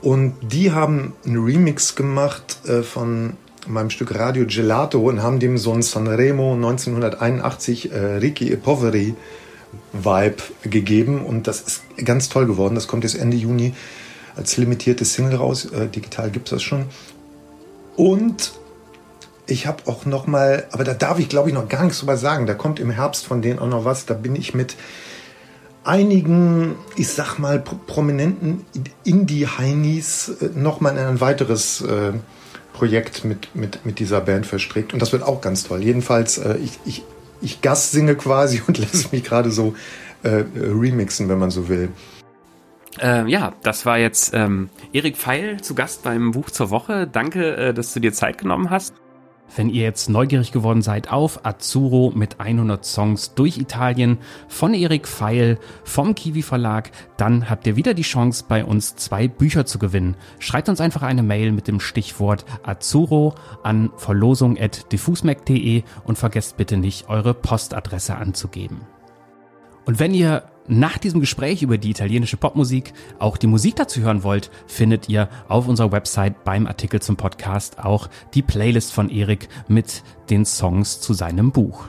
Und 0.03 0.35
die 0.41 0.73
haben 0.73 1.15
einen 1.27 1.45
Remix 1.45 1.95
gemacht 1.95 2.59
äh, 2.67 2.83
von 2.83 3.35
meinem 3.67 3.91
Stück 3.91 4.15
Radio 4.15 4.47
Gelato 4.47 5.01
und 5.01 5.23
haben 5.23 5.39
dem 5.39 5.59
so 5.59 5.73
ein 5.73 5.83
Sanremo 5.83 6.55
1981 6.55 7.93
äh, 7.93 7.99
Ricky 8.17 8.53
e 8.53 8.57
Poveri 8.57 9.15
Vibe 9.93 10.43
gegeben 10.63 11.25
und 11.25 11.47
das 11.47 11.61
ist 11.61 11.83
ganz 12.05 12.29
toll 12.29 12.47
geworden. 12.47 12.75
Das 12.75 12.89
kommt 12.89 13.05
jetzt 13.05 13.17
Ende 13.17 13.37
Juni 13.37 13.75
als 14.37 14.57
limitierte 14.57 15.05
Single 15.05 15.37
raus. 15.37 15.67
Äh, 15.67 15.89
digital 15.89 16.31
gibt 16.31 16.49
es 16.49 16.51
das 16.51 16.63
schon. 16.63 16.87
Und 17.97 18.53
ich 19.47 19.67
habe 19.67 19.83
auch 19.87 20.07
noch 20.07 20.27
mal, 20.27 20.67
aber 20.71 20.85
da 20.85 20.95
darf 20.95 21.19
ich 21.19 21.29
glaube 21.29 21.49
ich 21.49 21.55
noch 21.55 21.69
gar 21.69 21.85
nichts 21.85 21.99
drüber 22.01 22.17
sagen. 22.17 22.47
Da 22.47 22.55
kommt 22.55 22.81
im 22.81 22.91
Herbst 22.91 23.27
von 23.27 23.43
denen 23.43 23.59
auch 23.59 23.69
noch 23.69 23.85
was. 23.85 24.07
Da 24.07 24.15
bin 24.15 24.37
ich 24.37 24.55
mit 24.55 24.77
einigen, 25.85 26.77
ich 26.97 27.09
sag 27.09 27.39
mal, 27.39 27.59
prominenten 27.59 28.65
Indie-Heinis 29.05 30.29
äh, 30.41 30.51
noch 30.55 30.81
mal 30.81 30.91
in 30.91 30.99
ein 30.99 31.21
weiteres 31.21 31.81
äh, 31.83 32.13
Projekt 32.81 33.27
mit, 33.27 33.55
mit, 33.55 33.85
mit 33.85 33.99
dieser 33.99 34.23
Band 34.23 34.47
verstrickt. 34.47 34.95
Und 34.95 35.03
das 35.03 35.13
wird 35.13 35.23
auch 35.23 35.43
ganz 35.43 35.65
toll. 35.65 35.83
Jedenfalls, 35.83 36.39
äh, 36.39 36.57
ich, 36.57 36.79
ich, 36.87 37.05
ich 37.43 37.61
Gast 37.61 37.93
singe 37.93 38.15
quasi 38.15 38.63
und 38.67 38.79
lasse 38.79 39.09
mich 39.13 39.23
gerade 39.23 39.51
so 39.51 39.75
äh, 40.23 40.45
remixen, 40.57 41.29
wenn 41.29 41.39
man 41.39 41.51
so 41.51 41.69
will. 41.69 41.91
Äh, 42.99 43.31
ja, 43.31 43.53
das 43.63 43.85
war 43.85 43.99
jetzt 43.99 44.33
ähm, 44.33 44.71
Erik 44.95 45.19
Pfeil 45.19 45.61
zu 45.61 45.75
Gast 45.75 46.03
beim 46.05 46.31
Buch 46.31 46.49
zur 46.49 46.71
Woche. 46.71 47.07
Danke, 47.07 47.55
äh, 47.55 47.75
dass 47.75 47.93
du 47.93 48.01
dir 48.01 48.15
Zeit 48.15 48.39
genommen 48.39 48.71
hast. 48.71 48.95
Wenn 49.57 49.69
ihr 49.69 49.83
jetzt 49.83 50.09
neugierig 50.09 50.53
geworden 50.53 50.83
seid 50.83 51.11
auf 51.11 51.45
Azzurro 51.45 52.13
mit 52.15 52.39
100 52.39 52.85
Songs 52.85 53.35
durch 53.35 53.59
Italien 53.59 54.19
von 54.49 54.75
Erik 54.75 55.09
Pfeil 55.09 55.59
vom 55.83 56.15
Kiwi 56.15 56.43
Verlag, 56.43 56.91
dann 57.17 57.51
habt 57.51 57.67
ihr 57.67 57.77
wieder 57.77 57.95
die 57.95 58.03
Chance, 58.03 58.45
bei 58.49 58.65
uns 58.65 58.97
zwei 58.97 59.27
Bücher 59.27 59.67
zu 59.67 59.79
gewinnen. 59.79 60.17
Schreibt 60.39 60.69
uns 60.69 60.81
einfach 60.81 61.03
eine 61.03 61.23
Mail 61.23 61.53
mit 61.53 61.67
dem 61.67 61.81
Stichwort 61.81 62.45
Azzurro 62.63 63.35
an 63.63 63.91
verlosung.diffusmac.de 63.97 65.83
und 66.05 66.19
vergesst 66.19 66.57
bitte 66.57 66.77
nicht, 66.77 67.09
eure 67.09 67.35
Postadresse 67.35 68.17
anzugeben. 68.17 68.83
Und 69.85 69.99
wenn 69.99 70.15
ihr 70.15 70.45
nach 70.67 70.99
diesem 70.99 71.21
Gespräch 71.21 71.63
über 71.63 71.79
die 71.79 71.91
italienische 71.91 72.37
Popmusik 72.37 72.93
auch 73.19 73.37
die 73.37 73.49
Musik 73.49 73.77
dazu 73.77 74.01
hören 74.01 74.23
wollt, 74.23 74.51
findet 74.67 75.09
ihr 75.09 75.29
auf 75.49 75.67
unserer 75.67 75.93
Website 75.93 76.45
beim 76.45 76.67
Artikel 76.67 77.03
zum 77.03 77.17
Podcast 77.17 77.79
auch 77.79 78.09
die 78.35 78.43
Playlist 78.43 78.93
von 78.93 79.11
Erik 79.11 79.49
mit 79.69 80.03
den 80.31 80.45
Songs 80.45 81.01
zu 81.01 81.13
seinem 81.13 81.51
Buch. 81.51 81.87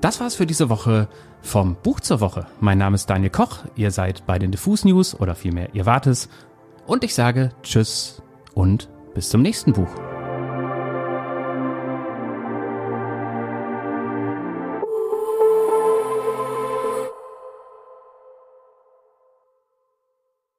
Das 0.00 0.18
war's 0.20 0.34
für 0.34 0.46
diese 0.46 0.68
Woche 0.70 1.08
vom 1.42 1.76
Buch 1.82 2.00
zur 2.00 2.20
Woche. 2.20 2.46
Mein 2.60 2.78
Name 2.78 2.94
ist 2.94 3.10
Daniel 3.10 3.30
Koch, 3.30 3.58
ihr 3.76 3.90
seid 3.90 4.26
bei 4.26 4.38
den 4.38 4.50
Diffus 4.50 4.84
News 4.84 5.18
oder 5.18 5.34
vielmehr 5.34 5.74
ihr 5.74 5.86
wart 5.86 6.06
es 6.06 6.28
und 6.86 7.04
ich 7.04 7.14
sage 7.14 7.50
Tschüss 7.62 8.22
und 8.54 8.88
bis 9.14 9.28
zum 9.28 9.42
nächsten 9.42 9.72
Buch. 9.72 10.11